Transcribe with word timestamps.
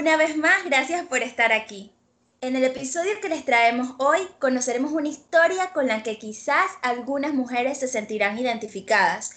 Una 0.00 0.16
vez 0.16 0.34
más 0.34 0.64
gracias 0.64 1.04
por 1.04 1.22
estar 1.22 1.52
aquí. 1.52 1.92
En 2.40 2.56
el 2.56 2.64
episodio 2.64 3.20
que 3.20 3.28
les 3.28 3.44
traemos 3.44 3.96
hoy 3.98 4.20
conoceremos 4.38 4.92
una 4.92 5.10
historia 5.10 5.74
con 5.74 5.88
la 5.88 6.02
que 6.02 6.18
quizás 6.18 6.70
algunas 6.80 7.34
mujeres 7.34 7.80
se 7.80 7.86
sentirán 7.86 8.38
identificadas, 8.38 9.32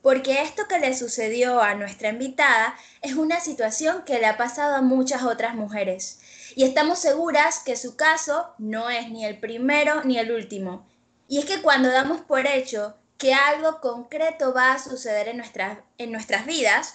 porque 0.00 0.40
esto 0.40 0.68
que 0.68 0.78
le 0.78 0.96
sucedió 0.96 1.60
a 1.60 1.74
nuestra 1.74 2.08
invitada 2.08 2.74
es 3.02 3.12
una 3.12 3.40
situación 3.40 4.04
que 4.06 4.18
le 4.18 4.24
ha 4.24 4.38
pasado 4.38 4.76
a 4.76 4.80
muchas 4.80 5.22
otras 5.22 5.54
mujeres. 5.54 6.18
Y 6.54 6.64
estamos 6.64 6.98
seguras 6.98 7.58
que 7.58 7.76
su 7.76 7.94
caso 7.94 8.54
no 8.56 8.88
es 8.88 9.10
ni 9.10 9.26
el 9.26 9.38
primero 9.38 10.02
ni 10.04 10.16
el 10.18 10.32
último. 10.32 10.86
Y 11.28 11.40
es 11.40 11.44
que 11.44 11.60
cuando 11.60 11.90
damos 11.90 12.22
por 12.22 12.46
hecho 12.46 12.96
que 13.18 13.34
algo 13.34 13.82
concreto 13.82 14.54
va 14.54 14.72
a 14.72 14.78
suceder 14.78 15.28
en 15.28 15.36
nuestras, 15.36 15.76
en 15.98 16.10
nuestras 16.10 16.46
vidas, 16.46 16.94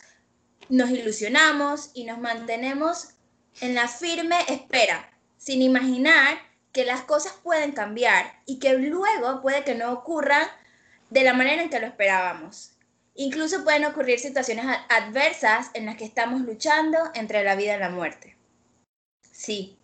nos 0.72 0.90
ilusionamos 0.90 1.92
y 1.94 2.06
nos 2.06 2.18
mantenemos 2.18 3.10
en 3.60 3.76
la 3.76 3.90
firme 3.90 4.38
espera, 4.48 5.12
sin 5.38 5.62
imaginar 5.62 6.38
que 6.72 6.86
las 6.86 7.02
cosas 7.02 7.34
pueden 7.44 7.74
cambiar 7.74 8.40
y 8.46 8.58
que 8.58 8.78
luego 8.78 9.42
puede 9.42 9.66
que 9.66 9.76
no 9.76 9.92
ocurran 9.92 10.48
de 11.10 11.24
la 11.24 11.34
manera 11.34 11.62
en 11.62 11.70
que 11.70 11.82
lo 11.82 11.88
esperábamos. 11.88 12.72
Incluso 13.16 13.66
pueden 13.66 13.84
ocurrir 13.84 14.18
situaciones 14.18 14.66
adversas 14.88 15.72
en 15.74 15.86
las 15.86 15.98
que 15.98 16.06
estamos 16.06 16.40
luchando 16.40 16.98
entre 17.16 17.44
la 17.44 17.56
vida 17.56 17.76
y 17.76 17.80
la 17.80 17.90
muerte. 17.90 18.38
Sí, 19.30 19.78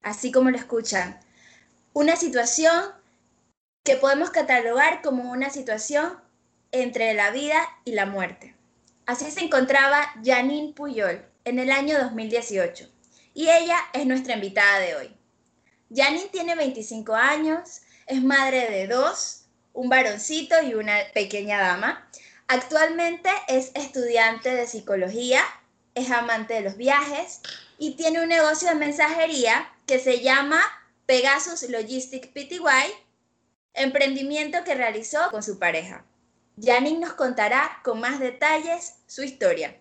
así 0.00 0.30
como 0.30 0.50
lo 0.50 0.56
escuchan. 0.56 1.18
Una 1.92 2.14
situación 2.14 2.84
que 3.82 3.96
podemos 3.96 4.30
catalogar 4.30 5.02
como 5.02 5.28
una 5.32 5.50
situación 5.50 6.20
entre 6.70 7.14
la 7.14 7.32
vida 7.32 7.68
y 7.84 7.92
la 7.92 8.06
muerte. 8.06 8.54
Así 9.06 9.30
se 9.30 9.40
encontraba 9.40 10.12
Janine 10.24 10.72
Puyol 10.72 11.24
en 11.44 11.58
el 11.58 11.70
año 11.70 11.98
2018 11.98 12.88
y 13.34 13.48
ella 13.48 13.78
es 13.92 14.06
nuestra 14.06 14.34
invitada 14.34 14.78
de 14.80 14.96
hoy. 14.96 15.16
Janine 15.94 16.28
tiene 16.28 16.54
25 16.54 17.14
años, 17.14 17.80
es 18.06 18.22
madre 18.22 18.70
de 18.70 18.86
dos, 18.86 19.46
un 19.72 19.88
varoncito 19.88 20.62
y 20.62 20.74
una 20.74 20.96
pequeña 21.14 21.58
dama. 21.58 22.08
Actualmente 22.48 23.30
es 23.48 23.72
estudiante 23.74 24.54
de 24.54 24.66
psicología, 24.66 25.42
es 25.94 26.10
amante 26.10 26.54
de 26.54 26.60
los 26.62 26.76
viajes 26.76 27.40
y 27.78 27.92
tiene 27.92 28.22
un 28.22 28.28
negocio 28.28 28.68
de 28.68 28.74
mensajería 28.74 29.72
que 29.86 29.98
se 29.98 30.20
llama 30.20 30.60
Pegasus 31.06 31.68
Logistics 31.68 32.28
Pty, 32.28 32.60
emprendimiento 33.74 34.62
que 34.64 34.74
realizó 34.74 35.30
con 35.30 35.42
su 35.42 35.58
pareja. 35.58 36.04
Janine 36.62 37.00
nos 37.00 37.14
contará 37.14 37.80
con 37.82 38.00
más 38.00 38.20
detalles 38.20 38.98
su 39.06 39.22
historia. 39.22 39.76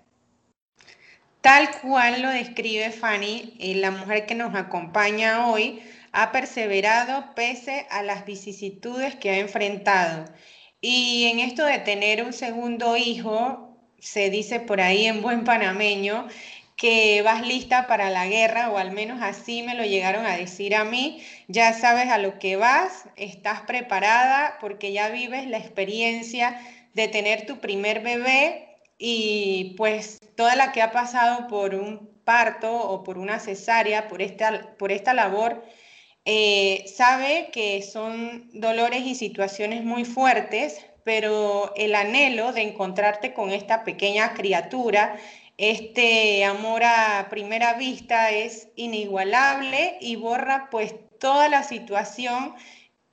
Tal 1.42 1.70
cual 1.82 2.22
lo 2.22 2.30
describe 2.30 2.92
Fanny, 2.92 3.56
eh, 3.60 3.76
la 3.76 3.92
mujer 3.92 4.26
que 4.26 4.36
nos 4.36 4.54
acompaña 4.56 5.48
hoy 5.48 5.82
ha 6.12 6.32
perseverado 6.32 7.34
pese 7.36 7.88
a 7.90 8.04
las 8.04 8.26
vicisitudes 8.26 9.16
que 9.16 9.30
ha 9.30 9.40
enfrentado. 9.40 10.26
Y 10.82 11.28
en 11.32 11.40
esto 11.40 11.66
de 11.66 11.80
tener 11.80 12.24
un 12.24 12.34
segundo 12.34 12.98
hijo, 12.98 13.78
se 14.00 14.30
dice 14.30 14.60
por 14.60 14.82
ahí 14.82 15.06
en 15.06 15.22
buen 15.22 15.44
panameño, 15.44 16.28
que 16.80 17.22
vas 17.24 17.46
lista 17.46 17.88
para 17.88 18.10
la 18.10 18.26
guerra, 18.28 18.70
o 18.70 18.78
al 18.78 18.92
menos 18.92 19.22
así 19.22 19.64
me 19.64 19.76
lo 19.76 19.84
llegaron 19.84 20.26
a 20.26 20.38
decir 20.38 20.74
a 20.76 20.86
mí, 20.86 21.22
ya 21.50 21.74
sabes 21.74 22.08
a 22.08 22.18
lo 22.18 22.40
que 22.40 22.56
vas, 22.56 23.04
estás 23.18 23.62
preparada 23.62 24.58
porque 24.62 24.94
ya 24.94 25.10
vives 25.10 25.46
la 25.48 25.58
experiencia 25.58 26.58
de 26.94 27.10
tener 27.10 27.46
tu 27.46 27.60
primer 27.60 28.02
bebé 28.02 28.78
y 28.98 29.76
pues 29.78 30.20
toda 30.36 30.56
la 30.56 30.72
que 30.72 30.82
ha 30.82 30.92
pasado 30.92 31.48
por 31.48 31.76
un 31.76 32.10
parto 32.24 32.74
o 32.74 33.04
por 33.04 33.18
una 33.18 33.40
cesárea, 33.40 34.08
por 34.08 34.22
esta, 34.22 34.78
por 34.78 34.94
esta 34.94 35.14
labor, 35.14 35.66
eh, 36.24 36.86
sabe 36.88 37.50
que 37.52 37.82
son 37.82 38.50
dolores 38.54 39.02
y 39.02 39.16
situaciones 39.16 39.84
muy 39.84 40.06
fuertes, 40.06 40.86
pero 41.04 41.74
el 41.76 41.94
anhelo 41.94 42.54
de 42.54 42.62
encontrarte 42.62 43.34
con 43.34 43.52
esta 43.52 43.84
pequeña 43.84 44.34
criatura 44.34 45.18
este 45.60 46.46
amor 46.46 46.84
a 46.86 47.28
primera 47.30 47.74
vista 47.74 48.32
es 48.32 48.70
inigualable 48.78 49.98
y 50.00 50.16
borra 50.16 50.70
pues 50.72 50.96
toda 51.20 51.50
la 51.50 51.64
situación 51.64 52.56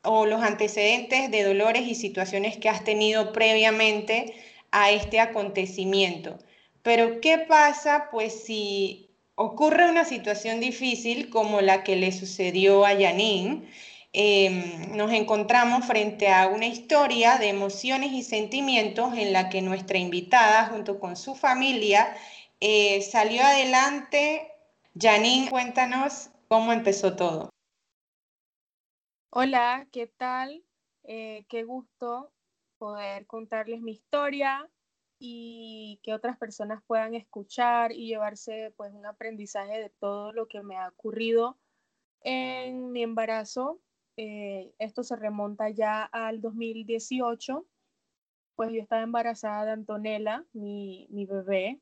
o 0.03 0.27
los 0.27 0.41
antecedentes 0.43 1.33
de 1.33 1.43
dolores 1.43 1.89
y 1.89 1.97
situaciones 1.97 2.57
que 2.57 2.69
has 2.69 2.85
tenido 2.85 3.33
previamente 3.33 4.33
a 4.71 4.93
este 4.93 5.19
acontecimiento. 5.19 6.39
Pero 6.83 7.21
¿qué 7.21 7.39
pasa 7.39 8.11
pues 8.13 8.45
si 8.45 9.11
ocurre 9.35 9.91
una 9.91 10.05
situación 10.05 10.61
difícil 10.61 11.31
como 11.31 11.61
la 11.61 11.83
que 11.83 11.97
le 11.97 12.13
sucedió 12.13 12.87
a 12.87 12.91
Janine? 12.91 13.67
Em, 14.13 14.97
nos 14.97 15.13
encontramos 15.13 15.85
frente 15.85 16.29
a 16.29 16.47
una 16.47 16.67
historia 16.67 17.39
de 17.39 17.49
emociones 17.49 18.13
y 18.13 18.23
sentimientos 18.23 19.13
en 19.19 19.33
la 19.33 19.51
que 19.51 19.61
nuestra 19.61 19.99
invitada 19.99 20.69
junto 20.69 20.99
con 21.01 21.17
su 21.17 21.35
familia 21.35 22.17
eh, 22.61 23.03
salió 23.03 23.43
adelante. 23.43 24.51
Janine, 24.99 25.51
cuéntanos 25.51 26.31
cómo 26.49 26.73
empezó 26.73 27.17
todo. 27.17 27.51
Hola, 29.31 29.87
¿qué 29.93 30.07
tal? 30.07 30.65
Eh, 31.05 31.45
qué 31.49 31.65
gusto 31.65 32.33
poder 32.79 33.27
contarles 33.27 33.81
mi 33.81 33.93
historia 33.93 34.69
y 35.19 36.01
que 36.03 36.15
otras 36.15 36.37
personas 36.39 36.83
puedan 36.87 37.15
escuchar 37.15 37.93
y 37.93 38.07
llevarse 38.07 38.73
pues 38.77 38.93
un 38.93 39.07
aprendizaje 39.07 39.79
de 39.79 39.91
todo 39.91 40.33
lo 40.33 40.49
que 40.49 40.63
me 40.63 40.77
ha 40.77 40.89
ocurrido 40.89 41.59
en 42.23 42.93
mi 42.93 43.03
embarazo. 43.03 43.81
Eh, 44.17 44.73
esto 44.79 45.03
se 45.03 45.17
remonta 45.17 45.69
ya 45.71 46.03
al 46.05 46.41
2018, 46.41 47.67
pues 48.55 48.73
yo 48.73 48.81
estaba 48.81 49.03
embarazada 49.03 49.67
de 49.67 49.73
Antonella, 49.73 50.45
mi, 50.53 51.07
mi 51.11 51.27
bebé, 51.27 51.81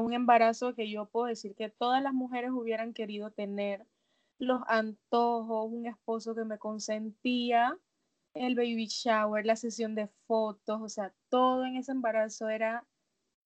un 0.00 0.14
embarazo 0.14 0.74
que 0.74 0.90
yo 0.90 1.06
puedo 1.06 1.26
decir 1.26 1.54
que 1.54 1.68
todas 1.68 2.02
las 2.02 2.14
mujeres 2.14 2.50
hubieran 2.50 2.94
querido 2.94 3.30
tener 3.30 3.86
los 4.38 4.62
antojos, 4.66 5.72
un 5.72 5.86
esposo 5.86 6.34
que 6.34 6.44
me 6.44 6.58
consentía, 6.58 7.78
el 8.34 8.54
baby 8.56 8.86
shower, 8.86 9.46
la 9.46 9.56
sesión 9.56 9.94
de 9.94 10.08
fotos, 10.26 10.80
o 10.82 10.88
sea, 10.88 11.14
todo 11.28 11.64
en 11.64 11.76
ese 11.76 11.92
embarazo 11.92 12.48
era 12.48 12.86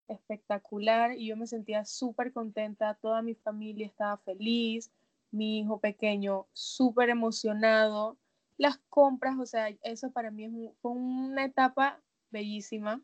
espectacular 0.09 1.13
y 1.13 1.27
yo 1.27 1.37
me 1.37 1.47
sentía 1.47 1.85
súper 1.85 2.33
contenta, 2.33 2.95
toda 2.95 3.23
mi 3.23 3.35
familia 3.35 3.87
estaba 3.87 4.17
feliz, 4.19 4.91
mi 5.31 5.61
hijo 5.61 5.79
pequeño 5.81 6.47
súper 6.55 7.11
emocionado, 7.11 8.19
las 8.57 8.79
compras, 8.89 9.37
o 9.39 9.47
sea, 9.47 9.69
eso 9.83 10.11
para 10.11 10.31
mí 10.31 10.73
fue 10.81 10.93
una 10.93 11.45
etapa 11.45 12.03
bellísima 12.31 13.03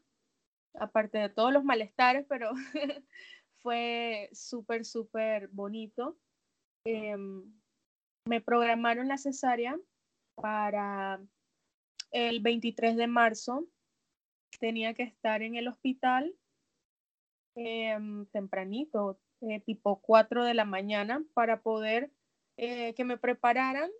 aparte 0.75 1.19
de 1.19 1.29
todos 1.29 1.53
los 1.53 1.65
malestares, 1.65 2.27
pero 2.29 2.51
fue 3.59 4.29
súper, 4.33 4.85
súper 4.85 5.49
bonito. 5.49 6.19
Em, 6.85 7.53
me 8.27 8.41
programaron 8.41 9.09
la 9.09 9.19
cesárea 9.19 9.79
para 10.35 11.21
el 12.11 12.41
23 12.41 12.97
de 12.97 13.07
marzo. 13.07 13.67
Tenía 14.61 14.95
que 14.95 15.03
estar 15.03 15.43
en 15.43 15.57
el 15.57 15.69
hospital 15.69 16.35
em, 17.57 18.27
tempranito, 18.27 19.19
eh, 19.41 19.61
tipo 19.61 20.01
4 20.01 20.45
de 20.45 20.55
la 20.55 20.65
mañana, 20.65 21.25
para 21.35 21.63
poder 21.63 22.11
eh, 22.57 22.95
que 22.95 23.05
me 23.05 23.19
prepararan 23.19 23.91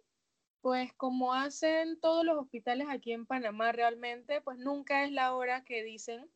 pues 0.65 0.95
como 0.95 1.35
hacen 1.35 2.01
todos 2.01 2.25
los 2.25 2.39
hospitales 2.39 2.87
aquí 2.89 3.13
en 3.13 3.27
Panamá 3.27 3.73
realmente, 3.73 4.41
pues 4.41 4.57
nunca 4.57 5.05
es 5.05 5.13
la 5.13 5.35
hora 5.35 5.63
que 5.63 5.83
dicen 5.83 6.27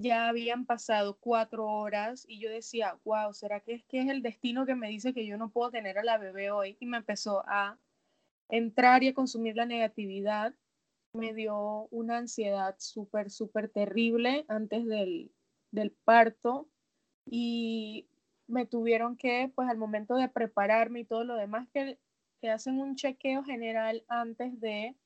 ya 0.00 0.28
habían 0.28 0.64
pasado 0.64 1.18
cuatro 1.20 1.66
horas 1.66 2.24
y 2.26 2.40
yo 2.40 2.50
decía, 2.50 2.98
wow, 3.04 3.34
¿será 3.34 3.60
que 3.60 3.74
es 3.74 3.84
que 3.84 4.00
es 4.00 4.08
el 4.08 4.22
destino 4.22 4.64
que 4.64 4.74
me 4.74 4.88
dice 4.88 5.12
que 5.12 5.26
yo 5.26 5.36
no 5.36 5.50
puedo 5.50 5.70
tener 5.70 5.98
a 5.98 6.04
la 6.04 6.16
bebé 6.16 6.50
hoy? 6.50 6.78
Y 6.80 6.86
me 6.86 6.96
empezó 6.96 7.44
a 7.46 7.78
entrar 8.48 9.02
y 9.02 9.08
a 9.08 9.14
consumir 9.14 9.56
la 9.56 9.66
negatividad. 9.66 10.54
Me 11.12 11.34
dio 11.34 11.86
una 11.90 12.16
ansiedad 12.16 12.76
súper, 12.78 13.30
súper 13.30 13.68
terrible 13.68 14.46
antes 14.48 14.86
del, 14.86 15.32
del 15.70 15.90
parto 15.90 16.70
y 17.26 18.08
me 18.46 18.64
tuvieron 18.64 19.18
que, 19.18 19.52
pues 19.54 19.68
al 19.68 19.76
momento 19.76 20.16
de 20.16 20.30
prepararme 20.30 21.00
y 21.00 21.04
todo 21.04 21.24
lo 21.24 21.36
demás, 21.36 21.68
que, 21.74 21.98
que 22.40 22.48
hacen 22.48 22.80
un 22.80 22.96
chequeo 22.96 23.44
general 23.44 24.02
antes 24.08 24.58
de 24.60 24.96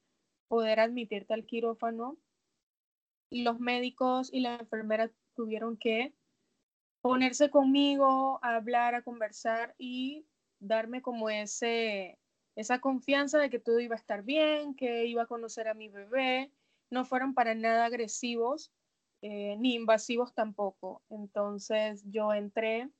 poder 0.47 0.79
admitirte 0.79 1.35
al 1.35 1.47
quirófano, 1.47 2.17
los 3.43 3.59
médicos 3.61 4.31
y 4.33 4.41
la 4.41 4.57
enfermera 4.57 5.11
tuvieron 5.35 5.77
que 5.77 6.15
ponerse 7.01 7.51
conmigo, 7.51 8.39
a 8.43 8.57
hablar, 8.57 8.95
a 8.95 9.03
conversar 9.03 9.75
y 9.79 10.27
darme 10.61 11.03
como 11.03 11.29
ese, 11.29 12.19
esa 12.57 12.81
confianza 12.81 13.39
de 13.39 13.51
que 13.51 13.59
todo 13.59 13.81
iba 13.81 13.95
a 13.95 13.99
estar 13.99 14.23
bien, 14.23 14.75
que 14.75 15.07
iba 15.07 15.23
a 15.25 15.27
conocer 15.27 15.69
a 15.69 15.75
mi 15.75 15.89
bebé. 15.89 16.53
No 16.91 17.05
fueron 17.05 17.35
para 17.35 17.55
nada 17.55 17.87
agresivos. 17.87 18.73
eh, 19.23 19.57
ni 19.59 19.75
invasivos 19.75 20.35
tampoco. 20.35 21.03
Entonces 21.09 22.05
yo 22.11 22.33
entré 22.35 22.91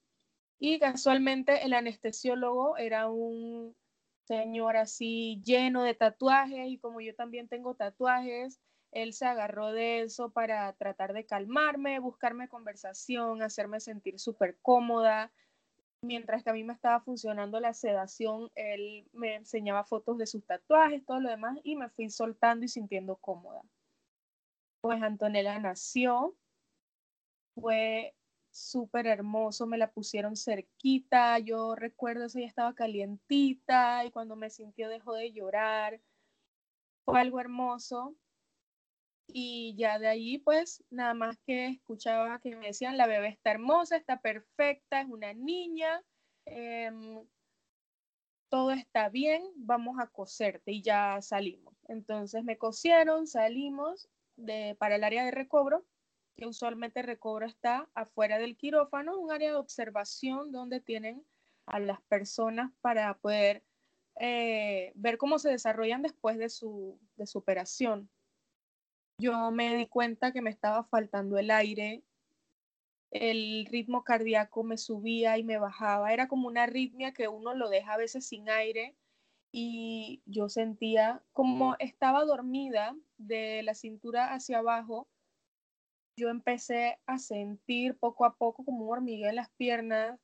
y 0.59 0.79
casualmente 0.79 1.65
el 1.65 1.75
anestesiólogo 1.75 2.79
era 2.79 3.11
un 3.11 3.77
señor 4.25 4.77
así 4.79 5.43
lleno 5.45 5.83
de 5.83 5.95
tatuajes 5.95 6.69
y 6.69 6.79
como 6.79 7.01
yo 7.03 7.15
también 7.15 7.49
tengo 7.49 7.75
tatuajes, 7.75 8.59
él 8.95 9.13
se 9.13 9.27
agarró 9.27 9.73
de 9.73 10.03
eso 10.03 10.31
para 10.31 10.73
tratar 10.75 11.13
de 11.13 11.27
calmarme, 11.27 11.99
buscarme 11.99 12.49
conversación, 12.49 13.43
hacerme 13.43 13.81
sentir 13.81 14.21
súper 14.21 14.57
cómoda. 14.63 15.33
Mientras 16.01 16.45
que 16.45 16.51
a 16.51 16.53
mí 16.53 16.63
me 16.63 16.75
estaba 16.75 17.01
funcionando 17.01 17.59
la 17.59 17.75
sedación, 17.75 18.53
él 18.55 19.09
me 19.13 19.35
enseñaba 19.35 19.85
fotos 19.85 20.17
de 20.17 20.27
sus 20.27 20.47
tatuajes, 20.47 21.05
todo 21.05 21.19
lo 21.19 21.29
demás, 21.29 21.59
y 21.65 21.75
me 21.75 21.89
fui 21.91 22.09
soltando 22.09 22.65
y 22.67 22.69
sintiendo 22.69 23.17
cómoda. 23.17 23.63
Pues 24.81 25.03
Antonella 25.03 25.59
nació, 25.59 26.37
fue 27.57 28.15
súper 28.53 29.09
hermoso, 29.09 29.67
me 29.67 29.79
la 29.79 29.91
pusieron 29.91 30.37
cerquita, 30.37 31.41
yo 31.41 31.75
recuerdo 31.75 32.29
que 32.29 32.39
ella 32.39 32.49
estaba 32.49 32.75
calientita 32.75 34.05
y 34.05 34.13
cuando 34.13 34.37
me 34.37 34.51
sintió 34.51 34.89
dejó 34.89 35.15
de 35.15 35.33
llorar, 35.33 36.01
fue 37.05 37.21
algo 37.21 37.41
hermoso 37.41 38.15
y 39.27 39.75
ya 39.77 39.99
de 39.99 40.09
ahí 40.09 40.39
pues 40.39 40.85
nada 40.91 41.15
más 41.15 41.39
que 41.47 41.67
escuchaba 41.67 42.39
que 42.41 42.57
me 42.57 42.69
decían 42.69 42.97
la 42.97 43.07
bebé 43.07 43.29
está 43.29 43.51
hermosa, 43.53 43.97
está 43.97 44.21
perfecta, 44.21 45.01
es 45.01 45.09
una 45.09 45.33
niña, 45.33 46.03
em, 46.45 47.27
todo 48.49 48.71
está 48.73 49.09
bien, 49.09 49.43
vamos 49.57 49.99
a 49.99 50.07
coserte 50.07 50.73
y 50.73 50.83
ya 50.83 51.21
salimos. 51.23 51.75
Entonces 51.89 52.45
me 52.45 52.59
cosieron, 52.59 53.27
salimos 53.27 54.09
de, 54.37 54.77
para 54.79 54.97
el 54.97 55.05
área 55.05 55.25
de 55.25 55.31
recobro, 55.33 55.85
que 56.37 56.47
usualmente 56.47 57.03
recobro 57.03 57.47
está 57.47 57.89
afuera 57.95 58.39
del 58.39 58.57
quirófano, 58.57 59.19
un 59.19 59.33
área 59.33 59.51
de 59.51 59.57
observación 59.57 60.53
donde 60.53 60.81
tienen 60.81 61.25
a 61.67 61.79
las 61.79 62.01
personas 62.03 62.73
para 62.81 63.15
poder 63.19 63.65
eh, 64.21 64.93
ver 64.95 65.19
cómo 65.19 65.39
se 65.39 65.51
desarrollan 65.51 66.03
después 66.03 66.39
de 66.39 66.49
su, 66.49 67.01
de 67.17 67.27
su 67.27 67.39
operación 67.39 68.11
yo 69.25 69.51
me 69.51 69.75
di 69.75 69.87
cuenta 69.87 70.33
que 70.33 70.43
me 70.43 70.51
estaba 70.51 70.85
faltando 70.85 71.39
el 71.39 71.51
aire, 71.51 72.03
el 73.11 73.65
ritmo 73.71 74.05
cardíaco 74.05 74.65
me 74.65 74.77
subía 74.77 75.39
y 75.39 75.45
me 75.45 75.57
bajaba, 75.57 76.13
era 76.13 76.29
como 76.29 76.47
una 76.47 76.65
arritmia 76.65 77.15
que 77.15 77.29
uno 77.29 77.55
lo 77.55 77.71
deja 77.71 77.95
a 77.95 77.97
veces 77.97 78.27
sin 78.27 78.51
aire 78.51 78.95
y 79.51 80.21
yo 80.27 80.51
sentía 80.51 81.23
como 81.33 81.75
estaba 81.79 82.25
dormida 82.25 82.95
de 83.17 83.63
la 83.63 83.75
cintura 83.75 84.35
hacia 84.35 84.59
abajo, 84.59 85.09
yo 86.19 86.29
empecé 86.29 86.99
a 87.07 87.19
sentir 87.19 87.97
poco 87.97 88.27
a 88.27 88.37
poco 88.37 88.63
como 88.63 88.85
un 88.85 88.93
hormigueo 88.93 89.31
en 89.31 89.37
las 89.37 89.49
piernas 89.53 90.21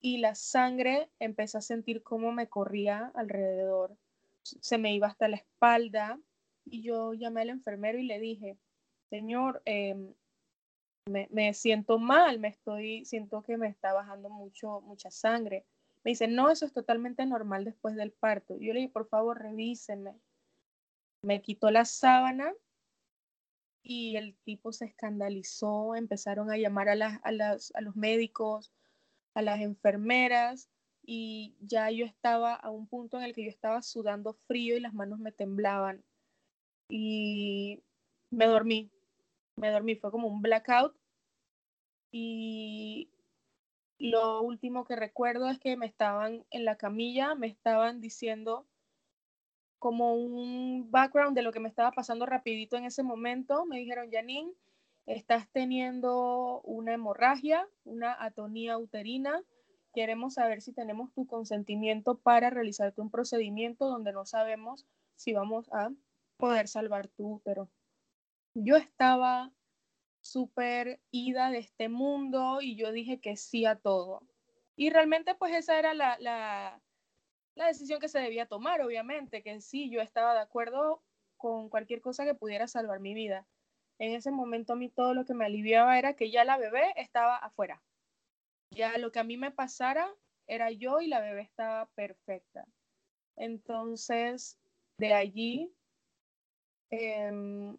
y 0.00 0.18
la 0.18 0.34
sangre 0.34 1.10
empecé 1.18 1.58
a 1.58 1.60
sentir 1.60 2.02
cómo 2.02 2.32
me 2.32 2.48
corría 2.48 3.12
alrededor, 3.14 3.94
se 4.42 4.78
me 4.78 4.94
iba 4.94 5.06
hasta 5.06 5.28
la 5.28 5.36
espalda 5.36 6.18
y 6.66 6.82
yo 6.82 7.14
llamé 7.14 7.42
al 7.42 7.50
enfermero 7.50 7.98
y 7.98 8.06
le 8.06 8.18
dije, 8.20 8.58
señor, 9.08 9.62
em, 9.64 10.14
me, 11.06 11.54
siento 11.54 11.98
mal, 11.98 12.40
me 12.40 12.48
estoy, 12.48 13.04
siento 13.04 13.42
que 13.42 13.56
me 13.56 13.68
está 13.68 13.92
bajando 13.92 14.28
mucho, 14.28 14.80
mucha 14.80 15.10
sangre. 15.10 15.64
Me 16.04 16.10
dice, 16.10 16.28
no, 16.28 16.50
eso 16.50 16.66
es 16.66 16.72
totalmente 16.72 17.24
normal 17.26 17.64
después 17.64 17.94
del 17.94 18.12
parto. 18.12 18.56
Yo 18.58 18.72
le 18.72 18.80
dije, 18.80 18.92
por 18.92 19.08
favor, 19.08 19.40
revíseme. 19.40 20.18
Me 21.22 21.42
quitó 21.42 21.70
la 21.70 21.84
sábana 21.84 22.52
y 23.82 24.16
el 24.16 24.36
tipo 24.44 24.72
se 24.72 24.86
escandalizó, 24.86 25.94
empezaron 25.94 26.50
a 26.50 26.56
llamar 26.56 26.88
a, 26.88 26.96
las, 26.96 27.20
a, 27.22 27.30
las, 27.32 27.72
a 27.76 27.80
los 27.80 27.94
médicos, 27.94 28.72
a 29.34 29.42
las 29.42 29.60
enfermeras 29.60 30.68
y 31.04 31.56
ya 31.60 31.90
yo 31.92 32.04
estaba 32.04 32.54
a 32.54 32.70
un 32.70 32.88
punto 32.88 33.16
en 33.18 33.24
el 33.24 33.32
que 33.32 33.44
yo 33.44 33.50
estaba 33.50 33.80
sudando 33.82 34.34
frío 34.48 34.76
y 34.76 34.80
las 34.80 34.92
manos 34.92 35.20
me 35.20 35.30
temblaban 35.30 36.02
y 36.88 37.82
me 38.30 38.46
dormí. 38.46 38.90
Me 39.56 39.70
dormí, 39.70 39.96
fue 39.96 40.10
como 40.10 40.28
un 40.28 40.42
blackout. 40.42 40.94
Y 42.12 43.10
lo 43.98 44.42
último 44.42 44.84
que 44.84 44.96
recuerdo 44.96 45.48
es 45.48 45.58
que 45.58 45.76
me 45.76 45.86
estaban 45.86 46.44
en 46.50 46.64
la 46.64 46.76
camilla, 46.76 47.34
me 47.34 47.46
estaban 47.46 48.00
diciendo 48.00 48.66
como 49.78 50.14
un 50.14 50.90
background 50.90 51.36
de 51.36 51.42
lo 51.42 51.52
que 51.52 51.60
me 51.60 51.68
estaba 51.68 51.92
pasando 51.92 52.26
rapidito 52.26 52.76
en 52.76 52.84
ese 52.84 53.02
momento. 53.02 53.66
Me 53.66 53.78
dijeron, 53.78 54.10
Janine, 54.10 54.52
estás 55.06 55.48
teniendo 55.50 56.60
una 56.62 56.94
hemorragia, 56.94 57.66
una 57.84 58.16
atonía 58.22 58.78
uterina. 58.78 59.42
Queremos 59.94 60.34
saber 60.34 60.60
si 60.60 60.72
tenemos 60.72 61.12
tu 61.12 61.26
consentimiento 61.26 62.18
para 62.18 62.50
realizarte 62.50 63.00
un 63.00 63.10
procedimiento 63.10 63.86
donde 63.86 64.12
no 64.12 64.26
sabemos 64.26 64.86
si 65.14 65.32
vamos 65.32 65.72
a 65.72 65.90
poder 66.36 66.68
salvar 66.68 67.08
tu 67.08 67.34
útero. 67.34 67.70
Yo 68.54 68.76
estaba 68.76 69.52
súper 70.20 71.00
ida 71.10 71.50
de 71.50 71.58
este 71.58 71.88
mundo 71.88 72.60
y 72.60 72.76
yo 72.76 72.92
dije 72.92 73.20
que 73.20 73.36
sí 73.36 73.64
a 73.64 73.76
todo. 73.76 74.22
Y 74.76 74.90
realmente 74.90 75.34
pues 75.34 75.54
esa 75.54 75.78
era 75.78 75.94
la, 75.94 76.18
la, 76.18 76.82
la 77.54 77.66
decisión 77.66 78.00
que 78.00 78.08
se 78.08 78.18
debía 78.18 78.46
tomar, 78.46 78.82
obviamente, 78.82 79.42
que 79.42 79.60
sí, 79.60 79.90
yo 79.90 80.00
estaba 80.00 80.34
de 80.34 80.40
acuerdo 80.40 81.02
con 81.36 81.68
cualquier 81.68 82.00
cosa 82.00 82.24
que 82.24 82.34
pudiera 82.34 82.66
salvar 82.66 83.00
mi 83.00 83.14
vida. 83.14 83.46
En 83.98 84.14
ese 84.14 84.30
momento 84.30 84.74
a 84.74 84.76
mí 84.76 84.90
todo 84.90 85.14
lo 85.14 85.24
que 85.24 85.34
me 85.34 85.46
aliviaba 85.46 85.98
era 85.98 86.14
que 86.14 86.30
ya 86.30 86.44
la 86.44 86.58
bebé 86.58 86.92
estaba 86.96 87.36
afuera. 87.36 87.82
Ya 88.70 88.98
lo 88.98 89.12
que 89.12 89.20
a 89.20 89.24
mí 89.24 89.36
me 89.36 89.52
pasara 89.52 90.12
era 90.46 90.70
yo 90.70 91.00
y 91.00 91.06
la 91.06 91.20
bebé 91.20 91.42
estaba 91.42 91.86
perfecta. 91.94 92.66
Entonces, 93.36 94.58
de 94.98 95.14
allí 95.14 95.75
Em, 96.90 97.76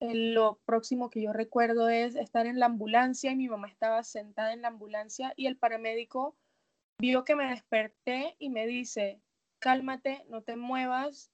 lo 0.00 0.58
próximo 0.64 1.10
que 1.10 1.22
yo 1.22 1.32
recuerdo 1.32 1.88
es 1.88 2.16
estar 2.16 2.46
en 2.46 2.58
la 2.58 2.66
ambulancia 2.66 3.30
y 3.32 3.36
mi 3.36 3.48
mamá 3.48 3.68
estaba 3.68 4.02
sentada 4.02 4.52
en 4.52 4.62
la 4.62 4.68
ambulancia 4.68 5.32
y 5.36 5.46
el 5.46 5.56
paramédico 5.56 6.36
vio 6.98 7.24
que 7.24 7.36
me 7.36 7.50
desperté 7.50 8.36
y 8.38 8.50
me 8.50 8.66
dice, 8.66 9.20
cálmate, 9.58 10.24
no 10.28 10.42
te 10.42 10.56
muevas, 10.56 11.30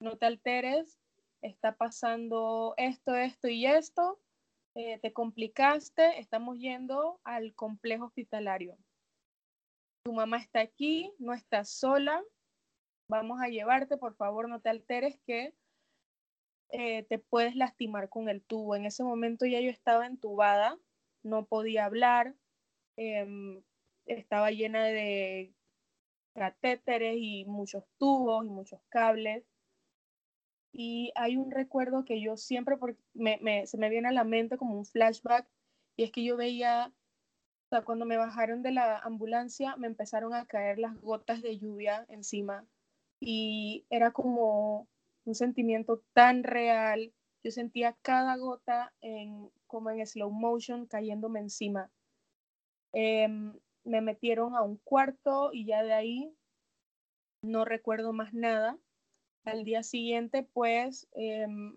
no 0.00 0.16
te 0.16 0.26
alteres, 0.26 0.98
está 1.42 1.76
pasando 1.76 2.74
esto, 2.76 3.14
esto 3.14 3.48
y 3.48 3.66
esto, 3.66 4.20
eh, 4.74 4.98
te 4.98 5.12
complicaste, 5.12 6.18
estamos 6.18 6.58
yendo 6.58 7.20
al 7.24 7.54
complejo 7.54 8.06
hospitalario. 8.06 8.76
Tu 10.04 10.12
mamá 10.12 10.38
está 10.38 10.60
aquí, 10.60 11.12
no 11.18 11.32
estás 11.32 11.70
sola, 11.70 12.22
vamos 13.08 13.40
a 13.40 13.48
llevarte, 13.48 13.96
por 13.96 14.14
favor, 14.14 14.48
no 14.48 14.60
te 14.60 14.68
alteres, 14.68 15.18
que 15.26 15.54
eh, 16.70 17.04
te 17.04 17.18
puedes 17.18 17.56
lastimar 17.56 18.08
con 18.08 18.28
el 18.28 18.42
tubo. 18.42 18.76
En 18.76 18.86
ese 18.86 19.04
momento 19.04 19.46
ya 19.46 19.60
yo 19.60 19.70
estaba 19.70 20.06
entubada, 20.06 20.78
no 21.22 21.46
podía 21.46 21.84
hablar, 21.84 22.34
em, 22.96 23.62
estaba 24.06 24.50
llena 24.50 24.84
de 24.84 25.54
catéteres 26.34 27.16
y 27.18 27.44
muchos 27.46 27.84
tubos 27.98 28.44
y 28.46 28.48
muchos 28.50 28.80
cables. 28.88 29.44
Y 30.72 31.12
hay 31.14 31.36
un 31.36 31.50
recuerdo 31.50 32.04
que 32.04 32.20
yo 32.20 32.36
siempre, 32.36 32.76
porque 32.76 33.00
se 33.66 33.78
me 33.78 33.88
viene 33.88 34.08
a 34.08 34.12
la 34.12 34.24
mente 34.24 34.58
como 34.58 34.76
un 34.76 34.84
flashback, 34.84 35.48
y 35.96 36.04
es 36.04 36.12
que 36.12 36.22
yo 36.24 36.36
veía, 36.36 36.92
cuando 37.84 38.04
me 38.04 38.18
bajaron 38.18 38.62
de 38.62 38.72
la 38.72 38.98
ambulancia, 38.98 39.76
me 39.76 39.86
empezaron 39.86 40.34
a 40.34 40.46
caer 40.46 40.78
las 40.78 41.00
gotas 41.00 41.42
de 41.42 41.58
lluvia 41.58 42.04
encima. 42.08 42.66
Y 43.20 43.86
era 43.90 44.12
como 44.12 44.88
un 45.26 45.34
sentimiento 45.34 46.02
tan 46.12 46.44
real. 46.44 47.12
Yo 47.44 47.50
sentía 47.50 47.96
cada 48.02 48.36
gota 48.36 48.94
en, 49.00 49.50
como 49.66 49.90
en 49.90 50.04
slow 50.06 50.30
motion 50.30 50.86
cayéndome 50.86 51.40
encima. 51.40 51.90
Em, 52.92 53.52
me 53.84 54.00
metieron 54.00 54.54
a 54.54 54.62
un 54.62 54.78
cuarto 54.78 55.50
y 55.52 55.66
ya 55.66 55.82
de 55.82 55.92
ahí 55.92 56.34
no 57.42 57.64
recuerdo 57.64 58.12
más 58.12 58.32
nada. 58.32 58.78
Al 59.44 59.64
día 59.64 59.82
siguiente, 59.82 60.42
pues, 60.42 61.08
em, 61.12 61.76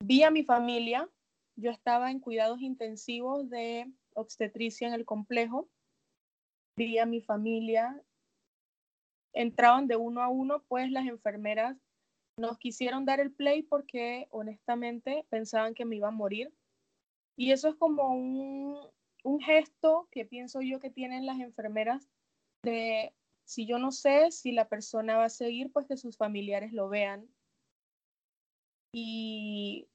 vi 0.00 0.22
a 0.22 0.30
mi 0.30 0.44
familia. 0.44 1.08
Yo 1.56 1.70
estaba 1.70 2.10
en 2.10 2.20
cuidados 2.20 2.60
intensivos 2.60 3.48
de 3.50 3.90
obstetricia 4.14 4.88
en 4.88 4.94
el 4.94 5.04
complejo. 5.04 5.68
Vi 6.76 6.98
a 6.98 7.06
mi 7.06 7.20
familia. 7.20 8.02
Entraban 9.32 9.86
de 9.86 9.96
uno 9.96 10.22
a 10.22 10.28
uno, 10.28 10.62
pues 10.68 10.90
las 10.90 11.06
enfermeras 11.06 11.76
nos 12.36 12.58
quisieron 12.58 13.04
dar 13.04 13.20
el 13.20 13.32
play 13.32 13.62
porque 13.62 14.28
honestamente 14.30 15.26
pensaban 15.30 15.74
que 15.74 15.84
me 15.84 15.96
iba 15.96 16.08
a 16.08 16.12
morir. 16.12 16.52
Y 17.36 17.52
eso 17.52 17.68
es 17.68 17.74
como 17.76 18.14
un, 18.14 18.78
un 19.24 19.40
gesto 19.40 20.08
que 20.10 20.24
pienso 20.24 20.60
yo 20.60 20.80
que 20.80 20.90
tienen 20.90 21.26
las 21.26 21.40
enfermeras 21.40 22.08
de 22.62 23.14
si 23.44 23.66
yo 23.66 23.78
no 23.78 23.92
sé 23.92 24.30
si 24.32 24.52
la 24.52 24.68
persona 24.68 25.16
va 25.16 25.26
a 25.26 25.30
seguir, 25.30 25.72
pues 25.72 25.86
que 25.86 25.96
sus 25.96 26.16
familiares 26.16 26.72
lo 26.72 26.88
vean. 26.88 27.28
Y 28.92 29.88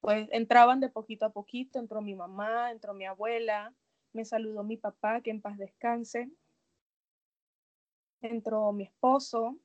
pues 0.00 0.28
entraban 0.32 0.80
de 0.80 0.90
poquito 0.90 1.26
a 1.26 1.32
poquito, 1.32 1.78
entró 1.78 2.02
mi 2.02 2.14
mamá, 2.14 2.70
entró 2.70 2.92
mi 2.94 3.06
abuela, 3.06 3.74
me 4.12 4.24
saludó 4.24 4.62
mi 4.62 4.76
papá, 4.76 5.22
que 5.22 5.30
en 5.30 5.40
paz 5.40 5.56
descanse, 5.56 6.30
entró 8.20 8.72
mi 8.72 8.84
esposo 8.84 9.58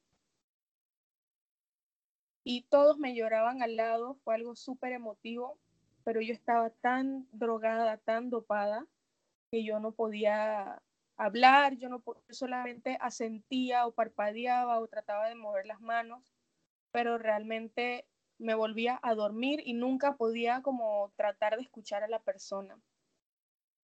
y 2.51 2.63
todos 2.63 2.97
me 2.97 3.13
lloraban 3.13 3.61
al 3.61 3.75
lado, 3.75 4.15
fue 4.23 4.33
algo 4.33 4.55
súper 4.55 4.91
emotivo, 4.91 5.59
pero 6.03 6.19
yo 6.19 6.33
estaba 6.33 6.71
tan 6.71 7.27
drogada, 7.31 7.97
tan 7.99 8.31
dopada, 8.31 8.87
que 9.51 9.63
yo 9.63 9.79
no 9.79 9.91
podía 9.91 10.81
hablar, 11.15 11.77
yo 11.77 11.89
no 11.89 12.03
solamente 12.31 12.97
asentía 13.01 13.85
o 13.85 13.91
parpadeaba 13.91 14.79
o 14.79 14.87
trataba 14.87 15.29
de 15.29 15.35
mover 15.35 15.67
las 15.67 15.79
manos, 15.79 16.33
pero 16.89 17.19
realmente 17.19 18.07
me 18.39 18.55
volvía 18.55 18.99
a 19.03 19.13
dormir 19.13 19.61
y 19.63 19.73
nunca 19.73 20.17
podía 20.17 20.63
como 20.63 21.13
tratar 21.17 21.55
de 21.55 21.61
escuchar 21.61 22.01
a 22.03 22.07
la 22.07 22.17
persona. 22.17 22.79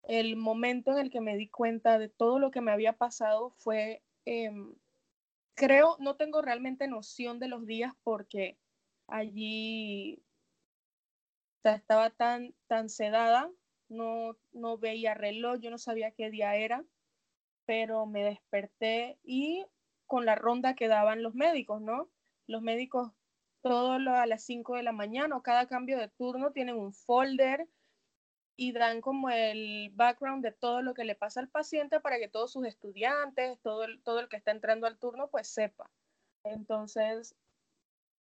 El 0.02 0.38
momento 0.38 0.90
en 0.90 0.98
el 0.98 1.12
que 1.12 1.22
me 1.22 1.38
di 1.38 1.50
cuenta 1.50 2.00
de 2.00 2.10
todo 2.10 2.40
lo 2.40 2.50
que 2.50 2.62
me 2.62 2.72
había 2.72 2.94
pasado 2.94 3.52
fue, 3.52 4.02
em, 4.26 4.74
creo, 5.56 5.96
no 6.00 6.16
tengo 6.16 6.42
realmente 6.42 6.88
noción 6.88 7.40
de 7.40 7.48
los 7.48 7.66
días 7.66 7.94
porque 8.04 8.60
allí 9.08 10.22
estaba 11.64 12.12
tan, 12.12 12.54
tan 12.68 12.90
sedada, 12.90 13.50
no, 13.90 14.38
no 14.52 14.78
veía 14.78 15.14
reloj, 15.14 15.60
yo 15.60 15.72
no 15.72 15.78
sabía 15.78 16.12
qué 16.12 16.30
día 16.30 16.56
era, 16.56 16.84
pero 17.66 18.06
me 18.06 18.24
desperté 18.24 19.18
y 19.24 19.66
con 20.06 20.26
la 20.26 20.36
ronda 20.36 20.76
que 20.76 20.88
daban 20.88 21.24
los 21.24 21.34
médicos, 21.34 21.82
¿no? 21.82 22.10
Los 22.46 22.62
médicos 22.62 23.12
todo 23.62 23.94
a 23.94 24.28
las 24.28 24.44
5 24.44 24.76
de 24.76 24.84
la 24.84 24.92
mañana 24.92 25.36
o 25.36 25.42
cada 25.42 25.68
cambio 25.68 25.98
de 25.98 26.08
turno 26.08 26.52
tienen 26.52 26.76
un 26.76 26.94
folder 26.94 27.68
y 28.58 28.72
dan 28.72 29.02
como 29.02 29.30
el 29.30 29.92
background 29.94 30.44
de 30.44 30.52
todo 30.52 30.82
lo 30.82 30.94
que 30.94 31.04
le 31.04 31.16
pasa 31.16 31.42
al 31.42 31.50
paciente 31.50 32.00
para 32.00 32.20
que 32.20 32.30
todos 32.30 32.52
sus 32.52 32.66
estudiantes, 32.66 33.60
todo 33.62 33.84
el, 33.84 34.02
todo 34.02 34.20
el 34.20 34.30
que 34.30 34.38
está 34.38 34.52
entrando 34.52 34.88
al 34.88 34.98
turno, 34.98 35.28
pues 35.30 35.48
sepa. 35.48 35.90
Entonces, 36.44 37.36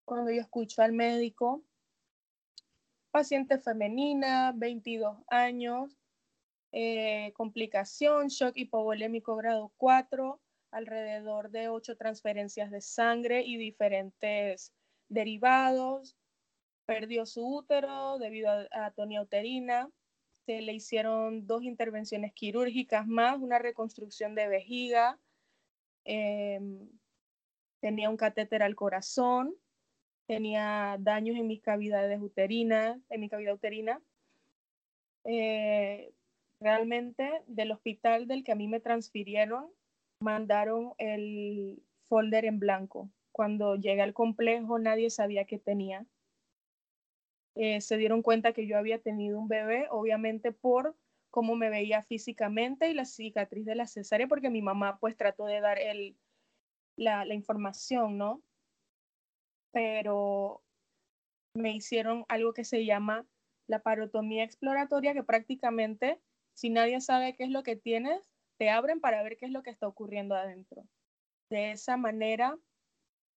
cuando 0.05 0.31
yo 0.31 0.41
escucho 0.41 0.83
al 0.83 0.93
médico, 0.93 1.63
paciente 3.11 3.59
femenina, 3.59 4.53
22 4.55 5.19
años, 5.29 5.99
eh, 6.73 7.33
complicación, 7.35 8.29
shock 8.29 8.57
hipovolémico 8.57 9.37
grado 9.37 9.73
4, 9.77 10.41
alrededor 10.71 11.51
de 11.51 11.69
8 11.69 11.97
transferencias 11.97 12.71
de 12.71 12.81
sangre 12.81 13.43
y 13.43 13.59
diferentes 13.59 14.73
derivados, 15.09 16.17
perdió 16.87 17.27
su 17.27 17.47
útero 17.47 18.19
debido 18.19 18.51
a, 18.51 18.87
atonía 18.87 19.21
uterina, 19.21 19.91
se 20.47 20.61
le 20.61 20.73
hicieron 20.73 21.47
dos 21.47 21.63
intervenciones 21.63 22.33
quirúrgicas 22.33 23.07
más, 23.07 23.39
una 23.41 23.59
reconstrucción 23.59 24.35
de 24.35 24.49
vejiga, 24.49 25.19
em, 26.05 26.89
tenía 27.81 28.11
un 28.11 28.17
catéter 28.17 28.63
al 28.63 28.75
corazón, 28.75 29.55
tenía 30.27 30.97
daños 31.01 31.37
en 31.37 31.47
mis 31.47 31.61
cavidades 31.61 32.21
uterinas, 32.21 32.99
en 33.11 33.21
mi 33.21 33.29
cavidad 33.29 33.55
uterina. 33.55 34.01
Eh, 35.25 36.13
realmente 36.61 37.43
del 37.47 37.73
hospital 37.73 38.27
del 38.27 38.45
que 38.45 38.53
a 38.53 38.57
mí 38.57 38.69
me 38.69 38.81
transfirieron, 38.81 39.71
mandaron 40.21 40.95
el 40.99 41.83
folder 42.09 42.45
en 42.45 42.59
blanco. 42.59 43.11
Cuando 43.33 43.77
llegué 43.77 44.03
al 44.03 44.15
complejo 44.15 44.79
nadie 44.79 45.11
sabía 45.11 45.45
qué 45.45 45.59
tenía. 45.59 46.07
Eh, 47.55 47.81
se 47.81 47.97
dieron 47.97 48.23
cuenta 48.23 48.53
que 48.53 48.67
yo 48.67 48.79
había 48.79 49.01
tenido 49.01 49.39
un 49.39 49.49
bebé, 49.49 49.87
obviamente 49.91 50.53
por 50.53 50.97
cómo 51.31 51.55
me 51.55 51.71
veía 51.71 52.03
físicamente 52.03 52.89
y 52.89 52.95
la 52.95 53.05
cicatriz 53.05 53.65
de 53.65 53.75
la 53.75 53.87
cesárea, 53.87 54.29
porque 54.29 54.51
mi 54.51 54.63
mamá 54.63 54.99
pues 54.99 55.17
trató 55.17 55.47
de 55.47 55.61
dar 55.61 55.79
el, 55.79 56.19
la, 56.97 57.25
la 57.25 57.35
información, 57.35 58.19
¿no? 58.19 58.43
Pero 59.71 60.63
me 61.55 61.75
hicieron 61.75 62.25
algo 62.29 62.53
que 62.53 62.65
se 62.65 62.85
llama 62.85 63.27
la 63.67 63.83
parotomía 63.83 64.45
exploratoria, 64.45 65.15
que 65.15 65.23
prácticamente 65.23 66.21
si 66.55 66.71
nadie 66.71 67.01
sabe 67.01 67.35
qué 67.37 67.45
es 67.45 67.51
lo 67.51 67.63
que 67.63 67.77
tienes, 67.77 68.21
te 68.59 68.71
abren 68.71 69.01
para 69.01 69.23
ver 69.23 69.37
qué 69.37 69.47
es 69.47 69.53
lo 69.53 69.63
que 69.63 69.71
está 69.71 69.89
ocurriendo 69.89 70.35
adentro. 70.35 70.87
De 71.51 71.73
esa 71.73 71.97
manera 71.97 72.59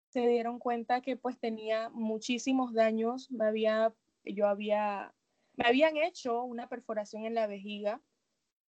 se 0.09 0.27
dieron 0.27 0.59
cuenta 0.59 1.01
que 1.01 1.17
pues 1.17 1.39
tenía 1.39 1.89
muchísimos 1.89 2.73
daños, 2.73 3.31
me 3.31 3.45
había, 3.45 3.95
yo 4.25 4.47
había, 4.47 5.13
me 5.55 5.67
habían 5.67 5.97
hecho 5.97 6.43
una 6.43 6.67
perforación 6.67 7.25
en 7.25 7.35
la 7.35 7.47
vejiga 7.47 8.01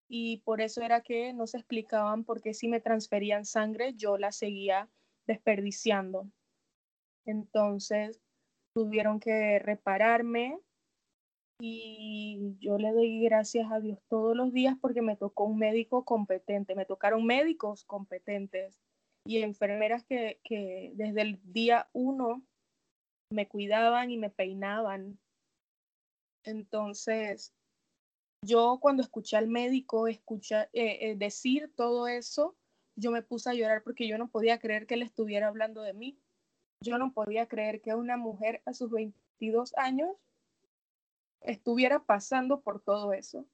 y 0.08 0.38
por 0.38 0.60
eso 0.60 0.82
era 0.82 1.02
que 1.02 1.32
no 1.32 1.46
se 1.46 1.58
explicaban 1.58 2.24
por 2.24 2.42
qué 2.42 2.54
si 2.54 2.68
me 2.68 2.80
transferían 2.80 3.44
sangre 3.44 3.94
yo 3.94 4.18
la 4.18 4.32
seguía 4.32 4.88
desperdiciando. 5.26 6.28
Entonces 7.24 8.20
tuvieron 8.74 9.20
que 9.20 9.58
repararme 9.58 10.58
y 11.60 12.56
yo 12.58 12.78
le 12.78 12.92
doy 12.92 13.22
gracias 13.22 13.70
a 13.70 13.80
Dios 13.80 13.98
todos 14.08 14.36
los 14.36 14.52
días 14.52 14.76
porque 14.80 15.02
me 15.02 15.16
tocó 15.16 15.44
un 15.44 15.58
médico 15.58 16.04
competente, 16.04 16.74
me 16.74 16.86
tocaron 16.86 17.24
médicos 17.26 17.84
competentes 17.84 18.80
y 19.26 19.42
enfermeras 19.42 20.04
que, 20.04 20.40
que 20.42 20.92
desde 20.94 21.22
el 21.22 21.40
día 21.52 21.88
uno 21.92 22.42
me 23.30 23.46
cuidaban 23.46 24.10
y 24.10 24.18
me 24.18 24.30
peinaban. 24.30 25.18
Entonces, 26.44 27.52
yo 28.42 28.78
cuando 28.80 29.02
escuché 29.02 29.36
al 29.36 29.48
médico 29.48 30.08
escuchar, 30.08 30.70
eh, 30.72 31.10
eh, 31.10 31.16
decir 31.16 31.72
todo 31.76 32.08
eso, 32.08 32.56
yo 32.96 33.10
me 33.10 33.22
puse 33.22 33.50
a 33.50 33.54
llorar 33.54 33.82
porque 33.82 34.08
yo 34.08 34.18
no 34.18 34.28
podía 34.28 34.58
creer 34.58 34.86
que 34.86 34.94
él 34.94 35.02
estuviera 35.02 35.48
hablando 35.48 35.82
de 35.82 35.92
mí. 35.92 36.18
Yo 36.82 36.98
no 36.98 37.12
podía 37.12 37.46
creer 37.46 37.82
que 37.82 37.94
una 37.94 38.16
mujer 38.16 38.62
a 38.64 38.72
sus 38.72 38.90
22 38.90 39.74
años 39.76 40.16
estuviera 41.42 42.04
pasando 42.04 42.60
por 42.60 42.80
todo 42.80 43.12
eso. 43.12 43.46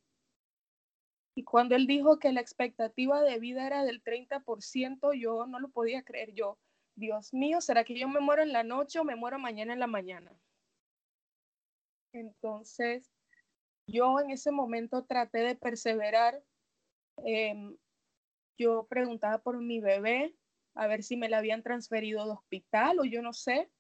Y 1.34 1.42
cuando 1.42 1.74
él 1.74 1.86
dijo 1.86 2.18
que 2.18 2.32
la 2.32 2.40
expectativa 2.40 3.20
de 3.20 3.38
vida 3.38 3.66
era 3.66 3.84
del 3.84 4.02
30%, 4.02 5.12
yo 5.12 5.46
no 5.46 5.60
lo 5.60 5.68
podía 5.68 6.02
creer. 6.02 6.32
Yo, 6.32 6.58
Dios 6.94 7.34
mío, 7.34 7.60
¿será 7.60 7.84
que 7.84 7.98
yo 7.98 8.08
me 8.08 8.20
muero 8.20 8.42
en 8.42 8.52
la 8.52 8.64
noche 8.64 8.98
o 8.98 9.04
me 9.04 9.16
muero 9.16 9.38
mañana 9.38 9.74
en 9.74 9.80
la 9.80 9.86
mañana? 9.86 10.32
Entonces, 12.16 13.10
yo 13.86 14.20
en 14.20 14.30
ese 14.30 14.50
momento 14.50 15.04
traté 15.04 15.38
de 15.38 15.54
perseverar. 15.54 16.42
Em, 17.24 17.76
yo 18.58 18.86
preguntaba 18.88 19.38
por 19.38 19.60
mi 19.60 19.80
bebé, 19.80 20.34
a 20.74 20.86
ver 20.86 21.02
si 21.02 21.16
me 21.16 21.28
la 21.28 21.38
habían 21.38 21.62
transferido 21.62 22.24
de 22.24 22.32
hospital 22.32 22.98
o 23.00 23.04
yo 23.04 23.22
no 23.22 23.32
sé. 23.32 23.70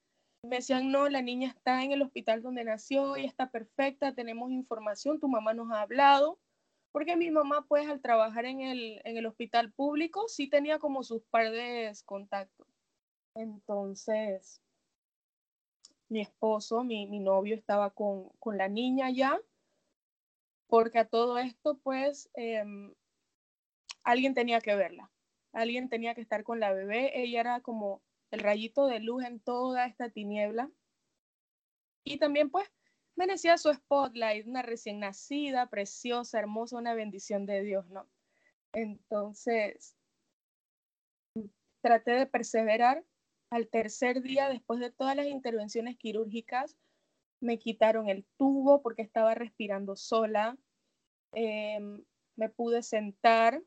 Me 0.42 0.56
decían, 0.56 0.92
no, 0.92 1.08
la 1.08 1.22
niña 1.22 1.48
está 1.48 1.82
en 1.82 1.92
el 1.92 2.02
hospital 2.02 2.42
donde 2.42 2.64
nació 2.64 3.16
y 3.16 3.24
está 3.24 3.50
perfecta, 3.50 4.14
tenemos 4.14 4.50
información, 4.52 5.18
tu 5.18 5.28
mamá 5.28 5.54
nos 5.54 5.70
ha 5.72 5.82
hablado 5.82 6.38
porque 6.96 7.14
mi 7.14 7.30
mamá, 7.30 7.66
pues, 7.68 7.86
al 7.90 8.00
trabajar 8.00 8.46
en 8.46 8.62
el, 8.62 9.02
en 9.04 9.18
el 9.18 9.26
hospital 9.26 9.70
público, 9.70 10.28
sí 10.28 10.48
tenía 10.48 10.78
como 10.78 11.02
sus 11.02 11.22
par 11.24 11.50
de 11.50 11.92
contactos. 12.06 12.66
Entonces, 13.34 14.62
mi 16.08 16.20
esposo, 16.20 16.84
mi, 16.84 17.06
mi 17.06 17.20
novio, 17.20 17.54
estaba 17.54 17.90
con, 17.90 18.30
con, 18.38 18.56
la 18.58 18.68
niña 18.68 19.10
ya, 19.10 19.40
porque 20.68 20.98
a 20.98 21.08
todo 21.08 21.38
esto, 21.38 21.78
pues, 21.78 22.30
em, 22.34 22.94
alguien 24.04 24.34
tenía 24.34 24.60
que 24.60 24.74
verla, 24.76 25.10
alguien 25.52 25.88
tenía 25.88 26.14
que 26.14 26.20
estar 26.20 26.44
con 26.44 26.60
la 26.60 26.72
bebé, 26.72 27.20
ella 27.20 27.40
era 27.40 27.60
como 27.60 28.02
el 28.30 28.40
rayito 28.40 28.86
de 28.86 29.00
luz 29.00 29.24
en 29.24 29.40
toda 29.40 29.86
esta 29.86 30.10
tiniebla. 30.10 30.70
Y 32.04 32.18
también, 32.18 32.50
pues, 32.50 32.70
merecía 33.16 33.58
su 33.58 33.72
spotlight, 33.72 34.46
una 34.46 34.62
recién 34.62 35.00
nacida, 35.00 35.68
preciosa, 35.68 36.38
hermosa, 36.38 36.76
una 36.76 36.94
bendición 36.94 37.46
de 37.46 37.62
Dios, 37.62 37.88
¿no? 37.88 38.08
Entonces, 38.72 39.96
traté 41.80 42.12
de 42.12 42.26
perseverar. 42.26 43.04
Al 43.50 43.68
tercer 43.68 44.22
día, 44.22 44.48
después 44.48 44.80
de 44.80 44.90
todas 44.90 45.16
las 45.16 45.26
intervenciones 45.26 45.96
quirúrgicas, 45.96 46.76
me 47.40 47.58
quitaron 47.58 48.08
el 48.08 48.24
tubo 48.36 48.82
porque 48.82 49.02
estaba 49.02 49.34
respirando 49.34 49.96
sola. 49.96 50.56
Em, 51.32 52.04
me 52.36 52.48
pude 52.48 52.82
sentar. 52.82 53.62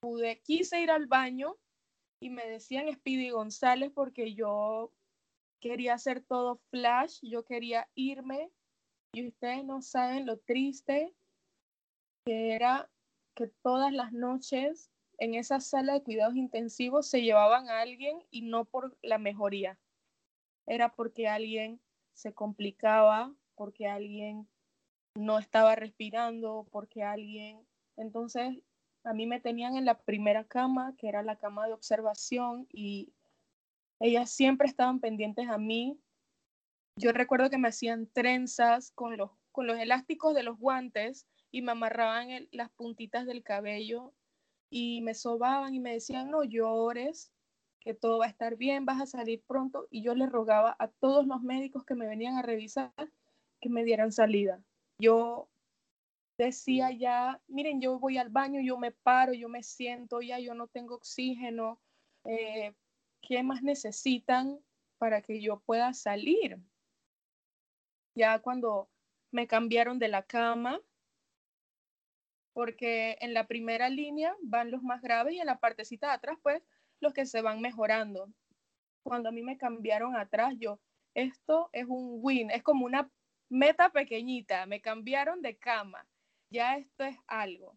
Pude, 0.00 0.40
quise 0.40 0.80
ir 0.80 0.90
al 0.90 1.06
baño 1.06 1.56
y 2.20 2.30
me 2.30 2.46
decían 2.46 2.92
Speedy 2.92 3.30
González 3.30 3.90
porque 3.94 4.34
yo 4.34 4.92
quería 5.60 5.94
hacer 5.94 6.22
todo 6.22 6.60
flash, 6.70 7.20
yo 7.22 7.44
quería 7.44 7.88
irme 7.94 8.50
y 9.12 9.28
ustedes 9.28 9.64
no 9.64 9.82
saben 9.82 10.26
lo 10.26 10.38
triste 10.38 11.14
que 12.24 12.54
era 12.54 12.88
que 13.34 13.48
todas 13.62 13.92
las 13.92 14.12
noches 14.12 14.91
en 15.22 15.36
esa 15.36 15.60
sala 15.60 15.92
de 15.92 16.02
cuidados 16.02 16.34
intensivos 16.34 17.06
se 17.06 17.22
llevaban 17.22 17.68
a 17.68 17.80
alguien 17.80 18.18
y 18.32 18.42
no 18.42 18.64
por 18.64 18.98
la 19.02 19.18
mejoría, 19.18 19.78
era 20.66 20.96
porque 20.96 21.28
alguien 21.28 21.80
se 22.12 22.32
complicaba 22.32 23.32
porque 23.54 23.86
alguien 23.86 24.48
no 25.14 25.38
estaba 25.38 25.76
respirando, 25.76 26.66
porque 26.72 27.04
alguien... 27.04 27.64
Entonces, 27.96 28.64
a 29.04 29.14
mí 29.14 29.28
me 29.28 29.38
tenían 29.38 29.76
en 29.76 29.84
la 29.84 30.00
primera 30.00 30.42
cama, 30.42 30.96
que 30.98 31.08
era 31.08 31.22
la 31.22 31.36
cama 31.36 31.68
de 31.68 31.74
observación, 31.74 32.66
y 32.72 33.12
ellas 34.00 34.28
siempre 34.28 34.66
estaban 34.66 34.98
pendientes 34.98 35.48
a 35.48 35.56
mí. 35.56 36.00
Yo 36.96 37.12
recuerdo 37.12 37.48
que 37.48 37.58
me 37.58 37.68
hacían 37.68 38.08
trenzas 38.08 38.90
con 38.90 39.16
los, 39.16 39.30
con 39.52 39.68
los 39.68 39.78
elásticos 39.78 40.34
de 40.34 40.42
los 40.42 40.58
guantes 40.58 41.28
y 41.52 41.62
me 41.62 41.70
amarraban 41.70 42.48
las 42.50 42.70
puntitas 42.70 43.24
del 43.24 43.44
cabello 43.44 44.12
y 44.74 45.02
me 45.02 45.14
sobaban 45.14 45.74
y 45.74 45.80
me 45.80 45.92
decían, 45.92 46.30
no 46.30 46.44
llores, 46.44 47.30
que 47.78 47.92
todo 47.92 48.20
va 48.20 48.24
a 48.24 48.30
estar 48.30 48.56
bien, 48.56 48.86
vas 48.86 49.02
a 49.02 49.06
salir 49.06 49.42
pronto. 49.46 49.86
Y 49.90 50.02
yo 50.02 50.14
le 50.14 50.24
rogaba 50.24 50.74
a 50.78 50.88
todos 50.88 51.26
los 51.26 51.42
médicos 51.42 51.84
que 51.84 51.94
me 51.94 52.06
venían 52.06 52.38
a 52.38 52.42
revisar 52.42 52.90
que 53.60 53.68
me 53.68 53.84
dieran 53.84 54.12
salida. 54.12 54.64
Yo 54.98 55.50
decía 56.38 56.90
ya, 56.90 57.42
miren, 57.48 57.82
yo 57.82 57.98
voy 57.98 58.16
al 58.16 58.30
baño, 58.30 58.62
yo 58.62 58.78
me 58.78 58.92
paro, 58.92 59.34
yo 59.34 59.50
me 59.50 59.62
siento, 59.62 60.22
ya 60.22 60.38
yo 60.38 60.54
no 60.54 60.68
tengo 60.68 60.94
oxígeno, 60.94 61.78
eh, 62.24 62.74
¿qué 63.20 63.42
más 63.42 63.62
necesitan 63.62 64.58
para 64.96 65.20
que 65.20 65.42
yo 65.42 65.60
pueda 65.60 65.92
salir? 65.92 66.58
Ya 68.14 68.38
cuando 68.38 68.88
me 69.30 69.46
cambiaron 69.46 69.98
de 69.98 70.08
la 70.08 70.22
cama, 70.22 70.80
porque 72.52 73.16
en 73.20 73.34
la 73.34 73.46
primera 73.46 73.88
línea 73.88 74.34
van 74.42 74.70
los 74.70 74.82
más 74.82 75.02
graves 75.02 75.34
y 75.34 75.40
en 75.40 75.46
la 75.46 75.60
partecita 75.60 76.08
de 76.08 76.14
atrás, 76.14 76.38
pues, 76.42 76.62
los 77.00 77.12
que 77.12 77.26
se 77.26 77.42
van 77.42 77.60
mejorando. 77.60 78.32
Cuando 79.02 79.28
a 79.28 79.32
mí 79.32 79.42
me 79.42 79.58
cambiaron 79.58 80.16
atrás, 80.16 80.54
yo, 80.58 80.80
esto 81.14 81.70
es 81.72 81.86
un 81.88 82.18
win, 82.22 82.50
es 82.50 82.62
como 82.62 82.86
una 82.86 83.10
meta 83.48 83.90
pequeñita, 83.90 84.66
me 84.66 84.80
cambiaron 84.80 85.42
de 85.42 85.58
cama, 85.58 86.06
ya 86.50 86.76
esto 86.76 87.04
es 87.04 87.16
algo. 87.26 87.76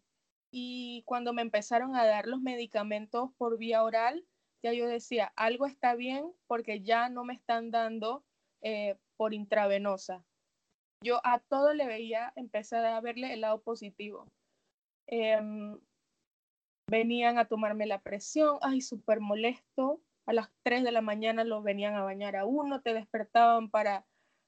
Y 0.50 1.02
cuando 1.04 1.32
me 1.32 1.42
empezaron 1.42 1.96
a 1.96 2.06
dar 2.06 2.26
los 2.26 2.40
medicamentos 2.40 3.30
por 3.36 3.58
vía 3.58 3.82
oral, 3.82 4.24
ya 4.62 4.72
yo 4.72 4.86
decía, 4.86 5.32
algo 5.36 5.66
está 5.66 5.94
bien 5.94 6.32
porque 6.46 6.82
ya 6.82 7.08
no 7.08 7.24
me 7.24 7.34
están 7.34 7.70
dando 7.70 8.24
eh, 8.62 8.96
por 9.16 9.34
intravenosa. 9.34 10.24
Yo 11.02 11.20
a 11.24 11.40
todo 11.40 11.74
le 11.74 11.86
veía, 11.86 12.32
empecé 12.36 12.76
a 12.76 13.00
verle 13.00 13.32
el 13.32 13.42
lado 13.42 13.60
positivo. 13.60 14.32
Em, 15.06 15.78
venían 16.88 17.38
a 17.38 17.46
tomarme 17.46 17.86
la 17.86 18.00
presión, 18.00 18.58
ay, 18.62 18.80
súper 18.80 19.20
molesto. 19.20 20.02
A 20.26 20.32
las 20.32 20.50
3 20.64 20.82
de 20.84 20.92
la 20.92 21.02
mañana 21.02 21.44
lo 21.44 21.62
venían 21.62 21.94
a 21.94 22.02
bañar 22.02 22.36
a 22.36 22.44
uno, 22.44 22.82
te 22.82 22.94
despertaban 22.94 23.70
para 23.70 24.06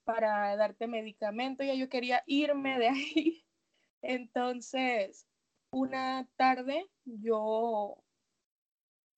para 0.08 0.56
darte 0.56 0.86
medicamento, 0.86 1.62
ya 1.62 1.74
yo 1.74 1.90
quería 1.90 2.22
irme 2.24 2.78
de 2.78 2.88
ahí. 2.88 3.44
Entonces, 4.00 5.28
una 5.70 6.26
tarde 6.36 6.88
yo, 7.04 8.02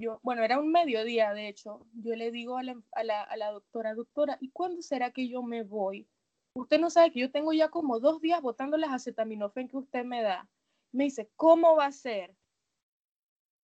yo, 0.01 0.19
bueno, 0.25 0.43
era 0.43 0.59
un 0.59 0.73
mediodía 0.73 1.33
de 1.33 1.47
hecho, 1.47 1.87
yo 1.93 2.17
le 2.17 2.33
digo 2.33 2.57
a 2.57 2.65
la, 2.65 2.83
a 2.91 3.05
la, 3.05 3.23
a 3.23 3.37
la 3.37 3.53
doctora, 3.53 3.95
doctora, 3.95 4.37
¿y 4.41 4.51
cuándo 4.51 4.83
será 4.83 5.13
que 5.13 5.29
yo 5.29 5.45
me 5.45 5.63
voy? 5.63 6.09
Usted 6.57 6.81
no 6.81 6.91
sabe 6.91 7.13
que 7.13 7.21
yo 7.21 7.31
tengo 7.31 7.53
ya 7.53 7.69
como 7.69 8.01
dos 8.01 8.21
días 8.21 8.43
botando 8.43 8.77
las 8.77 8.91
acetaminofén 8.91 9.69
que 9.69 9.77
usted 9.77 10.05
me 10.05 10.23
da. 10.23 10.49
Me 10.93 11.05
dice, 11.05 11.31
¿cómo 11.37 11.77
va 11.77 11.87
a 11.87 11.93
ser? 11.93 12.37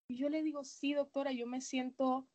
Y 0.08 0.18
yo 0.18 0.28
le 0.28 0.42
digo, 0.42 0.64
sí, 0.64 0.94
doctora, 0.94 1.32
yo 1.32 1.46
me 1.46 1.60
siento, 1.60 2.28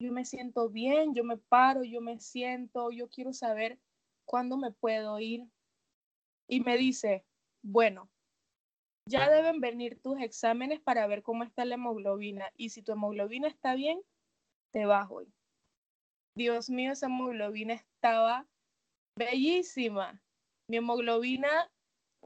yo 0.00 0.12
me 0.12 0.24
siento 0.24 0.68
bien, 0.68 1.14
yo 1.14 1.24
me 1.24 1.36
paro, 1.36 1.82
yo 1.82 2.00
me 2.00 2.20
siento, 2.20 2.90
yo 2.90 3.08
quiero 3.08 3.32
saber 3.32 3.80
¿cuándo 4.26 4.58
me 4.58 4.72
puedo 4.72 5.18
ir? 5.18 5.48
Y 6.48 6.60
me 6.60 6.76
dice, 6.76 7.24
bueno, 7.62 8.10
ya 9.08 9.30
deben 9.30 9.60
venir 9.60 10.00
tus 10.02 10.20
exámenes 10.20 10.80
para 10.80 11.06
ver 11.06 11.22
cómo 11.22 11.44
está 11.44 11.64
la 11.64 11.76
hemoglobina. 11.76 12.52
Y 12.56 12.70
si 12.70 12.82
tu 12.82 12.92
hemoglobina 12.92 13.48
está 13.48 13.74
bien, 13.74 14.00
te 14.72 14.84
vas 14.84 15.08
hoy. 15.10 15.32
Dios 16.36 16.68
mío, 16.68 16.92
esa 16.92 17.06
hemoglobina 17.06 17.74
estaba 17.74 18.46
bellísima. 19.16 20.20
Mi 20.68 20.78
hemoglobina, 20.78 21.70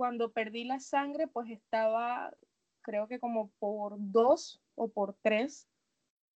cuando 0.00 0.32
perdí 0.32 0.64
la 0.64 0.80
sangre, 0.80 1.28
pues 1.28 1.50
estaba, 1.50 2.34
creo 2.80 3.06
que 3.06 3.18
como 3.18 3.50
por 3.58 3.96
dos 3.98 4.62
o 4.74 4.88
por 4.88 5.14
tres, 5.20 5.68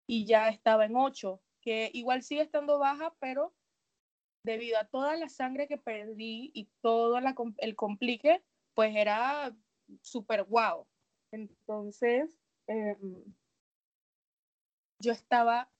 y 0.06 0.26
ya 0.26 0.50
estaba 0.50 0.84
en 0.84 0.98
ocho, 0.98 1.42
que 1.62 1.90
igual 1.94 2.24
sigue 2.24 2.42
estando 2.42 2.78
baja, 2.78 3.16
pero 3.22 3.56
debido 4.44 4.78
a 4.78 4.84
toda 4.84 5.16
la 5.16 5.30
sangre 5.30 5.70
que 5.70 5.78
perdí 5.78 6.52
y 6.54 6.68
todo 6.82 7.18
el 7.60 7.76
complique, 7.78 8.44
pues 8.74 8.94
era 8.98 9.56
súper 10.02 10.44
guau. 10.44 10.86
Entonces, 11.32 12.38
em, 12.68 13.24
yo 15.00 15.14
estaba, 15.14 15.72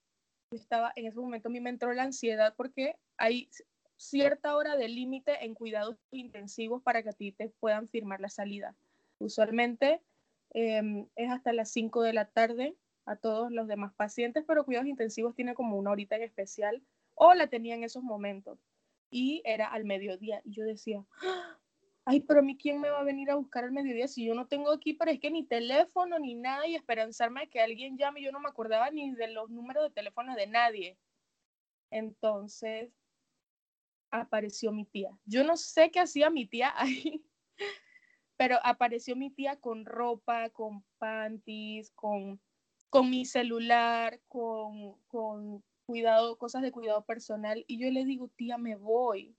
yo 0.54 0.58
estaba, 0.58 0.94
en 0.96 1.08
ese 1.08 1.20
momento 1.20 1.50
a 1.50 1.52
mí 1.52 1.60
me 1.60 1.70
entró 1.70 1.92
la 1.92 2.04
ansiedad 2.04 2.56
porque 2.56 2.98
hay 3.18 3.50
cierta 3.98 4.56
hora 4.56 4.76
de 4.76 4.88
límite 4.88 5.46
en 5.46 5.54
cuidados 5.54 5.98
intensivos 6.12 6.82
para 6.84 7.04
que 7.04 7.10
a 7.10 7.14
ti 7.14 7.32
te 7.32 7.50
puedan 7.60 7.88
firmar 7.88 8.20
la 8.22 8.30
salida. 8.30 8.76
Usualmente 9.20 10.02
em, 10.52 11.08
es 11.16 11.32
hasta 11.32 11.54
las 11.54 11.72
5 11.72 12.02
de 12.02 12.14
la 12.14 12.26
tarde 12.26 12.76
a 13.06 13.16
todos 13.16 13.52
los 13.52 13.68
demás 13.68 13.94
pacientes, 13.96 14.44
pero 14.48 14.66
cuidados 14.66 14.88
intensivos 14.88 15.36
tiene 15.36 15.54
como 15.54 15.78
una 15.78 15.92
horita 15.92 16.16
en 16.16 16.24
especial 16.24 16.82
o 17.16 17.34
la 17.34 17.48
tenía 17.48 17.76
en 17.76 17.84
esos 17.84 18.04
momentos. 18.04 18.60
Y 19.10 19.42
era 19.46 19.68
al 19.68 19.86
mediodía. 19.86 20.42
Y 20.44 20.54
yo 20.54 20.64
decía, 20.64 21.06
ay, 22.06 22.22
pero 22.22 22.40
a 22.40 22.44
mí 22.44 22.58
quién 22.58 22.82
me 22.82 22.90
va 22.90 23.00
a 23.00 23.04
venir 23.04 23.30
a 23.30 23.36
buscar 23.36 23.64
al 23.64 23.72
mediodía 23.72 24.08
si 24.08 24.26
yo 24.26 24.34
no 24.34 24.48
tengo 24.48 24.72
aquí, 24.72 24.94
pero 24.94 25.12
es 25.12 25.20
que 25.20 25.30
ni 25.30 25.46
teléfono 25.46 26.18
ni 26.20 26.36
nada 26.36 26.66
y 26.68 26.76
esperanzarme 26.76 27.42
de 27.42 27.50
que 27.50 27.62
alguien 27.62 27.98
llame. 27.98 28.24
Yo 28.24 28.32
no 28.32 28.40
me 28.40 28.50
acordaba 28.50 28.90
ni 28.90 29.14
de 29.14 29.28
los 29.28 29.50
números 29.50 29.84
de 29.84 29.92
teléfono 29.92 30.36
de 30.36 30.48
nadie. 30.48 30.98
Entonces 31.92 32.92
apareció 34.14 34.72
mi 34.72 34.86
tía. 34.86 35.10
Yo 35.26 35.44
no 35.44 35.58
sé 35.58 35.90
qué 35.92 36.00
hacía 36.00 36.30
mi 36.30 36.46
tía 36.46 36.74
ahí, 36.78 37.26
pero 38.38 38.58
apareció 38.64 39.16
mi 39.16 39.32
tía 39.32 39.60
con 39.60 39.86
ropa, 39.86 40.50
con 40.50 40.84
panties, 41.00 41.92
con, 41.92 42.40
con 42.90 43.10
mi 43.10 43.26
celular, 43.26 44.22
con, 44.28 44.96
con 45.08 45.64
cuidado, 45.86 46.38
cosas 46.38 46.62
de 46.62 46.72
cuidado 46.72 47.04
personal. 47.06 47.64
Y 47.68 47.80
yo 47.80 47.90
le 47.92 48.06
digo, 48.06 48.30
tía, 48.30 48.58
me 48.58 48.76
voy. 48.76 49.36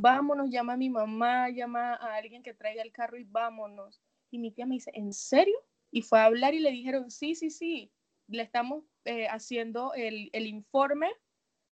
Vámonos, 0.00 0.50
llama 0.50 0.74
a 0.74 0.76
mi 0.76 0.90
mamá, 0.90 1.50
llama 1.50 1.94
a 1.94 2.16
alguien 2.16 2.42
que 2.42 2.54
traiga 2.54 2.82
el 2.82 2.92
carro 2.92 3.18
y 3.18 3.24
vámonos. 3.24 4.00
Y 4.30 4.38
mi 4.38 4.50
tía 4.50 4.66
me 4.66 4.74
dice, 4.74 4.90
¿en 4.94 5.12
serio? 5.12 5.56
Y 5.90 6.02
fue 6.02 6.20
a 6.20 6.26
hablar 6.26 6.54
y 6.54 6.60
le 6.60 6.70
dijeron, 6.70 7.10
sí, 7.10 7.34
sí, 7.34 7.50
sí, 7.50 7.90
le 8.28 8.42
estamos 8.42 8.84
eh, 9.04 9.26
haciendo 9.28 9.94
el, 9.94 10.28
el 10.32 10.46
informe 10.46 11.08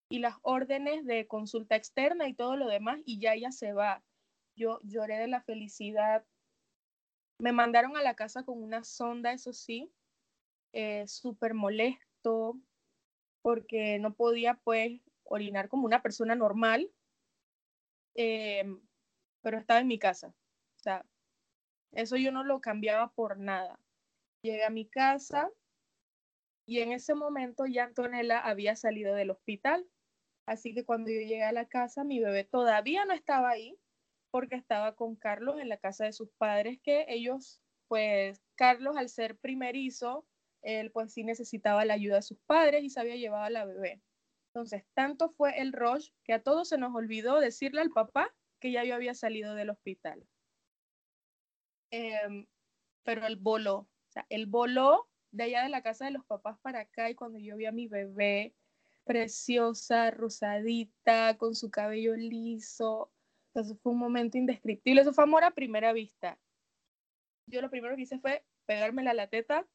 y 0.08 0.20
las 0.20 0.36
órdenes 0.42 1.04
de 1.04 1.26
consulta 1.26 1.76
externa 1.76 2.28
y 2.28 2.34
todo 2.34 2.56
lo 2.56 2.68
demás 2.68 3.00
y 3.04 3.18
ya 3.18 3.34
ella 3.34 3.50
se 3.50 3.72
va. 3.72 4.04
Yo 4.56 4.80
lloré 4.82 5.18
de 5.18 5.28
la 5.28 5.42
felicidad. 5.42 6.24
Me 7.38 7.52
mandaron 7.52 7.96
a 7.96 8.02
la 8.02 8.14
casa 8.14 8.44
con 8.44 8.62
una 8.62 8.84
sonda, 8.84 9.32
eso 9.32 9.52
sí, 9.52 9.92
eh, 10.72 11.06
súper 11.06 11.54
molesto, 11.54 12.58
porque 13.42 13.98
no 13.98 14.14
podía 14.14 14.54
pues 14.54 15.00
orinar 15.24 15.68
como 15.68 15.84
una 15.86 16.02
persona 16.02 16.34
normal, 16.34 16.90
em, 18.14 18.80
pero 19.42 19.58
estaba 19.58 19.80
en 19.80 19.88
mi 19.88 19.98
casa. 19.98 20.28
O 20.28 20.78
sea, 20.78 21.04
eso 21.92 22.16
yo 22.16 22.32
no 22.32 22.44
lo 22.44 22.60
cambiaba 22.60 23.12
por 23.12 23.38
nada. 23.38 23.78
Llegué 24.42 24.64
a 24.64 24.70
mi 24.70 24.86
casa 24.88 25.50
y 26.66 26.80
en 26.80 26.92
ese 26.92 27.14
momento 27.14 27.66
ya 27.66 27.84
Antonella 27.84 28.40
había 28.40 28.76
salido 28.76 29.14
del 29.14 29.30
hospital. 29.30 29.86
Así 30.46 30.72
que 30.72 30.84
cuando 30.84 31.10
yo 31.10 31.20
llegué 31.20 31.42
a 31.42 31.52
la 31.52 31.66
casa, 31.66 32.04
mi 32.04 32.20
bebé 32.20 32.44
todavía 32.44 33.04
no 33.04 33.12
estaba 33.12 33.50
ahí 33.50 33.76
porque 34.30 34.54
estaba 34.54 34.94
con 34.94 35.16
Carlos 35.16 35.58
en 35.60 35.68
la 35.68 35.78
casa 35.78 36.04
de 36.04 36.12
sus 36.12 36.30
padres, 36.38 36.78
que 36.82 37.06
ellos, 37.08 37.60
pues 37.88 38.40
Carlos 38.54 38.96
al 38.96 39.08
ser 39.08 39.36
primerizo, 39.38 40.26
él 40.62 40.90
pues 40.92 41.12
sí 41.12 41.24
necesitaba 41.24 41.84
la 41.84 41.94
ayuda 41.94 42.16
de 42.16 42.22
sus 42.22 42.38
padres 42.46 42.84
y 42.84 42.90
se 42.90 43.00
había 43.00 43.16
llevado 43.16 43.44
a 43.44 43.50
la 43.50 43.64
bebé. 43.64 44.02
Entonces, 44.48 44.84
tanto 44.94 45.30
fue 45.30 45.60
el 45.60 45.72
rush 45.72 46.10
que 46.24 46.32
a 46.32 46.42
todos 46.42 46.68
se 46.68 46.78
nos 46.78 46.94
olvidó 46.94 47.40
decirle 47.40 47.80
al 47.80 47.90
papá 47.90 48.34
que 48.60 48.72
ya 48.72 48.84
yo 48.84 48.94
había 48.94 49.14
salido 49.14 49.54
del 49.54 49.70
hospital. 49.70 50.26
Em, 51.90 52.46
pero 53.04 53.26
él 53.26 53.36
voló, 53.36 53.78
o 53.78 54.10
sea, 54.10 54.26
él 54.28 54.46
voló 54.46 55.08
de 55.30 55.44
allá 55.44 55.62
de 55.62 55.68
la 55.68 55.82
casa 55.82 56.06
de 56.06 56.10
los 56.12 56.24
papás 56.24 56.58
para 56.60 56.80
acá 56.80 57.10
y 57.10 57.14
cuando 57.14 57.38
yo 57.38 57.56
vi 57.56 57.66
a 57.66 57.72
mi 57.72 57.86
bebé 57.86 58.54
preciosa, 59.06 60.10
rosadita, 60.10 61.38
con 61.38 61.54
su 61.54 61.70
cabello 61.70 62.14
liso, 62.16 63.10
entonces 63.54 63.80
fue 63.82 63.92
un 63.92 63.98
momento 63.98 64.36
indescriptible, 64.36 65.00
eso 65.00 65.14
fue 65.14 65.24
amor 65.24 65.44
a 65.44 65.52
primera 65.52 65.92
vista. 65.92 66.38
Yo 67.48 67.62
lo 67.62 67.70
primero 67.70 67.96
que 67.96 68.02
hice 68.02 68.18
fue 68.18 68.44
pegarme 68.66 69.02
la 69.04 69.28
teta 69.28 69.66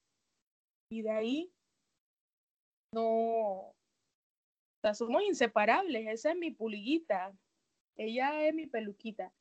y 0.91 1.01
de 1.01 1.09
ahí 1.09 1.53
no, 2.93 3.71
o 3.71 3.75
sea, 4.81 4.93
somos 4.93 5.23
inseparables, 5.23 6.07
esa 6.09 6.31
es 6.31 6.37
mi 6.37 6.51
pulguita, 6.51 7.33
ella 7.95 8.45
es 8.45 8.53
mi 8.53 8.67
peluquita. 8.67 9.31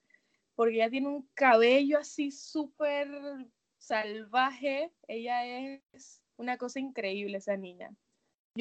porque 0.55 0.77
ella 0.77 0.91
tiene 0.91 1.09
un 1.09 1.29
cabello 1.35 1.99
así 1.99 2.31
súper 2.31 3.09
salvaje. 3.79 4.93
Ella 5.09 5.81
es 5.93 6.23
una 6.37 6.59
cosa 6.59 6.81
increíble, 6.81 7.39
esa 7.39 7.57
niña. 7.57 7.95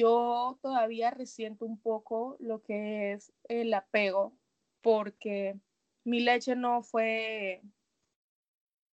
Yo 0.00 0.58
todavía 0.62 1.10
resiento 1.10 1.66
un 1.66 1.78
poco 1.78 2.38
lo 2.40 2.62
que 2.62 3.12
es 3.12 3.34
el 3.48 3.74
apego, 3.74 4.32
porque 4.80 5.60
mi 6.04 6.20
leche 6.20 6.56
no 6.56 6.82
fue, 6.82 7.60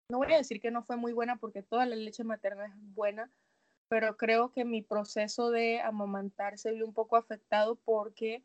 no 0.09 0.19
voy 0.19 0.33
a 0.33 0.39
decir 0.39 0.61
que 0.61 0.73
no 0.73 0.83
fue 0.83 0.97
muy 0.97 1.13
buena, 1.13 1.37
porque 1.37 1.63
toda 1.63 1.87
la 1.87 1.95
leche 1.95 2.25
materna 2.25 2.67
es 2.67 2.73
buena, 2.93 3.31
pero 3.87 4.17
creo 4.17 4.51
que 4.51 4.65
mi 4.65 4.83
proceso 4.83 5.51
de 5.53 5.81
amamantar 5.81 6.59
se 6.59 6.73
vio 6.73 6.85
un 6.85 6.93
poco 6.93 7.15
afectado 7.15 7.77
porque 7.77 8.43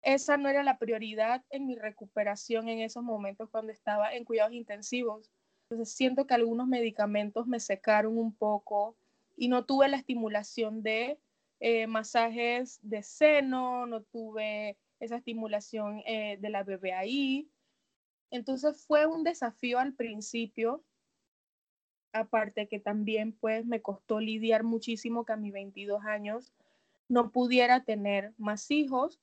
esa 0.00 0.38
no 0.38 0.48
era 0.48 0.62
la 0.62 0.78
prioridad 0.78 1.44
en 1.50 1.66
mi 1.66 1.76
recuperación 1.76 2.70
en 2.70 2.78
esos 2.78 3.02
momentos 3.02 3.50
cuando 3.50 3.70
estaba 3.70 4.14
en 4.14 4.24
cuidados 4.24 4.54
intensivos. 4.54 5.30
Entonces 5.64 5.94
siento 5.94 6.26
que 6.26 6.32
algunos 6.32 6.68
medicamentos 6.68 7.46
me 7.46 7.60
secaron 7.60 8.16
un 8.16 8.34
poco 8.34 8.96
y 9.36 9.48
no 9.48 9.66
tuve 9.66 9.88
la 9.88 9.98
estimulación 9.98 10.82
de 10.82 11.18
eh, 11.66 11.86
masajes 11.86 12.78
de 12.82 13.02
seno, 13.02 13.86
no 13.86 14.02
tuve 14.02 14.76
esa 15.00 15.16
estimulación 15.16 16.02
eh, 16.04 16.36
de 16.38 16.50
la 16.50 16.62
ahí. 16.94 17.48
Entonces 18.30 18.84
fue 18.86 19.06
un 19.06 19.24
desafío 19.24 19.78
al 19.78 19.94
principio, 19.94 20.84
aparte 22.12 22.68
que 22.68 22.80
también 22.80 23.32
pues 23.32 23.64
me 23.64 23.80
costó 23.80 24.20
lidiar 24.20 24.62
muchísimo 24.62 25.24
que 25.24 25.32
a 25.32 25.36
mis 25.36 25.54
22 25.54 26.04
años 26.04 26.52
no 27.08 27.30
pudiera 27.30 27.82
tener 27.82 28.34
más 28.36 28.70
hijos 28.70 29.18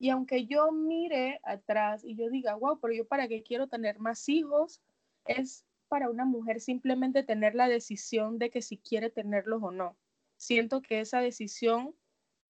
y 0.00 0.10
aunque 0.10 0.46
yo 0.46 0.72
mire 0.72 1.38
atrás 1.44 2.02
y 2.02 2.16
yo 2.16 2.28
diga, 2.28 2.56
wow, 2.56 2.80
pero 2.80 2.92
yo 2.92 3.06
para 3.06 3.28
qué 3.28 3.44
quiero 3.44 3.68
tener 3.68 4.00
más 4.00 4.28
hijos, 4.28 4.82
es 5.26 5.64
para 5.86 6.10
una 6.10 6.24
mujer 6.24 6.60
simplemente 6.60 7.22
tener 7.22 7.54
la 7.54 7.68
decisión 7.68 8.40
de 8.40 8.50
que 8.50 8.62
si 8.62 8.78
quiere 8.78 9.10
tenerlos 9.10 9.62
o 9.62 9.70
no. 9.70 9.96
Siento 10.38 10.80
que 10.82 11.00
esa 11.00 11.20
decisión, 11.20 11.94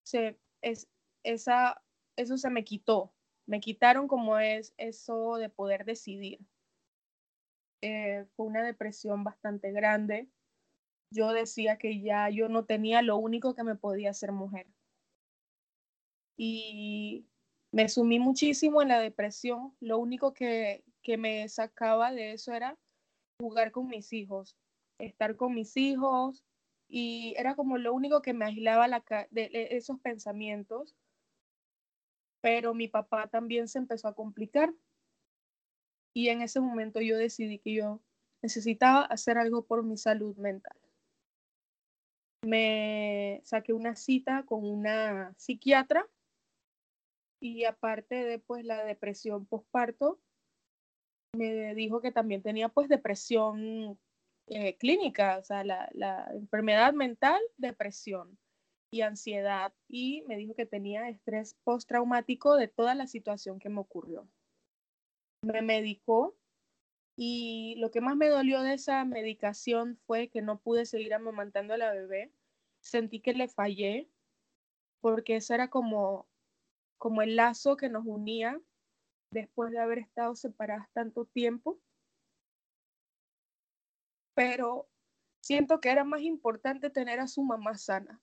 se, 0.05 0.39
es, 0.63 0.89
esa, 1.25 1.83
eso 2.17 2.37
se 2.37 2.51
me 2.51 2.65
quitó. 2.65 3.13
Me 3.47 3.61
quitaron 3.61 4.09
como 4.09 4.39
es 4.39 4.75
eso 4.77 5.37
de 5.37 5.49
poder 5.49 5.85
decidir. 5.85 6.39
Eh, 7.83 8.27
fue 8.37 8.47
una 8.47 8.63
depresión 8.63 9.25
bastante 9.25 9.73
grande. 9.73 10.29
Yo 11.11 11.33
decía 11.33 11.79
que 11.79 12.01
ya 12.01 12.29
yo 12.29 12.49
no 12.51 12.67
tenía 12.67 13.01
lo 13.01 13.17
único 13.17 13.55
que 13.55 13.65
me 13.65 13.75
podía 13.75 14.11
hacer 14.11 14.33
mujer. 14.33 14.67
Y 16.37 17.27
me 17.73 17.89
sumí 17.89 18.19
muchísimo 18.19 18.83
en 18.83 18.89
la 18.89 19.01
depresión. 19.01 19.75
Lo 19.81 19.99
único 19.99 20.35
que, 20.35 20.85
me 21.19 21.49
sacaba 21.49 22.13
de 22.13 22.33
eso 22.35 22.53
era 22.53 22.77
jugar 23.41 23.73
con 23.73 23.89
mis 23.89 24.13
hijos, 24.13 24.55
estar 24.99 25.37
con 25.37 25.55
mis 25.55 25.75
hijos 25.79 26.45
y 26.89 27.35
era 27.37 27.55
como 27.55 27.77
lo 27.79 27.93
único 27.93 28.23
que 28.23 28.33
me 28.33 28.47
aislaba 28.47 28.89
la, 28.89 29.05
de 29.31 29.51
esos 29.71 30.01
pensamientos. 30.01 30.97
Pero 32.41 32.73
mi 32.73 32.89
papá 32.89 33.29
también 33.29 33.69
se 33.69 33.79
empezó 33.79 34.09
a 34.09 34.15
complicar 34.15 34.73
y 36.15 36.29
en 36.31 36.43
ese 36.43 36.61
momento 36.61 37.01
yo 37.01 37.17
decidí 37.17 37.59
que 37.59 37.75
yo 37.75 38.01
necesitaba 38.43 39.03
hacer 39.03 39.39
algo 39.39 39.67
por 39.67 39.85
mi 39.85 39.97
salud 39.97 40.37
mental. 40.37 40.77
Me 42.45 43.41
saqué 43.45 43.73
una 43.73 43.97
cita 43.97 44.45
con 44.47 44.65
una 44.65 45.35
psiquiatra 45.37 46.09
y 47.41 47.65
aparte 47.65 48.15
de 48.25 48.39
pues 48.39 48.65
la 48.65 48.85
depresión 48.85 49.47
postparto, 49.47 50.21
me 51.37 51.75
dijo 51.75 52.01
que 52.01 52.11
también 52.11 52.43
tenía 52.43 52.69
pues 52.69 52.89
depresión 52.89 53.99
eh, 54.51 54.77
clínica, 54.77 55.39
o 55.39 55.45
sea, 55.45 55.65
la, 55.65 55.89
la, 55.93 56.29
enfermedad 56.33 56.93
mental, 56.93 57.41
depresión 57.57 58.39
y 58.91 59.03
ansiedad, 59.03 59.73
y 59.89 60.23
me 60.27 60.37
dijo 60.37 60.55
que 60.55 60.67
tenía 60.67 61.09
estrés 61.09 61.55
postraumático 61.65 62.57
de 62.57 62.69
toda 62.69 62.95
la 62.95 63.07
situación 63.07 63.59
que 63.59 63.69
me 63.69 63.81
ocurrió. 63.81 64.29
Me 65.43 65.63
medicó 65.63 66.37
y 67.17 67.75
lo 67.79 67.91
que 67.91 68.01
más 68.01 68.17
me 68.17 68.29
dolió 68.29 68.63
de 68.63 68.75
esa 68.75 69.05
medicación 69.05 69.99
fue 70.07 70.29
que 70.29 70.43
no 70.43 70.61
pude 70.61 70.87
seguir 70.87 71.15
amamantando 71.15 71.75
a 71.75 71.79
la 71.79 71.93
bebé. 71.93 72.33
Sentí 72.81 73.21
que 73.21 73.35
le 73.35 73.49
fallé 73.49 74.09
porque 75.01 75.37
eso 75.37 75.55
era 75.55 75.69
como 75.69 76.29
como 76.99 77.23
el 77.23 77.37
lazo 77.37 77.77
que 77.77 77.89
nos 77.89 78.05
unía 78.05 78.61
después 79.33 79.71
de 79.71 79.79
haber 79.79 79.99
estado 79.99 80.35
separadas 80.35 80.89
tanto 80.93 81.25
tiempo. 81.25 81.79
Pero 84.39 84.89
siento 85.41 85.81
que 85.81 85.89
era 85.91 86.05
más 86.05 86.21
importante 86.23 86.91
tener 86.91 87.19
a 87.19 87.27
su 87.27 87.43
mamá 87.43 87.77
sana. 87.77 88.23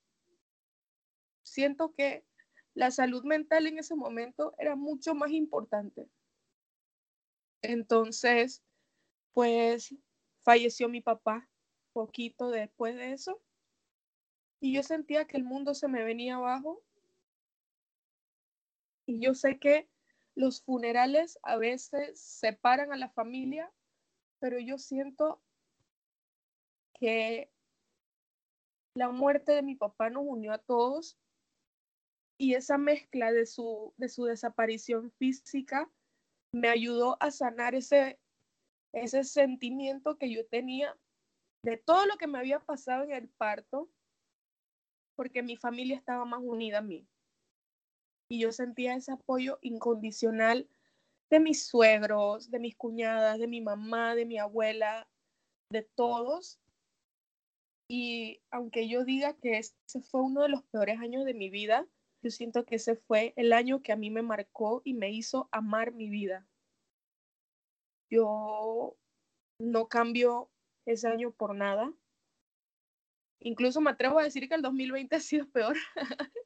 Siento 1.44 1.94
que 1.94 2.26
la 2.74 2.90
salud 2.92 3.26
mental 3.26 3.68
en 3.68 3.80
ese 3.80 3.96
momento 3.96 4.56
era 4.58 4.78
mucho 4.78 5.14
más 5.14 5.32
importante. 5.32 6.10
Entonces, 7.62 8.64
pues 9.34 9.94
falleció 10.40 10.88
mi 10.88 11.02
papá 11.02 11.50
poquito 11.92 12.50
después 12.50 12.96
de 12.96 13.12
eso. 13.12 13.42
Y 14.62 14.74
yo 14.74 14.84
sentía 14.84 15.28
que 15.28 15.36
el 15.36 15.44
mundo 15.44 15.74
se 15.74 15.90
me 15.90 16.06
venía 16.06 16.36
abajo 16.38 16.82
y 19.06 19.20
yo 19.20 19.34
sé 19.34 19.60
que 19.60 19.90
los 20.34 20.64
funerales 20.64 21.38
a 21.44 21.58
veces 21.58 22.18
separan 22.22 22.94
a 22.94 22.98
la 22.98 23.10
familia, 23.10 23.70
pero 24.40 24.60
yo 24.60 24.78
siento 24.78 25.42
que 27.00 27.52
la 28.96 29.10
muerte 29.10 29.52
de 29.52 29.62
mi 29.62 29.76
papá 29.76 30.10
nos 30.10 30.24
unió 30.26 30.54
a 30.54 30.58
todos 30.58 31.18
y 32.38 32.54
esa 32.54 32.78
mezcla 32.78 33.32
de 33.32 33.46
su, 33.46 33.94
de 33.98 34.10
su 34.10 34.26
desaparición 34.26 35.12
física 35.12 35.90
me 36.54 36.70
ayudó 36.70 37.18
a 37.20 37.32
sanar 37.32 37.76
ese, 37.76 38.20
ese 38.94 39.24
sentimiento 39.24 40.18
que 40.18 40.32
yo 40.32 40.46
tenía 40.48 40.98
de 41.64 41.78
todo 41.78 42.06
lo 42.06 42.18
que 42.18 42.28
me 42.28 42.40
había 42.40 42.60
pasado 42.60 43.04
en 43.04 43.12
el 43.12 43.28
parto, 43.28 43.90
porque 45.16 45.44
mi 45.44 45.58
familia 45.58 45.96
estaba 45.98 46.24
más 46.26 46.42
unida 46.42 46.80
a 46.80 46.82
mí 46.82 47.08
y 48.30 48.40
yo 48.40 48.52
sentía 48.52 48.96
ese 48.96 49.12
apoyo 49.12 49.60
incondicional 49.62 50.70
de 51.30 51.40
mis 51.40 51.66
suegros, 51.66 52.50
de 52.52 52.60
mis 52.60 52.76
cuñadas, 52.76 53.40
de 53.40 53.48
mi 53.48 53.62
mamá, 53.62 54.16
de 54.16 54.26
mi 54.26 54.38
abuela, 54.38 55.08
de 55.72 55.84
todos. 55.84 56.60
Y 57.88 58.42
aunque 58.52 58.88
yo 58.88 59.06
diga 59.06 59.36
que 59.38 59.58
ese 59.60 60.02
fue 60.02 60.22
uno 60.22 60.42
de 60.42 60.50
los 60.50 60.64
peores 60.64 61.00
años 61.00 61.26
de 61.26 61.34
mi 61.34 61.50
vida, 61.50 61.88
yo 62.24 62.32
siento 62.32 62.66
que 62.66 62.76
ese 62.76 62.96
fue 62.96 63.34
el 63.36 63.54
año 63.54 63.84
que 63.84 63.92
a 63.92 63.96
mí 63.96 64.10
me 64.10 64.24
marcó 64.24 64.82
y 64.84 64.94
me 64.94 65.12
hizo 65.12 65.48
amar 65.52 65.92
mi 65.94 66.10
vida. 66.10 66.48
Yo 68.10 68.98
no 69.60 69.88
cambio 69.88 70.50
ese 70.88 71.08
año 71.08 71.32
por 71.32 71.56
nada. 71.56 71.94
Incluso 73.40 73.82
me 73.82 73.92
atrevo 73.92 74.18
a 74.18 74.24
decir 74.24 74.50
que 74.50 74.56
el 74.56 74.64
2020 74.64 75.16
ha 75.16 75.20
sido 75.20 75.48
peor. 75.50 75.76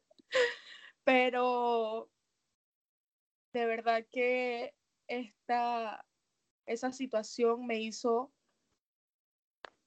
Pero 1.05 2.09
de 3.53 3.65
verdad 3.65 4.05
que 4.11 4.75
esta, 5.07 6.05
esa 6.65 6.91
situación 6.91 7.65
me 7.65 7.79
hizo 7.79 8.33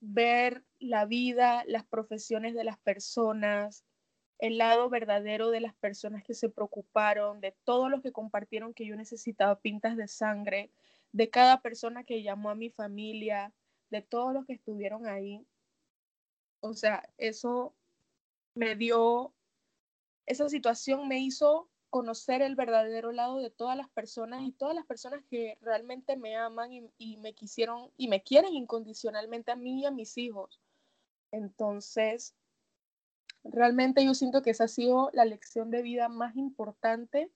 ver 0.03 0.65
la 0.81 1.07
vida, 1.07 1.65
las 1.67 1.87
profesiones 1.87 2.55
de 2.55 2.65
las 2.65 2.79
personas, 2.79 3.85
el 4.39 4.59
lado 4.59 4.91
verdadero 4.91 5.51
de 5.51 5.61
las 5.61 5.75
personas 5.75 6.25
que 6.25 6.35
se 6.35 6.51
preocuparon, 6.51 7.41
de 7.41 7.57
todos 7.65 7.91
los 7.91 8.03
que 8.03 8.13
compartieron 8.13 8.75
que 8.75 8.85
yo 8.85 8.97
necesitaba 8.97 9.61
pintas 9.61 9.97
de 9.97 10.09
sangre, 10.09 10.73
de 11.13 11.31
cada 11.31 11.63
persona 11.63 12.05
que 12.05 12.23
llamó 12.23 12.51
a 12.51 12.57
mi 12.57 12.69
familia, 12.69 13.55
de 13.91 14.03
todos 14.03 14.35
los 14.35 14.45
que 14.45 14.55
estuvieron 14.55 15.07
ahí. 15.07 15.47
O 16.61 16.75
sea, 16.75 17.09
eso 17.17 17.75
me 18.55 18.75
dio 18.75 19.33
esa 20.27 20.49
situación 20.49 21.09
me 21.09 21.19
hizo 21.21 21.69
conocer 21.93 22.41
el 22.41 22.57
verdadero 22.57 23.13
lado 23.13 23.37
de 23.37 23.51
todas 23.51 23.77
las 23.77 23.91
personas 23.91 24.45
y 24.45 24.53
todas 24.53 24.75
las 24.75 24.87
personas 24.87 25.23
que 25.29 25.59
realmente 25.61 26.17
me 26.17 26.37
aman 26.37 26.71
y, 26.97 27.19
me 27.19 27.35
quisieron 27.35 27.91
y 27.99 28.09
me 28.09 28.23
quieren 28.23 28.55
incondicionalmente 28.55 29.53
a 29.53 29.57
mí 29.57 29.83
y 29.83 29.85
a 29.85 29.91
mis 29.91 30.17
hijos. 30.17 30.59
Entonces, 31.33 32.35
realmente 33.45 34.03
yo 34.07 34.15
siento 34.15 34.41
que 34.41 34.49
esa 34.49 34.65
ha 34.65 34.69
sido 34.69 35.11
la 35.13 35.27
lección 35.27 35.71
de 35.71 35.83
vida 35.83 36.09
más 36.09 36.35
importante 36.35 37.31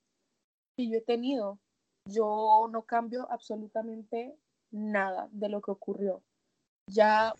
que 0.74 0.88
yo 0.88 0.96
he 0.96 1.02
tenido. 1.02 1.60
Yo 2.06 2.66
no 2.70 2.86
cambio 2.86 3.30
absolutamente 3.30 4.38
nada 4.70 5.28
de 5.32 5.50
lo 5.50 5.60
que 5.60 5.72
ocurrió. 5.72 6.22
Ya 6.86 7.34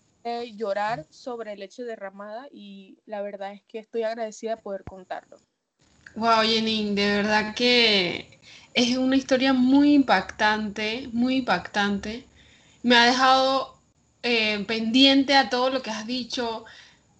llorar 0.53 1.07
sobre 1.09 1.57
leche 1.57 1.83
derramada 1.83 2.47
y 2.51 2.99
la 3.05 3.23
verdad 3.23 3.53
es 3.53 3.63
que 3.63 3.79
estoy 3.79 4.03
agradecida 4.03 4.57
de 4.57 4.61
poder 4.61 4.83
contarlo. 4.83 5.39
Wow, 6.17 6.41
Jenny, 6.41 6.95
de 6.95 7.05
verdad 7.17 7.53
que 7.53 8.39
es 8.73 8.97
una 8.97 9.15
historia 9.15 9.53
muy 9.53 9.93
impactante, 9.93 11.09
muy 11.13 11.37
impactante. 11.37 12.25
Me 12.83 12.95
ha 12.97 13.05
dejado 13.05 13.79
eh, 14.23 14.65
pendiente 14.67 15.35
a 15.35 15.49
todo 15.49 15.69
lo 15.69 15.83
que 15.83 15.91
has 15.91 16.07
dicho. 16.07 16.65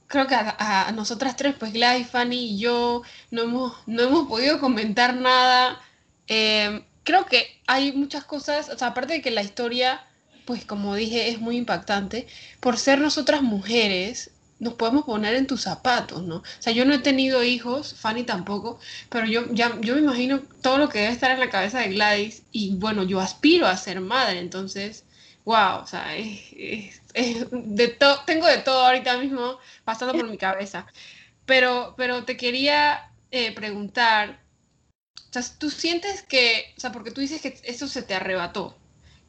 Creo 0.08 0.28
que 0.28 0.36
a, 0.36 0.92
nosotras 0.96 1.36
tres, 1.36 1.56
pues 1.60 1.74
Gladys, 1.74 2.10
Fanny 2.10 2.56
y 2.56 2.60
yo, 2.60 3.04
no 3.32 3.44
hemos, 3.44 3.74
no 3.88 4.02
hemos 4.04 4.28
podido 4.28 4.60
comentar 4.60 5.16
nada. 5.16 5.80
Eh, 6.28 6.84
creo 7.04 7.26
que 7.28 7.62
hay 7.68 7.92
muchas 7.94 8.26
cosas, 8.26 8.70
o 8.70 8.78
sea, 8.80 8.90
aparte 8.90 9.14
de 9.16 9.22
que 9.22 9.32
la 9.32 9.44
historia, 9.44 10.08
pues 10.46 10.66
como 10.66 10.96
dije, 10.96 11.30
es 11.30 11.40
muy 11.40 11.58
impactante, 11.58 12.28
por 12.60 12.78
ser 12.80 13.00
nosotras 13.00 13.44
mujeres, 13.44 14.32
nos 14.60 14.74
podemos 14.74 15.06
poner 15.06 15.36
en 15.36 15.48
tus 15.48 15.62
zapatos, 15.62 16.24
¿no? 16.24 16.38
O 16.38 16.44
sea, 16.60 16.74
yo 16.74 16.86
no 16.86 16.94
he 16.94 17.00
tenido 17.00 17.44
hijos, 17.44 17.94
Fanny 17.94 18.24
tampoco, 18.24 18.80
pero 19.10 19.28
yo, 19.28 19.46
ya, 19.54 19.80
yo 19.82 19.96
me 19.96 20.02
imagino 20.02 20.42
todo 20.62 20.78
lo 20.78 20.90
que 20.90 21.00
debe 21.00 21.14
estar 21.14 21.32
en 21.32 21.40
la 21.40 21.50
cabeza 21.50 21.80
de 21.80 21.90
Gladys 21.90 22.44
y 22.52 22.76
bueno, 22.76 23.04
yo 23.04 23.20
aspiro 23.20 23.68
a 23.68 23.78
ser 23.78 24.02
madre, 24.02 24.40
entonces, 24.40 25.06
wow, 25.46 25.82
o 25.84 25.88
sea, 25.88 26.16
es, 26.18 27.02
de 27.52 27.88
todo, 27.90 28.22
tengo 28.26 28.48
de 28.48 28.58
todo 28.60 28.86
ahorita 28.86 29.18
mismo 29.18 29.60
pasando 29.84 30.14
por 30.14 30.28
mi 30.30 30.38
cabeza. 30.38 30.88
Pero, 31.46 31.94
pero 31.98 32.26
te 32.26 32.36
quería 32.36 33.12
eh, 33.32 33.54
preguntar, 33.54 34.42
o 35.30 35.34
sea, 35.34 35.44
tú 35.58 35.70
sientes 35.70 36.24
que, 36.24 36.74
o 36.78 36.80
sea, 36.80 36.92
porque 36.92 37.12
tú 37.12 37.22
dices 37.22 37.42
que 37.42 37.60
eso 37.64 37.88
se 37.88 38.04
te 38.04 38.16
arrebató, 38.16 38.76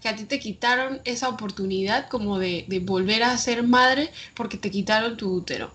que 0.01 0.09
a 0.09 0.17
ti 0.17 0.25
te 0.25 0.39
quitaron 0.39 1.01
esa 1.05 1.29
oportunidad 1.29 2.09
como 2.09 2.39
de, 2.39 2.65
volver 2.85 3.23
a 3.23 3.37
ser 3.37 3.63
madre 3.63 4.11
porque 4.35 4.57
te 4.57 4.71
quitaron 4.71 5.17
tu 5.17 5.33
útero. 5.33 5.73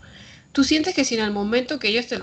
¿Tú 0.51 0.63
sientes 0.63 0.93
que 0.93 1.03
si 1.03 1.15
en 1.15 1.23
el 1.23 1.31
momento 1.31 1.79
que 1.79 1.89
ellos 1.89 2.07
te, 2.07 2.19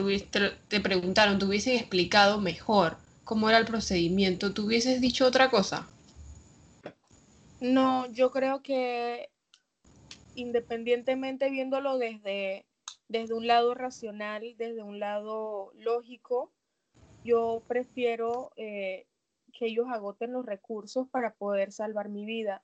te, 0.69 0.81
preguntaron, 0.81 1.39
te 1.39 1.45
hubiesen 1.45 1.77
explicado 1.77 2.41
mejor 2.41 2.97
cómo 3.25 3.49
era 3.49 3.59
el 3.59 3.67
procedimiento, 3.67 4.53
tú 4.53 4.67
hubieses 4.67 5.01
dicho 5.01 5.27
otra 5.27 5.51
cosa? 5.51 5.89
No, 7.61 8.11
yo 8.13 8.31
creo 8.31 8.63
que 8.63 9.29
independientemente 10.35 11.51
viéndolo 11.51 11.99
desde, 11.99 12.65
desde 13.09 13.35
un 13.35 13.47
lado 13.47 13.75
racional, 13.75 14.55
desde 14.57 14.83
un 14.83 15.01
lado 15.01 15.73
lógico, 15.75 16.51
yo 17.25 17.63
prefiero 17.67 18.53
eh, 18.57 19.07
que 19.51 19.67
ellos 19.67 19.87
agoten 19.91 20.33
los 20.33 20.47
recursos 20.47 21.09
para 21.09 21.35
poder 21.35 21.73
salvar 21.73 22.09
mi 22.09 22.25
vida. 22.25 22.63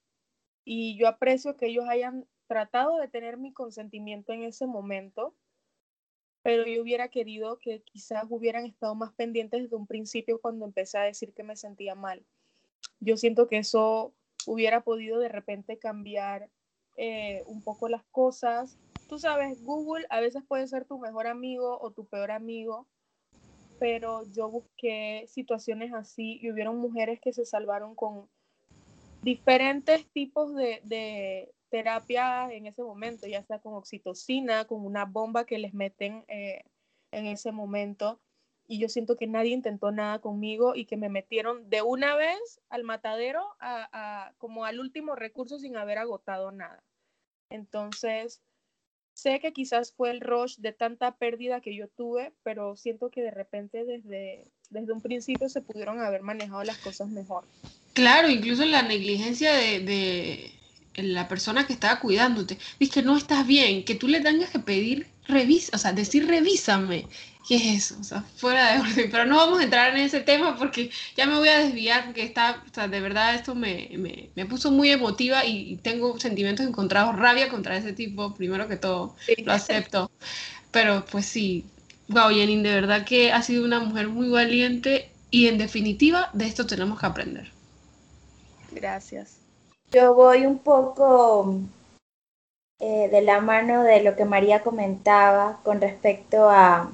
Y 0.64 0.96
yo 0.96 1.08
aprecio 1.08 1.56
que 1.56 1.66
ellos 1.66 1.86
hayan 1.88 2.26
tratado 2.46 2.98
de 2.98 3.08
tener 3.08 3.36
mi 3.36 3.52
consentimiento 3.52 4.32
en 4.32 4.42
ese 4.44 4.66
momento, 4.66 5.34
pero 6.42 6.64
yo 6.64 6.82
hubiera 6.82 7.08
querido 7.08 7.58
que 7.58 7.82
quizás 7.82 8.24
hubieran 8.30 8.66
estado 8.66 8.94
más 8.94 9.12
pendientes 9.14 9.62
desde 9.62 9.76
un 9.76 9.86
principio 9.86 10.40
cuando 10.40 10.64
empecé 10.64 10.98
a 10.98 11.02
decir 11.02 11.32
que 11.32 11.42
me 11.42 11.56
sentía 11.56 11.94
mal. 11.94 12.24
Yo 13.00 13.16
siento 13.16 13.48
que 13.48 13.58
eso 13.58 14.14
hubiera 14.46 14.82
podido 14.82 15.18
de 15.18 15.28
repente 15.28 15.78
cambiar 15.78 16.48
eh, 16.96 17.42
un 17.46 17.62
poco 17.62 17.88
las 17.88 18.04
cosas. 18.04 18.78
Tú 19.08 19.18
sabes, 19.18 19.62
Google 19.64 20.06
a 20.08 20.20
veces 20.20 20.42
puede 20.46 20.66
ser 20.66 20.84
tu 20.84 20.98
mejor 20.98 21.26
amigo 21.26 21.78
o 21.80 21.90
tu 21.90 22.06
peor 22.06 22.30
amigo, 22.30 22.86
pero 23.78 24.22
yo 24.32 24.48
busqué 24.48 25.26
situaciones 25.28 25.92
así 25.92 26.38
y 26.40 26.50
hubieron 26.50 26.78
mujeres 26.78 27.20
que 27.20 27.32
se 27.32 27.44
salvaron 27.44 27.94
con 27.94 28.28
diferentes 29.22 30.06
tipos 30.12 30.54
de, 30.54 30.80
de 30.84 31.52
terapia 31.68 32.52
en 32.52 32.66
ese 32.66 32.82
momento, 32.82 33.26
ya 33.26 33.42
sea 33.42 33.58
con 33.58 33.74
oxitocina, 33.74 34.64
con 34.66 34.84
una 34.84 35.04
bomba 35.04 35.44
que 35.44 35.58
les 35.58 35.74
meten 35.74 36.24
eh, 36.28 36.62
en 37.10 37.26
ese 37.26 37.52
momento. 37.52 38.20
Y 38.68 38.80
yo 38.80 38.88
siento 38.88 39.16
que 39.16 39.26
nadie 39.26 39.52
intentó 39.52 39.92
nada 39.92 40.20
conmigo 40.20 40.74
y 40.74 40.86
que 40.86 40.96
me 40.96 41.08
metieron 41.08 41.68
de 41.70 41.82
una 41.82 42.16
vez 42.16 42.60
al 42.68 42.82
matadero 42.82 43.44
a, 43.60 44.32
como 44.38 44.64
al 44.64 44.80
último 44.80 45.14
recurso 45.14 45.58
sin 45.58 45.76
haber 45.76 45.98
agotado 45.98 46.50
nada. 46.50 46.82
Entonces, 47.48 48.42
Sé 49.16 49.40
que 49.40 49.54
quizás 49.54 49.92
fue 49.92 50.10
el 50.10 50.20
rush 50.20 50.56
de 50.58 50.74
tanta 50.74 51.16
pérdida 51.16 51.62
que 51.62 51.74
yo 51.74 51.88
tuve, 51.88 52.34
pero 52.42 52.76
siento 52.76 53.08
que 53.10 53.22
de 53.22 53.30
repente 53.30 53.86
desde, 53.86 54.44
desde 54.68 54.92
un 54.92 55.00
principio 55.00 55.48
se 55.48 55.62
pudieron 55.62 56.00
haber 56.00 56.20
manejado 56.20 56.62
las 56.64 56.76
cosas 56.76 57.08
mejor. 57.08 57.44
Claro, 57.94 58.28
incluso 58.28 58.66
la 58.66 58.82
negligencia 58.82 59.54
de, 59.54 59.80
de 59.80 61.02
la 61.02 61.28
persona 61.28 61.66
que 61.66 61.72
estaba 61.72 61.98
cuidándote. 61.98 62.58
Viste, 62.78 63.02
no 63.02 63.16
estás 63.16 63.46
bien, 63.46 63.86
que 63.86 63.94
tú 63.94 64.06
le 64.06 64.20
tengas 64.20 64.50
que 64.50 64.58
pedir 64.58 65.06
revisa, 65.28 65.72
o 65.74 65.78
sea, 65.78 65.92
decir 65.92 66.26
revísame. 66.26 67.06
¿Qué 67.46 67.54
es 67.54 67.84
eso? 67.84 68.00
O 68.00 68.04
sea, 68.04 68.22
fuera 68.36 68.72
de 68.72 68.80
orden. 68.80 69.08
Pero 69.10 69.24
no 69.24 69.36
vamos 69.36 69.60
a 69.60 69.62
entrar 69.62 69.96
en 69.96 70.04
ese 70.04 70.20
tema 70.20 70.56
porque 70.56 70.90
ya 71.16 71.26
me 71.26 71.36
voy 71.36 71.48
a 71.48 71.58
desviar 71.58 72.06
porque 72.06 72.24
está, 72.24 72.62
o 72.68 72.74
sea, 72.74 72.88
de 72.88 73.00
verdad 73.00 73.36
esto 73.36 73.54
me, 73.54 73.88
me, 73.96 74.30
me 74.34 74.46
puso 74.46 74.72
muy 74.72 74.90
emotiva 74.90 75.44
y, 75.44 75.76
tengo 75.76 76.18
sentimientos 76.18 76.66
encontrados, 76.66 77.14
rabia 77.14 77.48
contra 77.48 77.76
ese 77.76 77.92
tipo, 77.92 78.34
primero 78.34 78.66
que 78.66 78.76
todo, 78.76 79.14
lo 79.44 79.52
acepto. 79.52 80.10
Pero 80.72 81.04
pues 81.04 81.26
sí, 81.26 81.64
wow, 82.08 82.30
Jenny, 82.30 82.60
de 82.62 82.74
verdad 82.74 83.04
que 83.04 83.30
ha 83.30 83.42
sido 83.42 83.64
una 83.64 83.78
mujer 83.78 84.08
muy 84.08 84.28
valiente 84.28 85.10
y 85.30 85.46
en 85.46 85.58
definitiva 85.58 86.30
de 86.32 86.46
esto 86.46 86.66
tenemos 86.66 86.98
que 86.98 87.06
aprender. 87.06 87.52
Gracias. 88.72 89.36
Yo 89.92 90.14
voy 90.14 90.44
un 90.46 90.58
poco 90.58 91.60
eh, 92.78 93.08
de 93.10 93.22
la 93.22 93.40
mano 93.40 93.82
de 93.82 94.02
lo 94.02 94.16
que 94.16 94.24
María 94.24 94.62
comentaba 94.62 95.60
con 95.62 95.80
respecto 95.80 96.50
a 96.50 96.90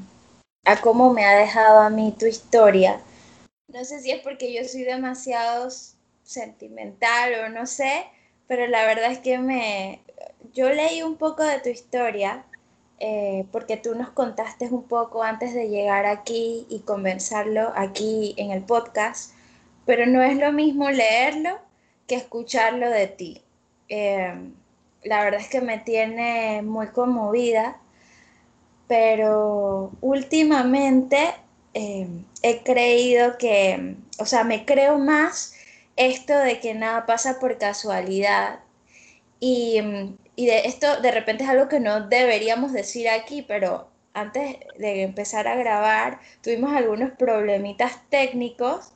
a 0.64 0.80
cómo 0.80 1.12
me 1.12 1.24
ha 1.24 1.36
dejado 1.36 1.80
a 1.80 1.90
mí 1.90 2.14
tu 2.18 2.26
historia. 2.26 3.00
No 3.68 3.84
sé 3.84 4.00
si 4.00 4.10
es 4.10 4.20
porque 4.20 4.52
yo 4.52 4.64
soy 4.64 4.82
demasiado 4.82 5.68
sentimental 6.22 7.34
o 7.44 7.48
no 7.48 7.66
sé, 7.66 8.06
pero 8.46 8.66
la 8.66 8.86
verdad 8.86 9.10
es 9.10 9.18
que 9.18 9.38
me, 9.38 10.02
yo 10.52 10.70
leí 10.70 11.02
un 11.02 11.16
poco 11.16 11.42
de 11.42 11.58
tu 11.58 11.68
historia 11.68 12.44
eh, 13.00 13.44
porque 13.50 13.76
tú 13.76 13.94
nos 13.94 14.10
contaste 14.10 14.66
un 14.66 14.84
poco 14.84 15.22
antes 15.22 15.54
de 15.54 15.68
llegar 15.68 16.06
aquí 16.06 16.66
y 16.68 16.80
conversarlo 16.80 17.72
aquí 17.74 18.34
en 18.36 18.52
el 18.52 18.62
podcast, 18.62 19.34
pero 19.84 20.06
no 20.06 20.22
es 20.22 20.36
lo 20.38 20.52
mismo 20.52 20.90
leerlo 20.90 21.58
que 22.06 22.14
escucharlo 22.14 22.88
de 22.88 23.08
ti. 23.08 23.42
Eh, 23.88 24.32
la 25.04 25.24
verdad 25.24 25.40
es 25.40 25.48
que 25.48 25.60
me 25.60 25.78
tiene 25.78 26.62
muy 26.62 26.88
conmovida 26.88 27.78
pero 28.92 29.90
últimamente 30.02 31.34
eh, 31.72 32.06
he 32.42 32.62
creído 32.62 33.38
que, 33.38 33.96
o 34.18 34.26
sea, 34.26 34.44
me 34.44 34.66
creo 34.66 34.98
más 34.98 35.54
esto 35.96 36.36
de 36.38 36.60
que 36.60 36.74
nada 36.74 37.06
pasa 37.06 37.40
por 37.40 37.56
casualidad. 37.56 38.60
Y, 39.40 39.80
y 40.36 40.44
de 40.44 40.66
esto 40.66 41.00
de 41.00 41.10
repente 41.10 41.44
es 41.44 41.48
algo 41.48 41.68
que 41.68 41.80
no 41.80 42.06
deberíamos 42.06 42.74
decir 42.74 43.08
aquí, 43.08 43.40
pero 43.40 43.88
antes 44.12 44.58
de 44.76 45.02
empezar 45.04 45.48
a 45.48 45.56
grabar 45.56 46.20
tuvimos 46.42 46.74
algunos 46.74 47.12
problemitas 47.12 47.98
técnicos. 48.10 48.92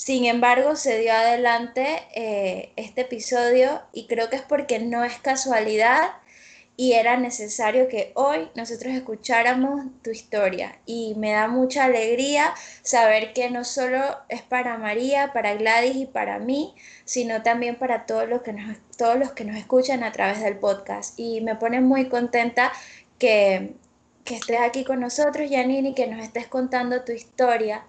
Sin 0.00 0.24
embargo, 0.24 0.76
se 0.76 0.98
dio 0.98 1.12
adelante 1.12 1.98
eh, 2.14 2.72
este 2.76 3.02
episodio 3.02 3.82
y 3.92 4.06
creo 4.06 4.30
que 4.30 4.36
es 4.36 4.42
porque 4.42 4.78
no 4.78 5.04
es 5.04 5.18
casualidad 5.18 6.12
y 6.74 6.94
era 6.94 7.18
necesario 7.18 7.86
que 7.86 8.10
hoy 8.14 8.48
nosotros 8.54 8.94
escucháramos 8.94 9.84
tu 10.02 10.08
historia 10.08 10.78
y 10.86 11.12
me 11.16 11.32
da 11.32 11.48
mucha 11.48 11.84
alegría 11.84 12.54
saber 12.80 13.34
que 13.34 13.50
no 13.50 13.62
solo 13.62 14.00
es 14.30 14.40
para 14.40 14.78
María, 14.78 15.34
para 15.34 15.52
Gladys 15.52 15.96
y 15.96 16.06
para 16.06 16.38
mí, 16.38 16.74
sino 17.04 17.42
también 17.42 17.76
para 17.76 18.06
todos 18.06 18.26
los 18.26 18.40
que 18.40 18.54
nos, 18.54 18.78
todos 18.96 19.18
los 19.18 19.32
que 19.32 19.44
nos 19.44 19.58
escuchan 19.58 20.02
a 20.02 20.12
través 20.12 20.40
del 20.40 20.56
podcast 20.56 21.20
y 21.20 21.42
me 21.42 21.56
pone 21.56 21.82
muy 21.82 22.08
contenta 22.08 22.72
que, 23.18 23.74
que 24.24 24.36
estés 24.36 24.60
aquí 24.62 24.82
con 24.82 25.00
nosotros, 25.00 25.50
Janine, 25.50 25.90
y 25.90 25.94
que 25.94 26.06
nos 26.06 26.24
estés 26.24 26.46
contando 26.46 27.04
tu 27.04 27.12
historia. 27.12 27.84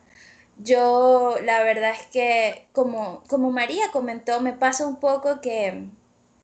Yo 0.63 1.37
la 1.43 1.63
verdad 1.63 1.91
es 1.91 2.05
que 2.07 2.67
como, 2.71 3.23
como 3.27 3.51
María 3.51 3.89
comentó, 3.91 4.41
me 4.41 4.53
pasa 4.53 4.85
un 4.85 4.97
poco 4.97 5.41
que 5.41 5.85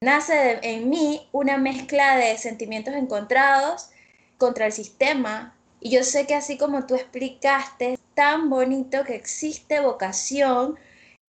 nace 0.01 0.60
en 0.63 0.89
mí 0.89 1.27
una 1.32 1.58
mezcla 1.58 2.17
de 2.17 2.38
sentimientos 2.38 2.95
encontrados 2.95 3.89
contra 4.38 4.65
el 4.65 4.71
sistema. 4.71 5.56
Y 5.80 5.91
yo 5.91 6.03
sé 6.03 6.25
que 6.25 6.36
así 6.36 6.58
como 6.58 6.88
tú 6.88 6.95
explicaste, 6.95 7.93
es 7.93 7.99
tan 8.15 8.49
bonito 8.49 9.03
que 9.03 9.15
existe 9.15 9.80
vocación, 9.80 10.77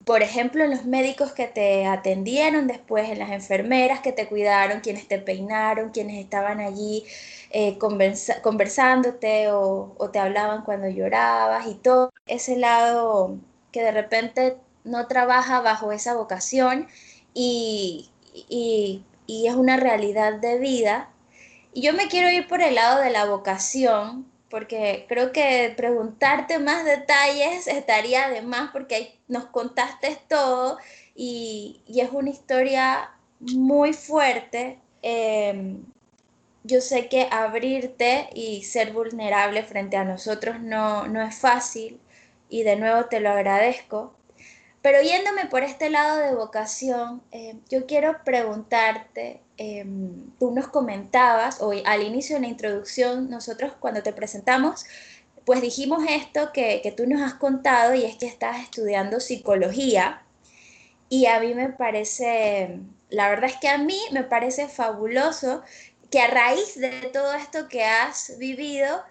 por 0.05 0.23
ejemplo, 0.23 0.65
en 0.65 0.71
los 0.71 0.87
médicos 0.87 1.33
que 1.33 1.47
te 1.47 1.85
atendieron 1.85 2.67
después, 2.67 3.11
en 3.11 3.19
las 3.19 3.31
enfermeras 3.31 4.01
que 4.01 4.13
te 4.13 4.27
cuidaron, 4.27 4.81
quienes 4.81 5.07
te 5.09 5.19
peinaron, 5.19 5.91
quienes 5.91 6.19
estaban 6.19 6.61
allí 6.61 7.05
eh, 7.51 7.79
conversándote 7.79 9.51
o, 9.53 9.95
o 9.97 10.11
te 10.11 10.19
hablaban 10.19 10.65
cuando 10.65 10.89
llorabas 10.89 11.67
y 11.67 11.75
todo 11.75 12.11
ese 12.27 12.57
lado 12.57 13.39
que 13.73 13.83
de 13.83 13.93
repente 13.93 14.57
no 14.85 15.07
trabaja 15.07 15.61
bajo 15.61 15.93
esa 15.93 16.15
vocación 16.15 16.89
y, 17.35 18.11
y, 18.49 19.05
es 19.47 19.55
una 19.55 19.77
realidad 19.77 20.35
de 20.35 20.59
vida. 20.59 21.11
Y 21.73 21.83
yo 21.83 21.93
me 21.93 22.09
quiero 22.09 22.31
ir 22.31 22.49
por 22.49 22.63
el 22.63 22.75
lado 22.75 23.01
de 23.01 23.11
la 23.11 23.27
vocación, 23.27 24.27
porque 24.51 25.05
creo 25.09 25.33
que 25.33 25.73
preguntarte 25.77 26.59
más 26.59 26.85
detalles 26.85 27.67
estaría 27.67 28.29
de 28.31 28.43
más 28.43 28.71
porque 28.73 29.19
nos 29.29 29.47
contaste 29.47 30.19
todo 30.29 30.79
y, 31.15 31.83
es 31.87 32.11
una 32.13 32.31
historia 32.31 33.11
muy 33.41 33.93
fuerte. 33.93 34.81
Em, 35.03 35.85
yo 36.65 36.81
sé 36.81 37.09
que 37.09 37.29
abrirte 37.31 38.29
y 38.35 38.63
ser 38.65 38.93
vulnerable 38.93 39.63
frente 39.63 39.97
a 39.97 40.05
nosotros 40.05 40.61
no, 40.61 41.07
no 41.07 41.23
es 41.23 41.37
fácil 41.37 42.01
y 42.49 42.63
de 42.63 42.77
nuevo 42.77 43.07
te 43.07 43.21
lo 43.21 43.31
agradezco. 43.31 44.15
Pero 44.83 45.03
yéndome 45.03 45.47
por 45.47 45.65
este 45.65 45.91
lado 45.91 46.19
de 46.19 46.35
vocación, 46.35 47.23
eh, 47.33 47.57
yo 47.69 47.87
quiero 47.87 48.23
preguntarte, 48.25 49.41
em, 49.57 50.31
tú 50.39 50.53
nos 50.53 50.69
comentabas, 50.69 51.61
hoy 51.61 51.83
al 51.85 52.03
inicio 52.03 52.37
de 52.37 52.43
la 52.43 52.49
introducción, 52.49 53.29
nosotros 53.29 53.73
cuando 53.81 54.03
te 54.03 54.13
presentamos, 54.13 54.87
pues 55.45 55.61
dijimos 55.63 56.05
esto 56.09 56.53
que, 56.53 56.81
que 56.83 56.93
tú 56.93 57.07
nos 57.07 57.23
has 57.23 57.35
contado 57.35 57.95
y 57.95 58.05
es 58.05 58.17
que 58.17 58.27
estás 58.27 58.61
estudiando 58.61 59.19
psicología 59.21 60.23
y 61.09 61.27
a 61.27 61.41
mí 61.41 61.55
me 61.55 61.71
parece, 61.71 62.81
la 63.09 63.29
verdad 63.31 63.51
es 63.51 63.57
que 63.57 63.69
a 63.69 63.79
mí 63.79 63.99
me 64.13 64.25
parece 64.25 64.69
fabuloso 64.69 65.63
que 66.11 66.21
a 66.21 66.27
raíz 66.29 66.79
de 66.81 66.91
todo 67.13 67.35
esto 67.35 67.69
que 67.69 67.85
has 67.85 68.39
vivido, 68.39 69.03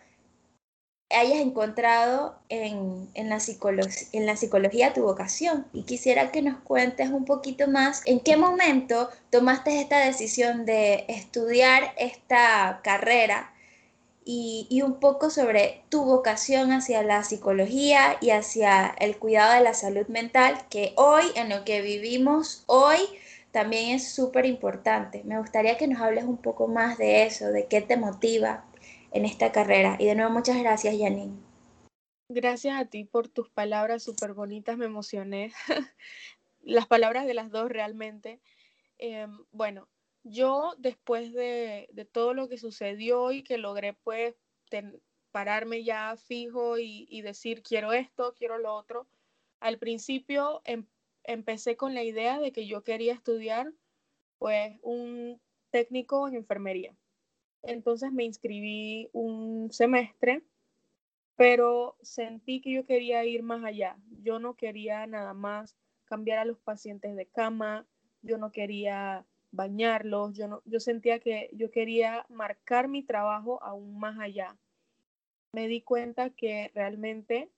hayas 1.10 1.40
encontrado 1.40 2.38
en, 2.50 3.10
la 3.16 3.40
en 4.12 4.26
la 4.26 4.36
psicología 4.36 4.94
tu 4.94 5.04
vocación. 5.04 5.66
Y 5.74 5.84
quisiera 5.84 6.32
que 6.32 6.42
nos 6.42 6.60
cuentes 6.60 7.10
un 7.10 7.26
poquito 7.26 7.68
más 7.68 8.02
en 8.06 8.20
qué 8.20 8.38
momento 8.38 9.10
tomaste 9.30 9.80
esta 9.80 10.00
decisión 10.00 10.66
de 10.66 11.06
estudiar 11.08 11.94
esta 11.98 12.82
carrera 12.84 13.54
y, 14.26 14.68
y, 14.70 14.82
un 14.82 15.00
poco 15.00 15.30
sobre 15.30 15.84
tu 15.88 16.04
vocación 16.04 16.74
hacia 16.74 17.02
la 17.02 17.24
psicología 17.24 18.18
y 18.20 18.32
hacia 18.32 18.94
el 19.00 19.18
cuidado 19.18 19.54
de 19.54 19.62
la 19.62 19.74
salud 19.74 20.06
mental, 20.08 20.66
que 20.70 20.92
hoy, 20.98 21.24
en 21.36 21.48
lo 21.48 21.64
que 21.64 21.82
vivimos 21.82 22.64
hoy, 22.66 23.00
también 23.52 23.96
es 23.96 24.14
súper 24.14 24.46
importante. 24.46 25.24
Me 25.24 25.40
gustaría 25.40 25.78
que 25.78 25.88
nos 25.88 26.02
hables 26.02 26.26
un 26.26 26.38
poco 26.38 26.68
más 26.68 26.98
de 26.98 27.24
eso, 27.24 27.48
de 27.48 27.68
qué 27.68 27.82
te 27.82 27.98
motiva 27.98 28.66
en 29.12 29.26
esta 29.26 29.52
carrera. 29.52 29.96
Y 30.00 30.06
de 30.06 30.16
nuevo, 30.16 30.32
muchas 30.32 30.60
gracias, 30.60 30.96
Janine. 30.98 31.38
Gracias 32.30 32.80
a 32.80 32.86
ti 32.86 33.06
por 33.06 33.30
tus 33.30 33.50
palabras 33.50 34.04
súper 34.04 34.34
bonitas, 34.34 34.78
me 34.78 34.86
emocioné. 34.86 35.54
las 36.62 36.88
palabras 36.88 37.26
de 37.26 37.34
las 37.34 37.50
dos 37.50 37.70
realmente. 37.70 38.42
Em, 38.98 39.32
bueno, 39.52 39.88
yo 40.24 40.74
después 40.78 41.34
de, 41.34 41.88
todo 42.12 42.34
lo 42.34 42.50
que 42.50 42.58
sucedió 42.58 43.32
y 43.32 43.44
que 43.44 43.58
logré 43.58 43.94
pues 43.94 44.36
pararme 45.32 45.84
ya 45.84 46.18
fijo 46.18 46.78
y, 46.78 47.22
decir 47.22 47.64
quiero 47.64 47.94
esto, 47.94 48.34
quiero 48.38 48.58
lo 48.58 48.74
otro, 48.74 49.08
al 49.60 49.78
principio 49.78 50.62
em, 50.66 50.86
empecé 51.28 51.78
con 51.78 51.94
la 51.94 52.04
idea 52.04 52.40
de 52.40 52.52
que 52.52 52.66
yo 52.66 52.84
quería 52.84 53.14
estudiar 53.14 53.72
pues 54.40 54.80
un 54.82 55.40
técnico 55.70 56.28
en 56.28 56.36
enfermería. 56.36 56.96
Entonces 57.64 58.12
me 58.12 58.24
inscribí 58.24 59.10
un 59.14 59.72
semestre, 59.72 60.44
pero 61.36 61.98
sentí 62.02 62.62
que 62.62 62.72
yo 62.72 62.86
quería 62.86 63.24
ir 63.26 63.44
más 63.44 63.64
allá. 63.64 63.98
Yo 64.24 64.40
no 64.40 64.56
quería 64.56 65.06
nada 65.06 65.34
más 65.34 65.76
cambiar 66.06 66.40
a 66.40 66.46
los 66.46 66.58
pacientes 66.60 67.16
de 67.16 67.26
cama, 67.26 67.86
yo 68.22 68.38
no 68.38 68.52
quería 68.52 69.26
bañarlos, 69.52 70.34
yo, 70.34 70.48
no, 70.48 70.62
yo 70.66 70.80
sentía 70.80 71.20
que 71.20 71.50
yo 71.54 71.72
quería 71.72 72.26
marcar 72.30 72.88
mi 72.88 73.04
trabajo 73.04 73.62
aún 73.62 74.00
más 74.00 74.18
allá. 74.20 74.58
Me 75.52 75.68
di 75.68 75.82
cuenta 75.82 76.30
que 76.30 76.72
realmente 76.74 77.50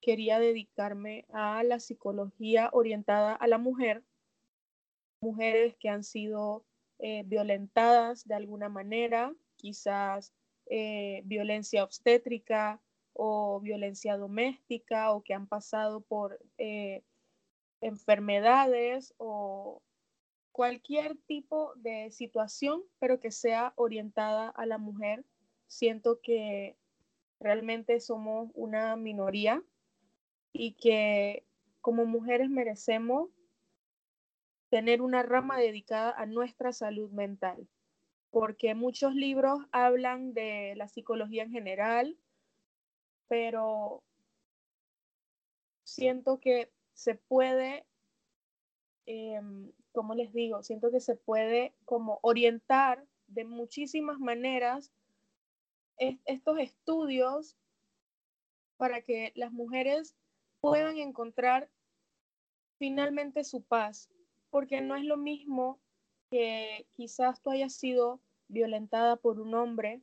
quería 0.00 0.38
dedicarme 0.38 1.26
a 1.32 1.62
la 1.62 1.80
psicología 1.80 2.70
orientada 2.72 3.34
a 3.34 3.46
la 3.46 3.58
mujer, 3.58 4.04
mujeres 5.20 5.74
que 5.76 5.88
han 5.88 6.04
sido 6.04 6.64
eh, 6.98 7.22
violentadas 7.26 8.26
de 8.26 8.34
alguna 8.34 8.68
manera, 8.68 9.34
quizás 9.56 10.32
eh, 10.66 11.22
violencia 11.24 11.84
obstétrica 11.84 12.80
o 13.12 13.60
violencia 13.60 14.16
doméstica 14.16 15.12
o 15.12 15.22
que 15.22 15.34
han 15.34 15.46
pasado 15.46 16.00
por 16.00 16.38
eh, 16.58 17.02
enfermedades 17.80 19.14
o 19.18 19.82
cualquier 20.52 21.16
tipo 21.26 21.74
de 21.76 22.10
situación, 22.10 22.82
pero 22.98 23.20
que 23.20 23.30
sea 23.30 23.72
orientada 23.76 24.48
a 24.48 24.66
la 24.66 24.78
mujer. 24.78 25.24
Siento 25.66 26.20
que 26.20 26.76
realmente 27.40 28.00
somos 28.00 28.50
una 28.54 28.96
minoría 28.96 29.62
y 30.58 30.72
que 30.74 31.46
como 31.80 32.06
mujeres 32.06 32.50
merecemos 32.50 33.30
tener 34.70 35.02
una 35.02 35.22
rama 35.22 35.58
dedicada 35.58 36.10
a 36.10 36.26
nuestra 36.26 36.72
salud 36.72 37.10
mental 37.10 37.68
porque 38.36 38.74
muchos 38.74 39.14
libros 39.14 39.60
hablan 39.72 40.34
de 40.34 40.74
la 40.76 40.88
psicología 40.88 41.44
en 41.44 41.52
general, 41.52 42.18
pero 43.28 44.04
siento 45.84 46.38
que 46.38 46.70
se 46.92 47.14
puede, 47.14 47.86
em, 49.06 49.72
como 49.92 50.14
les 50.14 50.34
digo, 50.34 50.62
siento 50.62 50.90
que 50.90 51.00
se 51.00 51.16
puede 51.16 51.74
como 51.86 52.18
orientar 52.20 53.06
de 53.26 53.46
muchísimas 53.46 54.18
maneras 54.18 54.92
estos 55.96 56.58
estudios 56.58 57.56
para 58.76 59.00
que 59.00 59.32
las 59.34 59.50
mujeres 59.50 60.14
puedan 60.60 60.98
encontrar 60.98 61.68
finalmente 62.78 63.44
su 63.44 63.62
paz, 63.62 64.08
porque 64.50 64.80
no 64.80 64.96
es 64.96 65.04
lo 65.04 65.16
mismo 65.16 65.78
que 66.30 66.86
quizás 66.96 67.40
tú 67.42 67.50
hayas 67.50 67.72
sido 67.72 68.20
violentada 68.48 69.16
por 69.16 69.40
un 69.40 69.54
hombre, 69.54 70.00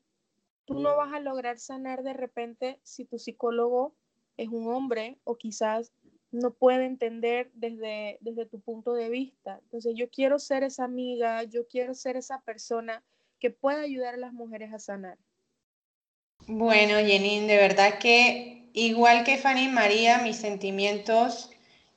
tú 0.65 0.79
no 0.79 0.95
vas 0.97 1.13
a 1.13 1.19
lograr 1.19 1.59
sanar 1.59 2.03
de 2.03 2.13
repente 2.13 2.79
si 2.83 3.05
tu 3.05 3.19
psicólogo 3.19 3.93
es 4.37 4.49
un 4.49 4.67
hombre 4.67 5.17
o 5.23 5.35
quizás 5.35 5.91
no 6.31 6.51
puede 6.51 6.85
entender 6.85 7.51
desde, 7.53 8.17
desde 8.21 8.45
tu 8.45 8.59
punto 8.59 8.93
de 8.93 9.09
vista. 9.09 9.59
Entonces 9.63 9.93
yo 9.95 10.09
quiero 10.09 10.39
ser 10.39 10.63
esa 10.63 10.85
amiga, 10.85 11.43
yo 11.43 11.67
quiero 11.67 11.93
ser 11.93 12.17
esa 12.17 12.41
persona 12.41 13.03
que 13.39 13.51
pueda 13.51 13.81
ayudar 13.81 14.15
a 14.15 14.17
las 14.17 14.33
mujeres 14.33 14.73
a 14.73 14.79
sanar. 14.79 15.17
Bueno, 16.47 16.95
Jenin, 16.97 17.47
de 17.47 17.57
verdad 17.57 17.99
que 17.99 18.62
igual 18.73 19.23
que 19.23 19.37
Fanny 19.37 19.65
y 19.65 19.67
María, 19.69 20.19
mis 20.19 20.37
sentimientos 20.37 21.51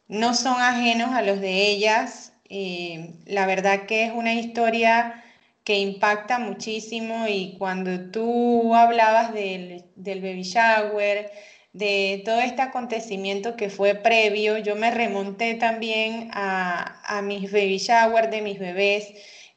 no 0.08 0.34
son 0.34 0.60
ajenos 0.60 1.10
a 1.12 1.22
los 1.22 1.40
de 1.40 1.68
ellas. 1.68 2.32
Eh, 2.48 3.14
la 3.26 3.46
verdad 3.46 3.86
que 3.86 4.04
es 4.04 4.12
una 4.12 4.34
historia 4.34 5.24
que 5.64 5.78
impacta 5.80 6.38
muchísimo 6.38 7.26
y 7.26 7.56
cuando 7.58 8.10
tú 8.12 8.74
hablabas 8.74 9.34
del, 9.34 9.84
del 9.96 10.20
baby 10.20 10.42
shower, 10.42 11.32
de 11.72 12.22
todo 12.24 12.40
este 12.40 12.62
acontecimiento 12.62 13.56
que 13.56 13.68
fue 13.68 13.96
previo, 13.96 14.58
yo 14.58 14.76
me 14.76 14.90
remonté 14.92 15.54
también 15.54 16.30
a, 16.32 17.02
a 17.04 17.20
mis 17.20 17.50
baby 17.50 17.78
shower 17.78 18.30
de 18.30 18.42
mis 18.42 18.58
bebés, 18.58 19.12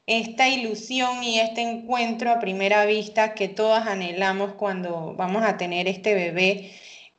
esta 0.06 0.48
ilusión 0.48 1.22
y 1.22 1.38
este 1.38 1.62
encuentro 1.62 2.30
a 2.32 2.40
primera 2.40 2.84
vista 2.86 3.34
que 3.34 3.48
todas 3.48 3.86
anhelamos 3.86 4.54
cuando 4.54 5.14
vamos 5.14 5.44
a 5.44 5.56
tener 5.56 5.86
este 5.86 6.14
bebé 6.14 6.72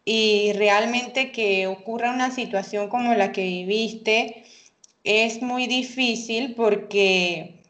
y 0.06 0.54
realmente 0.54 1.32
que 1.32 1.68
ocurra 1.68 2.12
una 2.12 2.32
situación 2.32 2.90
como 2.90 3.14
la 3.14 3.32
que 3.32 3.44
viviste 3.44 4.44
es 5.04 5.42
muy 5.42 5.68
difícil 5.68 6.56
porque 6.56 7.64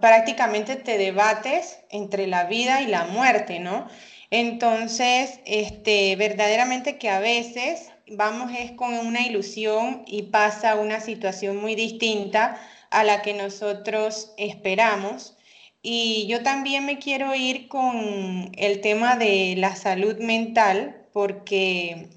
prácticamente 0.00 0.76
te 0.76 0.98
debates 0.98 1.78
entre 1.90 2.26
la 2.26 2.44
vida 2.44 2.82
y 2.82 2.86
la 2.86 3.04
muerte, 3.06 3.60
¿no? 3.60 3.88
Entonces, 4.30 5.40
este, 5.44 6.16
verdaderamente 6.16 6.98
que 6.98 7.10
a 7.10 7.20
veces 7.20 7.90
vamos 8.08 8.50
es 8.58 8.72
con 8.72 8.94
una 8.94 9.26
ilusión 9.26 10.04
y 10.06 10.22
pasa 10.24 10.76
una 10.76 11.00
situación 11.00 11.58
muy 11.58 11.74
distinta 11.74 12.58
a 12.90 13.04
la 13.04 13.22
que 13.22 13.34
nosotros 13.34 14.32
esperamos. 14.36 15.36
Y 15.82 16.26
yo 16.28 16.42
también 16.42 16.86
me 16.86 16.98
quiero 16.98 17.34
ir 17.34 17.68
con 17.68 18.52
el 18.56 18.80
tema 18.80 19.16
de 19.16 19.54
la 19.58 19.74
salud 19.76 20.16
mental, 20.18 21.01
porque 21.12 22.08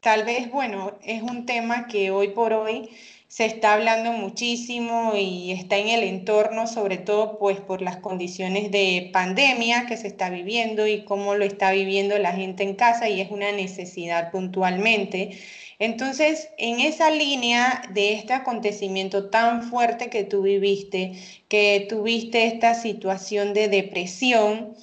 tal 0.00 0.24
vez, 0.24 0.50
bueno, 0.50 0.98
es 1.02 1.22
un 1.22 1.46
tema 1.46 1.86
que 1.86 2.10
hoy 2.10 2.28
por 2.28 2.52
hoy 2.52 2.90
se 3.28 3.44
está 3.44 3.74
hablando 3.74 4.12
muchísimo 4.12 5.12
y 5.14 5.52
está 5.52 5.76
en 5.76 5.88
el 5.88 6.02
entorno, 6.02 6.66
sobre 6.66 6.96
todo 6.96 7.38
pues 7.38 7.60
por 7.60 7.82
las 7.82 7.98
condiciones 7.98 8.70
de 8.70 9.10
pandemia 9.12 9.84
que 9.86 9.98
se 9.98 10.06
está 10.06 10.30
viviendo 10.30 10.86
y 10.86 11.04
cómo 11.04 11.34
lo 11.34 11.44
está 11.44 11.70
viviendo 11.72 12.18
la 12.18 12.32
gente 12.32 12.62
en 12.62 12.74
casa 12.74 13.08
y 13.08 13.20
es 13.20 13.30
una 13.30 13.52
necesidad 13.52 14.30
puntualmente. 14.30 15.38
Entonces, 15.78 16.48
en 16.58 16.80
esa 16.80 17.10
línea 17.10 17.82
de 17.92 18.14
este 18.14 18.32
acontecimiento 18.32 19.28
tan 19.30 19.62
fuerte 19.62 20.08
que 20.10 20.24
tú 20.24 20.42
viviste, 20.42 21.12
que 21.48 21.86
tuviste 21.88 22.46
esta 22.46 22.74
situación 22.74 23.54
de 23.54 23.68
depresión, 23.68 24.74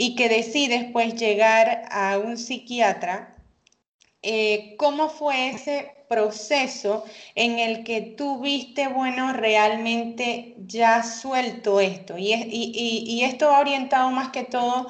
y 0.00 0.14
que 0.14 0.30
decides 0.30 0.86
pues 0.94 1.14
llegar 1.14 1.82
a 1.90 2.16
un 2.16 2.38
psiquiatra, 2.38 3.36
eh, 4.22 4.74
¿cómo 4.78 5.10
fue 5.10 5.50
ese 5.50 5.92
proceso 6.08 7.04
en 7.34 7.58
el 7.58 7.84
que 7.84 8.00
tú 8.00 8.40
viste, 8.40 8.88
bueno, 8.88 9.34
realmente 9.34 10.54
ya 10.66 11.02
suelto 11.02 11.80
esto? 11.80 12.14
Y, 12.16 13.20
esto 13.24 13.50
ha 13.50 13.60
orientado 13.60 14.10
más 14.10 14.30
que 14.30 14.42
todo 14.42 14.88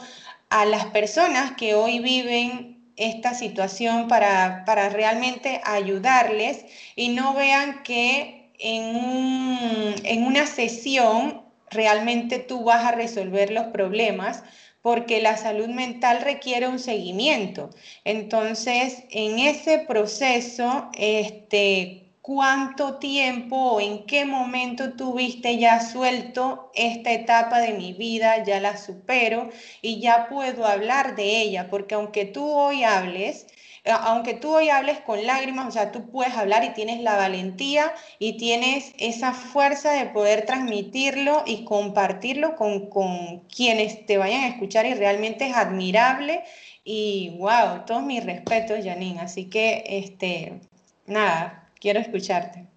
a 0.48 0.64
las 0.64 0.86
personas 0.86 1.56
que 1.56 1.74
hoy 1.74 1.98
viven 1.98 2.92
esta 2.94 3.34
situación 3.34 4.06
para, 4.06 4.64
para 4.64 4.90
realmente 4.90 5.60
ayudarles 5.64 6.64
y 6.94 7.08
no 7.08 7.34
vean 7.34 7.82
que 7.82 8.52
en, 8.60 9.96
en 10.04 10.22
una 10.24 10.46
sesión 10.46 11.42
realmente 11.68 12.38
tú 12.38 12.62
vas 12.62 12.84
a 12.84 12.92
resolver 12.92 13.50
los 13.50 13.66
problemas 13.66 14.44
porque 14.82 15.20
la 15.20 15.36
salud 15.36 15.68
mental 15.68 16.22
requiere 16.22 16.68
un 16.68 16.78
seguimiento. 16.78 17.70
Entonces, 18.04 19.04
en 19.10 19.38
ese 19.38 19.80
proceso, 19.80 20.88
este, 20.94 21.99
cuánto 22.22 22.98
tiempo 22.98 23.56
o 23.56 23.80
en 23.80 24.04
qué 24.06 24.24
momento 24.24 24.92
tuviste 24.94 25.58
ya 25.58 25.80
suelto 25.80 26.70
esta 26.74 27.12
etapa 27.12 27.60
de 27.60 27.72
mi 27.72 27.92
vida, 27.92 28.44
ya 28.44 28.60
la 28.60 28.76
supero 28.76 29.50
y 29.82 30.00
ya 30.00 30.28
puedo 30.28 30.66
hablar 30.66 31.16
de 31.16 31.40
ella, 31.40 31.68
porque 31.70 31.94
aunque 31.94 32.26
tú 32.26 32.48
hoy 32.50 32.84
hables, 32.84 33.46
eh, 33.84 33.90
aunque 33.92 34.34
tú 34.34 34.54
hoy 34.54 34.68
hables 34.68 35.00
con 35.00 35.24
lágrimas, 35.26 35.68
o 35.68 35.70
sea, 35.70 35.92
tú 35.92 36.10
puedes 36.10 36.34
hablar 36.34 36.64
y 36.64 36.74
tienes 36.74 37.00
la 37.00 37.16
valentía 37.16 37.92
y 38.18 38.36
tienes 38.36 38.92
esa 38.98 39.32
fuerza 39.32 39.92
de 39.92 40.06
poder 40.06 40.44
transmitirlo 40.46 41.44
y 41.46 41.64
compartirlo 41.64 42.56
con, 42.56 42.90
con 42.90 43.40
quienes 43.48 44.04
te 44.06 44.18
vayan 44.18 44.42
a 44.42 44.48
escuchar 44.48 44.86
y 44.86 44.94
realmente 44.94 45.46
es 45.46 45.56
admirable 45.56 46.44
y 46.84 47.36
wow, 47.38 47.84
todos 47.86 48.02
mis 48.02 48.24
respetos, 48.24 48.80
Janine. 48.84 49.20
Así 49.20 49.46
que, 49.48 49.84
este, 49.86 50.60
nada, 51.06 51.59
Quiero 51.80 51.98
escucharte. 51.98 52.68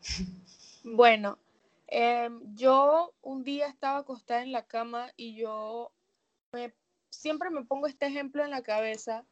Bueno, 0.86 1.38
em, 1.88 2.56
yo 2.56 3.14
un 3.22 3.44
día 3.44 3.68
estaba 3.68 4.00
acostada 4.00 4.44
en 4.44 4.52
la 4.52 4.66
cama 4.66 5.12
y 5.18 5.36
yo 5.36 5.92
siempre 7.10 7.50
me 7.50 7.66
pongo 7.66 7.88
este 7.88 8.08
ejemplo 8.08 8.44
en 8.44 8.52
la 8.52 8.64
cabeza 8.64 9.26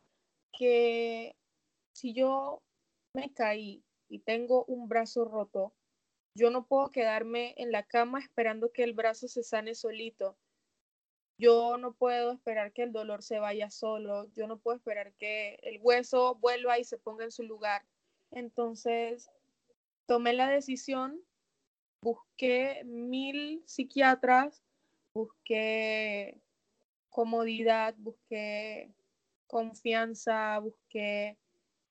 que 0.57 1.35
si 1.93 2.13
yo 2.13 2.61
me 3.13 3.33
caí 3.33 3.83
y 4.09 4.19
tengo 4.19 4.65
un 4.65 4.87
brazo 4.87 5.25
roto, 5.25 5.73
yo 6.35 6.49
no 6.49 6.65
puedo 6.65 6.91
quedarme 6.91 7.53
en 7.57 7.71
la 7.71 7.83
cama 7.83 8.19
esperando 8.19 8.71
que 8.71 8.83
el 8.83 8.93
brazo 8.93 9.27
se 9.27 9.43
sane 9.43 9.75
solito. 9.75 10.37
Yo 11.37 11.77
no 11.77 11.93
puedo 11.93 12.31
esperar 12.31 12.71
que 12.71 12.83
el 12.83 12.91
dolor 12.91 13.23
se 13.23 13.39
vaya 13.39 13.69
solo. 13.69 14.25
Yo 14.33 14.47
no 14.47 14.59
puedo 14.59 14.77
esperar 14.77 15.13
que 15.13 15.59
el 15.63 15.79
hueso 15.81 16.35
vuelva 16.35 16.77
y 16.77 16.83
se 16.83 16.97
ponga 16.97 17.23
en 17.23 17.31
su 17.31 17.43
lugar. 17.43 17.83
Entonces, 18.31 19.29
tomé 20.11 20.33
la 20.33 20.49
decisión, 20.49 21.21
busqué 22.03 22.83
mil 22.83 23.63
psiquiatras, 23.65 24.61
busqué 25.13 26.41
comodidad, 27.09 27.95
busqué 27.97 28.93
confianza, 29.47 30.59
busqué 30.59 31.37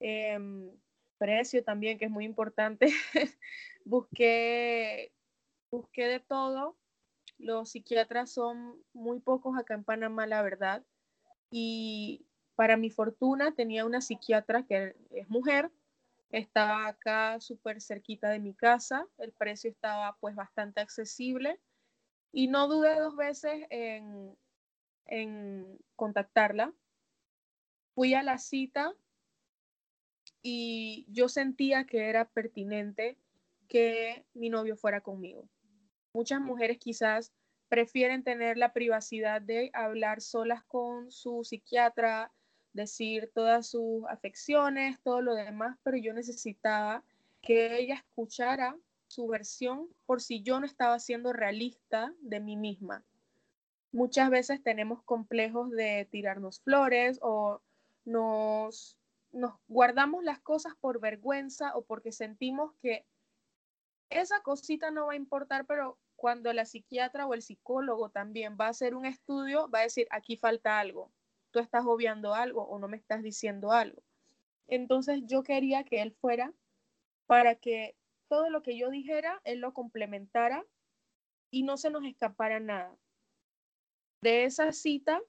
em, 0.01 0.71
precio 1.17 1.65
también, 1.65 1.97
que 1.97 2.05
es 2.05 2.11
muy 2.11 2.27
importante, 2.27 2.89
busqué, 3.87 5.15
busqué 5.71 6.07
de 6.07 6.21
todo. 6.21 6.77
Los 7.39 7.71
psiquiatras 7.71 8.31
son 8.31 8.85
muy 8.93 9.21
pocos 9.21 9.57
acá 9.57 9.73
en 9.73 9.85
Panamá, 9.85 10.27
la 10.27 10.43
verdad. 10.43 10.85
Y 11.51 12.27
para 12.55 12.77
mi 12.77 12.91
fortuna 12.91 13.55
tenía 13.55 13.87
una 13.87 14.03
psiquiatra 14.03 14.67
que 14.67 14.95
es 15.11 15.31
mujer, 15.31 15.71
estaba 16.31 16.87
acá 16.87 17.41
súper 17.41 17.81
cerquita 17.81 18.29
de 18.31 18.39
mi 18.39 18.55
casa, 18.55 19.07
el 19.19 19.33
precio 19.33 19.71
estaba 19.71 20.17
pues 20.21 20.35
bastante 20.35 20.81
accesible 20.81 21.61
y 22.33 22.49
no 22.49 22.69
dudé 22.69 22.99
dos 22.99 23.17
veces 23.17 23.67
en, 23.71 24.37
en 25.07 25.79
contactarla. 25.97 26.73
Fui 27.95 28.15
a 28.15 28.23
la 28.23 28.39
cita 28.39 28.95
y 30.43 31.07
yo 31.09 31.29
sentía 31.29 31.85
que 31.85 32.09
era 32.09 32.29
pertinente 32.29 33.19
que 33.69 34.25
mi 34.35 34.49
novio 34.49 34.77
fuera 34.77 35.01
conmigo. 35.01 35.49
Muchas 36.15 36.41
mujeres 36.41 36.79
quizás 36.79 37.33
prefieren 37.69 38.25
tener 38.25 38.57
la 38.57 38.73
privacidad 38.73 39.41
de 39.41 39.71
hablar 39.75 40.21
solas 40.21 40.65
con 40.65 41.11
su 41.11 41.45
psiquiatra, 41.45 42.33
decir 42.73 43.31
todas 43.35 43.69
sus 43.69 44.05
afecciones, 44.09 45.01
todo 45.03 45.21
lo 45.21 45.35
demás, 45.35 45.77
pero 45.83 45.97
yo 45.97 46.13
necesitaba 46.13 47.03
que 47.43 47.79
ella 47.79 47.95
escuchara 47.95 48.77
su 49.07 49.27
versión 49.27 49.89
por 50.07 50.21
si 50.21 50.43
yo 50.43 50.61
no 50.61 50.67
estaba 50.67 50.99
siendo 50.99 51.33
realista 51.33 52.15
de 52.21 52.41
mí 52.41 52.57
misma. 52.57 53.05
Muchas 53.93 54.31
veces 54.31 54.63
tenemos 54.63 55.03
complejos 55.03 55.71
de 55.71 56.07
tirarnos 56.11 56.61
flores 56.61 57.19
o 57.23 57.61
nos, 58.05 58.97
guardamos 59.67 60.23
las 60.23 60.41
cosas 60.41 60.75
por 60.81 61.01
vergüenza 61.01 61.77
o 61.77 61.83
porque 61.83 62.13
sentimos 62.13 62.73
que 62.83 63.05
esa 64.11 64.41
cosita 64.43 64.91
no 64.91 65.07
va 65.07 65.13
a 65.15 65.17
importar, 65.17 65.67
pero 65.67 65.99
cuando 66.15 66.53
la 66.53 66.67
psiquiatra 66.67 67.27
o 67.27 67.35
el 67.35 67.43
psicólogo 67.43 68.11
también 68.11 68.57
va 68.61 68.67
a 68.67 68.71
hacer 68.71 68.95
un 68.95 69.07
estudio, 69.07 69.69
va 69.71 69.81
a 69.81 69.83
decir, 69.83 70.07
aquí 70.11 70.37
falta 70.37 70.79
algo 70.79 71.11
tú 71.51 71.59
estás 71.59 71.85
obviando 71.87 72.35
algo 72.35 72.63
o 72.63 72.79
no 72.79 72.89
me 72.89 72.97
estás 72.97 73.23
diciendo 73.23 73.73
algo. 73.73 74.03
Entonces 74.69 75.23
yo 75.27 75.43
quería 75.43 75.85
que 75.85 76.03
él 76.03 76.13
fuera 76.13 76.53
para 77.27 77.57
que 77.57 77.97
todo 78.29 78.51
lo 78.51 78.63
que 78.63 78.79
yo 78.79 78.91
dijera, 78.91 79.41
él 79.45 79.59
lo 79.59 79.75
complementara 79.75 80.65
y 81.51 81.65
no 81.65 81.77
se 81.77 81.91
nos 81.91 82.05
escapara 82.05 82.61
nada. 82.61 82.97
De 84.23 84.45
esa 84.45 84.73
cita 84.73 85.21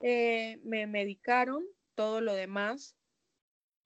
eh, 0.00 0.60
me 0.62 0.86
medicaron, 0.86 1.64
todo 1.94 2.20
lo 2.20 2.34
demás. 2.34 2.96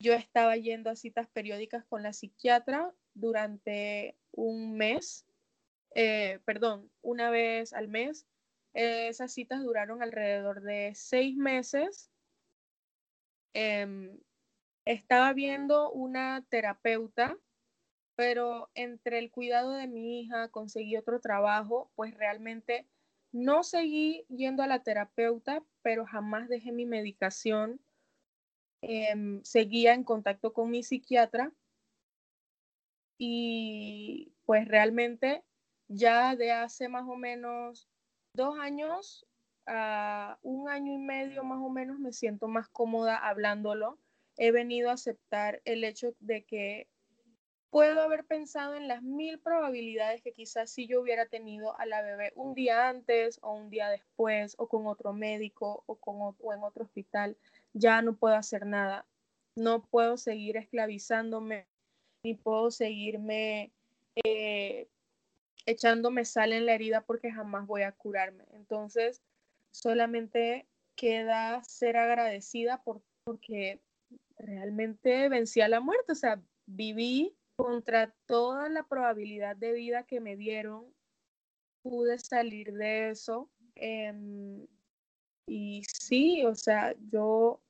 Yo 0.00 0.12
estaba 0.12 0.56
yendo 0.56 0.90
a 0.90 0.96
citas 0.96 1.28
periódicas 1.28 1.84
con 1.86 2.02
la 2.02 2.12
psiquiatra 2.12 2.92
durante 3.14 4.16
un 4.32 4.76
mes, 4.76 5.26
eh, 5.94 6.40
perdón, 6.44 6.90
una 7.02 7.30
vez 7.30 7.72
al 7.72 7.88
mes 7.88 8.26
esas 8.74 9.32
citas 9.32 9.62
duraron 9.62 10.02
alrededor 10.02 10.62
de 10.62 10.92
seis 10.94 11.36
meses. 11.36 12.10
Em, 13.54 14.18
estaba 14.84 15.32
viendo 15.32 15.90
una 15.90 16.44
terapeuta, 16.48 17.36
pero 18.14 18.70
entre 18.74 19.18
el 19.18 19.30
cuidado 19.30 19.72
de 19.72 19.86
mi 19.86 20.20
hija, 20.20 20.48
conseguí 20.48 20.96
otro 20.96 21.20
trabajo, 21.20 21.90
pues 21.94 22.14
realmente 22.14 22.86
no 23.32 23.62
seguí 23.62 24.24
yendo 24.28 24.62
a 24.62 24.66
la 24.66 24.82
terapeuta, 24.82 25.62
pero 25.82 26.06
jamás 26.06 26.48
dejé 26.48 26.72
mi 26.72 26.86
medicación. 26.86 27.80
Em, 28.80 29.42
seguía 29.44 29.94
en 29.94 30.04
contacto 30.04 30.52
con 30.52 30.70
mi 30.70 30.82
psiquiatra 30.82 31.52
y 33.18 34.32
pues 34.44 34.68
realmente 34.68 35.44
ya 35.88 36.36
de 36.36 36.52
hace 36.52 36.88
más 36.88 37.04
o 37.08 37.16
menos 37.16 37.88
dos 38.32 38.58
años 38.58 39.26
a 39.66 40.38
un 40.42 40.68
año 40.68 40.92
y 40.92 40.98
medio 40.98 41.44
más 41.44 41.58
o 41.60 41.68
menos 41.68 41.98
me 41.98 42.12
siento 42.12 42.48
más 42.48 42.68
cómoda 42.68 43.16
hablándolo. 43.16 43.98
He 44.36 44.50
venido 44.50 44.90
a 44.90 44.94
aceptar 44.94 45.60
el 45.64 45.84
hecho 45.84 46.14
de 46.20 46.44
que 46.44 46.88
puedo 47.70 48.00
haber 48.00 48.24
pensado 48.24 48.74
en 48.74 48.88
las 48.88 49.02
mil 49.02 49.38
probabilidades 49.40 50.22
que 50.22 50.32
quizás 50.32 50.70
si 50.70 50.86
yo 50.86 51.00
hubiera 51.00 51.26
tenido 51.26 51.78
a 51.78 51.86
la 51.86 52.02
bebé 52.02 52.32
un 52.34 52.54
día 52.54 52.88
antes 52.88 53.38
o 53.42 53.52
un 53.52 53.68
día 53.68 53.88
después 53.90 54.54
o 54.58 54.68
con 54.68 54.86
otro 54.86 55.12
médico 55.12 55.82
o, 55.86 55.96
con, 55.96 56.34
o 56.38 56.52
en 56.52 56.62
otro 56.62 56.84
hospital, 56.84 57.36
ya 57.74 58.00
no 58.00 58.16
puedo 58.16 58.36
hacer 58.36 58.64
nada. 58.64 59.06
No 59.54 59.82
puedo 59.82 60.16
seguir 60.16 60.56
esclavizándome 60.56 61.66
ni 62.22 62.34
puedo 62.34 62.70
seguirme 62.70 63.72
eh, 64.24 64.88
echándome 65.70 66.24
sal 66.24 66.52
en 66.52 66.66
la 66.66 66.74
herida 66.74 67.02
porque 67.02 67.30
jamás 67.30 67.66
voy 67.66 67.82
a 67.82 67.92
curarme. 67.92 68.44
Entonces, 68.52 69.22
solamente 69.70 70.66
queda 70.96 71.62
ser 71.62 71.96
agradecida 71.96 72.82
por, 72.82 73.02
porque 73.24 73.80
realmente 74.38 75.28
vencí 75.28 75.60
a 75.60 75.68
la 75.68 75.80
muerte, 75.80 76.12
o 76.12 76.14
sea, 76.14 76.42
viví 76.66 77.36
contra 77.56 78.14
toda 78.26 78.68
la 78.68 78.84
probabilidad 78.84 79.56
de 79.56 79.72
vida 79.72 80.04
que 80.04 80.20
me 80.20 80.36
dieron, 80.36 80.86
pude 81.82 82.18
salir 82.18 82.72
de 82.72 83.10
eso. 83.10 83.50
Em, 83.74 84.66
y 85.46 85.82
sí, 85.84 86.44
o 86.44 86.54
sea, 86.54 86.94
yo 87.10 87.60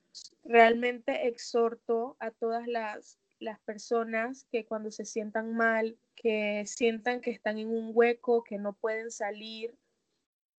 realmente 0.44 1.26
exhorto 1.26 2.16
a 2.20 2.30
todas 2.30 2.66
las, 2.66 3.18
las 3.41 3.61
personas 3.61 4.45
que 4.51 4.66
cuando 4.66 4.91
se 4.91 5.05
sientan 5.05 5.55
mal, 5.55 5.97
que 6.14 6.64
sientan 6.66 7.20
que 7.20 7.30
están 7.30 7.59
en 7.59 7.68
un 7.68 7.93
hueco, 7.95 8.43
que 8.45 8.59
no 8.59 8.72
pueden 8.72 9.11
salir, 9.11 9.76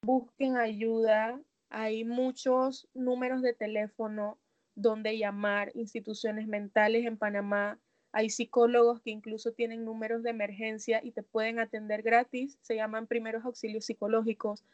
busquen 0.01 0.57
ayuda, 0.57 1.41
Hay 1.71 2.03
muchos 2.03 2.87
números 2.95 3.43
de 3.43 3.53
teléfono 3.53 4.39
donde 4.73 5.17
llamar, 5.19 5.71
instituciones 5.75 6.47
mentales 6.47 7.05
en 7.05 7.15
Panamá. 7.15 7.79
Hay 8.11 8.31
psicólogos 8.31 9.01
que 9.01 9.11
incluso 9.11 9.51
tienen 9.51 9.85
números 9.85 10.23
de 10.23 10.31
emergencia 10.31 10.99
y 11.03 11.11
te 11.11 11.21
pueden 11.21 11.59
atender 11.59 12.01
gratis. 12.01 12.57
Se 12.61 12.75
llaman 12.75 13.05
primeros 13.05 13.45
auxilios 13.45 13.85
psicológicos. 13.85 14.65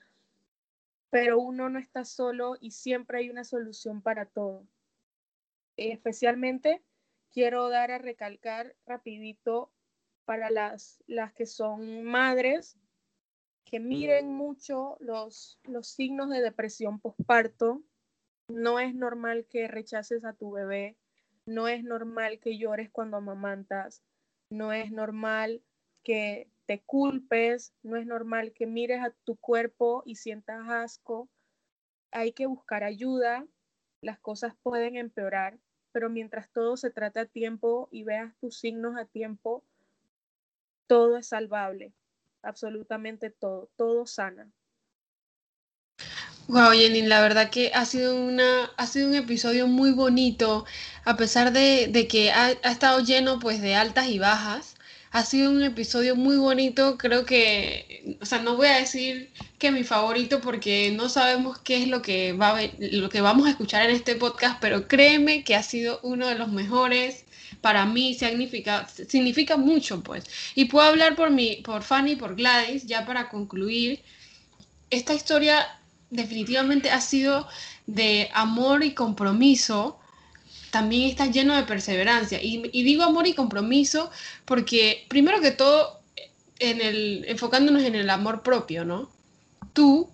Pero 1.10 1.38
uno 1.40 1.70
no 1.70 1.80
está 1.80 2.06
solo 2.06 2.56
y 2.62 2.72
siempre 2.72 3.18
hay 3.20 3.30
una 3.30 3.44
solución 3.44 4.02
para 4.02 4.26
todo. 4.26 4.66
Especialmente 5.76 6.82
quiero 7.36 7.68
dar 7.68 7.92
a 7.92 7.98
recalcar 7.98 8.78
rapidito 8.86 9.70
para 10.24 10.50
las, 10.50 11.04
las 11.06 11.34
que 11.34 11.46
son 11.46 12.06
madres, 12.06 12.80
que 13.66 13.82
miren 13.82 14.34
mucho 14.34 14.96
los, 15.02 15.60
los 15.64 15.90
signos 15.90 16.30
de 16.30 16.42
depresión 16.42 17.02
postparto. 17.02 17.84
No 18.48 18.80
es 18.80 18.96
normal 18.96 19.48
que 19.50 19.68
rechaces 19.68 20.24
a 20.24 20.32
tu 20.32 20.52
bebé, 20.52 20.98
no 21.46 21.68
es 21.68 21.84
normal 21.84 22.40
que 22.40 22.58
llores 22.58 22.90
cuando 22.90 23.18
amamantas, 23.18 24.02
no 24.50 24.72
es 24.72 24.94
normal 24.94 25.62
que 26.04 26.50
te 26.66 26.84
culpes, 26.84 27.74
no 27.84 27.98
es 27.98 28.08
normal 28.08 28.54
que 28.54 28.66
mires 28.66 29.02
a 29.02 29.12
tu 29.26 29.36
cuerpo 29.36 30.04
y 30.06 30.16
sientas 30.16 30.70
asco. 30.70 31.30
Hay 32.12 32.32
que 32.32 32.46
buscar 32.46 32.86
ayuda, 32.86 33.46
las 34.00 34.20
cosas 34.20 34.56
pueden 34.64 34.96
empeorar, 34.96 35.60
pero 35.96 36.10
mientras 36.10 36.50
todo 36.50 36.76
se 36.76 36.90
trata 36.90 37.22
a 37.22 37.26
tiempo 37.26 37.88
y 37.90 38.04
veas 38.04 38.36
tus 38.42 38.60
signos 38.60 38.98
a 38.98 39.06
tiempo, 39.06 39.64
todo 40.88 41.16
es 41.16 41.28
salvable, 41.28 41.94
absolutamente 42.42 43.30
todo, 43.30 43.70
todo 43.78 44.06
sana. 44.06 44.52
Wow, 46.50 46.74
Jenny, 46.74 47.04
la 47.04 47.22
verdad 47.22 47.50
que 47.50 47.72
ha 47.74 47.86
sido 47.86 48.14
una, 48.14 48.66
ha 48.76 48.88
sido 48.88 49.08
un 49.08 49.16
episodio 49.16 49.68
muy 49.68 49.94
bonito, 49.94 50.66
a 51.06 51.16
pesar 51.16 51.54
de, 51.54 51.88
de 51.90 52.10
que 52.10 52.30
ha, 52.30 52.48
ha, 52.48 52.72
estado 52.72 53.00
lleno 53.00 53.40
pues 53.40 53.62
de 53.62 53.76
altas 53.76 54.10
y 54.10 54.20
bajas. 54.20 54.75
Ha 55.16 55.24
sido 55.24 55.50
un 55.50 55.64
episodio 55.64 56.18
muy 56.18 56.36
bonito, 56.36 56.98
creo 56.98 57.26
que, 57.26 58.18
o 58.22 58.26
sea, 58.26 58.42
no 58.42 58.58
voy 58.58 58.68
a 58.68 58.76
decir 58.76 59.32
que 59.58 59.72
mi 59.72 59.86
favorito 59.86 60.42
porque 60.42 60.92
no 60.92 61.08
sabemos 61.08 61.58
qué 61.60 61.82
es 61.82 61.88
lo 61.88 62.02
que 62.02 62.34
va 62.34 62.60
lo 62.78 63.08
que 63.08 63.22
vamos 63.22 63.48
a 63.48 63.52
escuchar 63.52 63.90
en 63.90 63.96
este 63.96 64.16
podcast, 64.16 64.58
pero 64.60 64.90
créeme 64.90 65.46
que 65.46 65.56
ha 65.56 65.64
sido 65.64 66.02
uno 66.04 66.28
de 66.28 66.36
los 66.36 66.52
mejores 66.52 67.24
para 67.62 67.86
mí 67.86 68.14
significa, 68.14 68.90
significa 68.90 69.56
mucho, 69.56 70.04
pues. 70.04 70.26
Y 70.54 70.66
puedo 70.66 70.86
hablar 70.86 71.16
por, 71.16 71.32
mi, 71.32 71.62
por 71.64 71.84
Fanny 71.84 72.12
y 72.12 72.16
por 72.18 72.36
Gladys, 72.36 72.86
ya 72.86 73.06
para 73.06 73.30
concluir. 73.30 74.02
Esta 74.90 75.14
historia 75.14 75.80
definitivamente 76.10 76.92
ha 76.92 77.00
sido 77.00 77.48
de 77.88 78.30
amor 78.34 78.84
y 78.84 78.94
compromiso. 78.94 79.98
También 80.76 81.10
está 81.10 81.28
lleno 81.28 81.56
de 81.56 81.64
perseverancia. 81.64 82.38
Y, 82.44 82.84
digo 82.84 83.04
amor 83.04 83.28
y 83.28 83.34
compromiso 83.34 84.12
porque, 84.44 85.06
primero 85.08 85.40
que 85.40 85.52
todo, 85.52 86.02
en 86.60 86.82
el, 86.82 87.24
enfocándonos 87.30 87.84
en 87.84 87.96
el 87.96 88.10
amor 88.10 88.44
propio, 88.44 88.84
¿no? 88.84 89.10
Tú, 89.72 90.10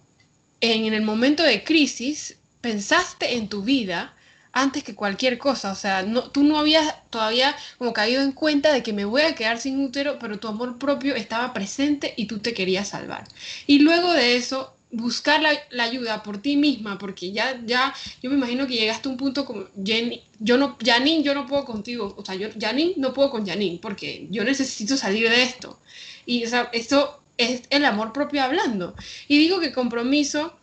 en, 0.59 0.85
en 0.85 0.93
el 0.93 1.01
momento 1.01 1.41
de 1.41 1.63
crisis, 1.63 2.37
pensaste 2.61 3.37
en 3.37 3.49
tu 3.49 3.63
vida 3.63 4.13
antes 4.51 4.83
que 4.83 4.93
cualquier 4.93 5.39
cosa. 5.39 5.71
O 5.71 5.75
sea, 5.75 6.03
no, 6.03 6.29
tú 6.29 6.43
no 6.43 6.59
habías 6.59 6.93
todavía 7.09 7.55
como 7.79 7.91
caído 7.91 8.21
en 8.21 8.31
cuenta 8.31 8.71
de 8.71 8.83
que 8.83 8.93
me 8.93 9.05
voy 9.05 9.23
a 9.23 9.33
quedar 9.33 9.57
sin 9.57 9.83
útero, 9.83 10.19
pero 10.19 10.37
tu 10.37 10.47
amor 10.47 10.77
propio 10.77 11.15
estaba 11.15 11.53
presente 11.53 12.13
y 12.17 12.27
tú 12.27 12.37
te 12.37 12.53
querías 12.53 12.89
salvar. 12.89 13.27
Y 13.65 13.79
luego 13.79 14.13
de 14.13 14.35
eso, 14.35 14.75
buscar 14.91 15.41
la, 15.41 15.83
ayuda 15.83 16.23
por 16.23 16.41
ti 16.41 16.57
misma, 16.57 16.97
porque 16.97 17.31
ya, 17.31 17.61
ya, 17.65 17.93
yo 18.21 18.29
me 18.29 18.35
imagino 18.35 18.67
que 18.67 18.75
llegaste 18.75 19.07
a 19.07 19.11
un 19.11 19.17
punto 19.17 19.45
como, 19.45 19.65
Jenny, 19.83 20.21
yo 20.39 20.57
no, 20.57 20.77
Janine, 20.83 21.23
yo 21.23 21.33
no 21.33 21.47
puedo 21.47 21.65
contigo, 21.65 22.13
o 22.17 22.25
sea, 22.25 22.35
yo, 22.35 22.49
Janine, 22.59 22.93
no 22.97 23.13
puedo 23.13 23.31
con 23.31 23.45
Janine, 23.45 23.79
porque 23.81 24.27
yo 24.29 24.43
necesito 24.43 24.97
salir 24.97 25.29
de 25.29 25.43
esto. 25.43 25.79
Y, 26.25 26.43
o 26.45 26.49
sea, 26.49 26.69
esto 26.73 27.21
es 27.37 27.63
el 27.69 27.85
amor 27.85 28.13
propio 28.13 28.43
hablando. 28.43 28.95
Y 29.27 29.37
digo 29.39 29.59
que 29.59 29.71
compromiso, 29.71 30.57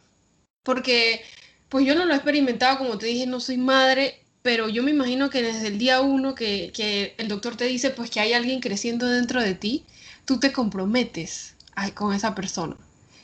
porque 0.62 1.22
pues 1.68 1.86
yo 1.86 1.94
no 1.94 2.04
lo 2.04 2.12
he 2.12 2.16
experimentado, 2.16 2.78
como 2.78 2.98
te 2.98 3.06
dije, 3.06 3.26
no 3.26 3.40
soy 3.40 3.58
madre, 3.58 4.20
pero 4.42 4.68
yo 4.68 4.82
me 4.82 4.90
imagino 4.90 5.30
que 5.30 5.42
desde 5.42 5.68
el 5.68 5.78
día 5.78 6.00
uno 6.00 6.34
que, 6.34 6.70
que 6.74 7.14
el 7.18 7.28
doctor 7.28 7.56
te 7.56 7.64
dice 7.64 7.90
pues 7.90 8.10
que 8.10 8.20
hay 8.20 8.32
alguien 8.32 8.60
creciendo 8.60 9.06
dentro 9.06 9.42
de 9.42 9.54
ti, 9.54 9.84
tú 10.24 10.38
te 10.38 10.52
comprometes 10.52 11.54
con 11.94 12.14
esa 12.14 12.34
persona. 12.34 12.76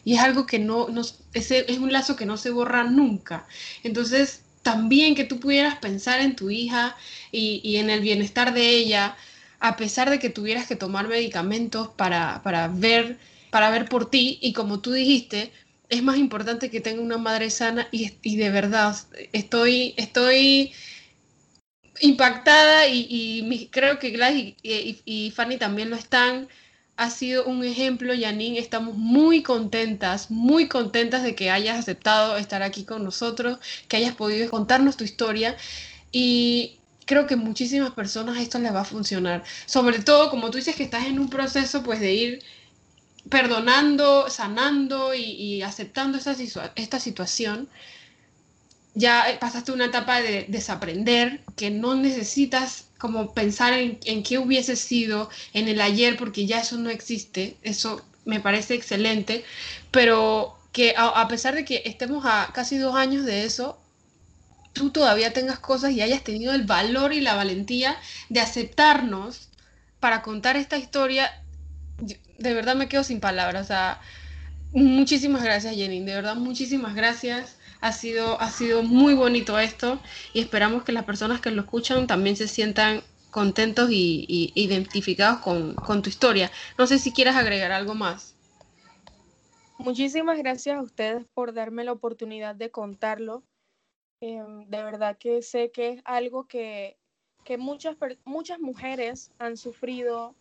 Y 0.04 0.14
es 0.14 0.20
algo 0.20 0.46
que 0.46 0.58
no, 0.58 0.88
no 0.88 1.02
ese 1.32 1.64
es 1.68 1.78
un 1.78 1.92
lazo 1.92 2.16
que 2.16 2.26
no 2.26 2.36
se 2.36 2.50
borra 2.50 2.84
nunca. 2.84 3.46
Entonces, 3.82 4.42
también 4.62 5.14
que 5.14 5.24
tú 5.24 5.40
pudieras 5.40 5.76
pensar 5.76 6.20
en 6.20 6.36
tu 6.36 6.50
hija 6.50 6.96
y, 7.32 7.60
y 7.64 7.76
en 7.78 7.90
el 7.90 8.00
bienestar 8.00 8.54
de 8.54 8.68
ella, 8.70 9.16
a 9.60 9.76
pesar 9.76 10.10
de 10.10 10.18
que 10.18 10.30
tuvieras 10.30 10.66
que 10.66 10.76
tomar 10.76 11.08
medicamentos 11.08 11.88
para, 11.88 12.42
para, 12.42 12.68
ver, 12.68 13.18
para 13.50 13.70
ver 13.70 13.88
por 13.88 14.10
ti, 14.10 14.38
y 14.42 14.52
como 14.52 14.80
tú 14.80 14.92
dijiste, 14.92 15.52
es 15.88 16.02
más 16.02 16.16
importante 16.18 16.70
que 16.70 16.80
tenga 16.80 17.02
una 17.02 17.18
madre 17.18 17.50
sana 17.50 17.88
y, 17.92 18.12
y 18.22 18.36
de 18.36 18.50
verdad 18.50 18.96
estoy, 19.32 19.94
estoy 19.96 20.72
impactada 22.00 22.86
y, 22.88 23.06
y 23.08 23.68
creo 23.68 23.98
que 23.98 24.10
Gladys 24.10 24.54
y, 24.62 25.32
Fanny 25.34 25.58
también 25.58 25.90
lo 25.90 25.96
están. 25.96 26.48
Ha 26.96 27.10
sido 27.10 27.44
un 27.46 27.64
ejemplo, 27.64 28.12
Janine. 28.18 28.58
Estamos 28.58 28.96
muy 28.96 29.42
contentas, 29.42 30.30
muy 30.30 30.68
contentas 30.68 31.22
de 31.22 31.34
que 31.34 31.50
hayas 31.50 31.78
aceptado 31.78 32.36
estar 32.36 32.62
aquí 32.62 32.84
con 32.84 33.02
nosotros, 33.02 33.58
que 33.88 33.96
hayas 33.96 34.14
podido 34.14 34.48
contarnos 34.50 34.96
tu 34.96 35.04
historia. 35.04 35.56
Y 36.12 36.78
creo 37.06 37.26
que 37.26 37.36
muchísimas 37.36 37.90
personas 37.92 38.38
esto 38.38 38.58
les 38.58 38.72
va 38.74 38.82
a 38.82 38.84
funcionar. 38.84 39.44
Sobre 39.66 39.98
todo, 40.00 40.30
como 40.30 40.50
tú 40.50 40.58
dices 40.58 40.76
que 40.76 40.84
estás 40.84 41.06
en 41.06 41.18
un 41.18 41.28
proceso 41.30 41.82
pues 41.82 42.00
de 42.00 42.14
ir 42.14 42.42
perdonando, 43.28 44.28
sanando 44.28 45.14
y, 45.14 45.22
y 45.22 45.62
aceptando 45.62 46.18
esta, 46.18 46.36
esta, 46.76 47.00
situación, 47.00 47.68
ya 48.94 49.24
pasaste 49.40 49.72
una 49.72 49.86
etapa 49.86 50.20
de 50.20 50.46
desaprender, 50.48 51.40
que 51.56 51.70
no 51.70 51.94
necesitas 51.94 52.86
como 52.98 53.34
pensar 53.34 53.72
en, 53.74 53.98
en 54.04 54.22
qué 54.22 54.38
hubiese 54.38 54.76
sido 54.76 55.28
en 55.52 55.68
el 55.68 55.80
ayer, 55.80 56.16
porque 56.16 56.46
ya 56.46 56.60
eso 56.60 56.76
no 56.78 56.90
existe, 56.90 57.56
eso 57.62 58.02
me 58.24 58.40
parece 58.40 58.74
excelente, 58.74 59.44
pero 59.90 60.56
que 60.72 60.94
a, 60.96 61.08
a 61.20 61.28
pesar 61.28 61.54
de 61.54 61.64
que 61.64 61.82
estemos 61.84 62.24
a 62.26 62.50
casi 62.54 62.78
dos 62.78 62.94
años 62.94 63.24
de 63.24 63.44
eso, 63.44 63.78
tú 64.72 64.90
todavía 64.90 65.32
tengas 65.32 65.58
cosas 65.58 65.92
y 65.92 66.02
hayas 66.02 66.24
tenido 66.24 66.52
el 66.54 66.64
valor 66.64 67.12
y 67.12 67.20
la 67.20 67.34
valentía 67.34 67.96
de 68.28 68.40
aceptarnos 68.40 69.48
para 70.00 70.22
contar 70.22 70.56
esta 70.56 70.78
historia 70.78 71.30
de 72.38 72.54
verdad 72.54 72.74
me 72.74 72.88
quedo 72.88 73.04
sin 73.04 73.20
palabras. 73.20 73.64
O 73.64 73.66
sea, 73.66 74.00
muchísimas 74.72 75.42
gracias, 75.42 75.74
Jenny. 75.74 76.00
De 76.04 76.14
verdad, 76.14 76.36
muchísimas 76.36 76.94
gracias. 76.94 77.56
Ha 77.84 77.92
sido, 77.92 78.40
ha 78.40 78.48
sido 78.48 78.82
muy 78.82 79.12
bonito 79.12 79.58
esto 79.58 80.00
y 80.32 80.40
esperamos 80.40 80.84
que 80.84 80.92
las 80.92 81.04
personas 81.04 81.42
que 81.42 81.50
lo 81.50 81.60
escuchan 81.60 82.06
también 82.06 82.34
se 82.34 82.48
sientan 82.48 83.02
contentos 83.30 83.90
y, 83.90 84.52
identificados 84.54 85.40
con, 85.40 85.74
con, 85.74 86.00
tu 86.00 86.08
historia. 86.08 86.50
No 86.78 86.86
sé 86.86 86.98
si 86.98 87.12
quieras 87.12 87.36
agregar 87.36 87.72
algo 87.72 87.94
más. 87.94 88.34
Muchísimas 89.76 90.38
gracias 90.38 90.78
a 90.78 90.80
ustedes 90.80 91.26
por 91.34 91.52
darme 91.52 91.84
la 91.84 91.92
oportunidad 91.92 92.54
de 92.54 92.70
contarlo. 92.70 93.42
Eh, 94.22 94.42
de 94.66 94.82
verdad 94.82 95.18
que 95.18 95.42
sé 95.42 95.70
que 95.70 95.90
es 95.90 96.02
algo 96.06 96.48
que, 96.48 96.96
que 97.44 97.58
muchas, 97.58 97.98
muchas 98.24 98.60
mujeres 98.60 99.30
han 99.38 99.58
sufrido, 99.58 100.34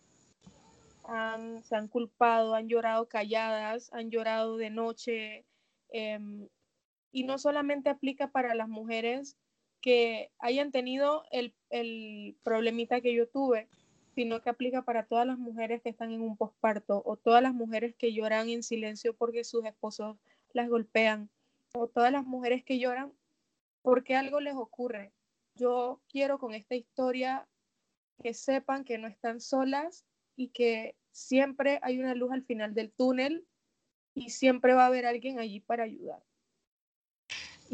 han, 1.06 1.62
se 1.64 1.76
han 1.76 1.88
culpado, 1.88 2.54
han 2.54 2.68
llorado 2.68 3.06
calladas, 3.06 3.92
han 3.92 4.10
llorado 4.10 4.56
de 4.56 4.70
noche. 4.70 5.44
Eh, 5.92 6.48
y 7.14 7.22
no 7.22 7.38
solamente 7.38 7.88
aplica 7.90 8.32
para 8.32 8.56
las 8.56 8.68
mujeres 8.68 9.38
que 9.80 10.32
hayan 10.40 10.72
tenido 10.72 11.22
el, 11.30 11.54
el, 11.70 12.36
problemita 12.42 13.00
que 13.00 13.14
yo 13.14 13.28
tuve, 13.28 13.68
sino 14.16 14.42
que 14.42 14.50
aplica 14.50 14.82
para 14.82 15.06
todas 15.06 15.24
las 15.24 15.38
mujeres 15.38 15.80
que 15.80 15.90
están 15.90 16.10
en 16.10 16.22
un 16.22 16.36
posparto 16.36 17.02
o 17.06 17.16
todas 17.16 17.40
las 17.40 17.54
mujeres 17.54 17.94
que 17.94 18.12
lloran 18.12 18.48
en 18.48 18.64
silencio 18.64 19.14
porque 19.14 19.44
sus 19.44 19.64
esposos 19.64 20.16
las 20.52 20.68
golpean 20.68 21.30
o 21.72 21.86
todas 21.86 22.10
las 22.10 22.24
mujeres 22.24 22.64
que 22.64 22.80
lloran 22.80 23.12
porque 23.82 24.16
algo 24.16 24.40
les 24.40 24.56
ocurre. 24.56 25.12
Yo 25.54 26.00
quiero 26.08 26.40
con 26.40 26.52
esta 26.52 26.74
historia 26.74 27.46
que 28.24 28.34
sepan 28.34 28.84
que 28.84 28.98
no 28.98 29.06
están 29.06 29.40
solas 29.40 30.04
y 30.34 30.48
que 30.48 30.96
siempre 31.12 31.78
hay 31.82 32.00
una 32.00 32.16
luz 32.16 32.32
al 32.32 32.42
final 32.42 32.74
del 32.74 32.90
túnel 32.90 33.46
y 34.14 34.30
siempre 34.30 34.74
va 34.74 34.82
a 34.82 34.86
haber 34.86 35.06
alguien 35.06 35.38
allí 35.38 35.60
para 35.60 35.84
ayudar. 35.84 36.24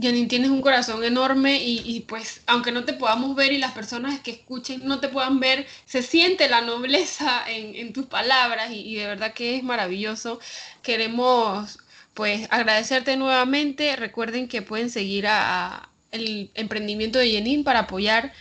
Janine, 0.03 0.29
tienes 0.29 0.51
un 0.51 0.63
corazón 0.63 1.05
enorme 1.05 1.63
y, 1.63 1.83
y, 1.85 2.01
pues 2.01 2.43
aunque 2.47 2.73
no 2.73 2.85
te 2.85 2.93
podamos 2.93 3.35
ver 3.37 3.53
y 3.53 3.59
las 3.59 3.73
personas 3.73 4.21
que 4.21 4.33
escuchen 4.33 4.87
no 4.87 5.01
te 5.01 5.09
puedan 5.09 5.41
ver, 5.41 5.67
se 5.87 6.03
siente 6.03 6.49
la 6.49 6.61
nobleza 6.61 7.45
en, 7.49 7.75
en 7.75 7.93
tus 7.93 8.07
palabras 8.07 8.71
y, 8.73 8.95
de 8.97 9.07
verdad 9.07 9.33
que 9.33 9.57
es 9.57 9.63
maravilloso. 9.63 10.41
Queremos 10.83 11.79
pues 12.15 12.47
agradecerte 12.51 13.17
nuevamente. 13.17 13.97
Recuerden 13.97 14.49
que 14.49 14.63
pueden 14.63 14.91
seguir 14.91 15.27
a, 15.29 15.91
el 16.13 16.51
emprendimiento 16.55 17.19
de 17.19 17.31
Jenin 17.31 17.65
para 17.65 17.81
apoyar 17.81 18.33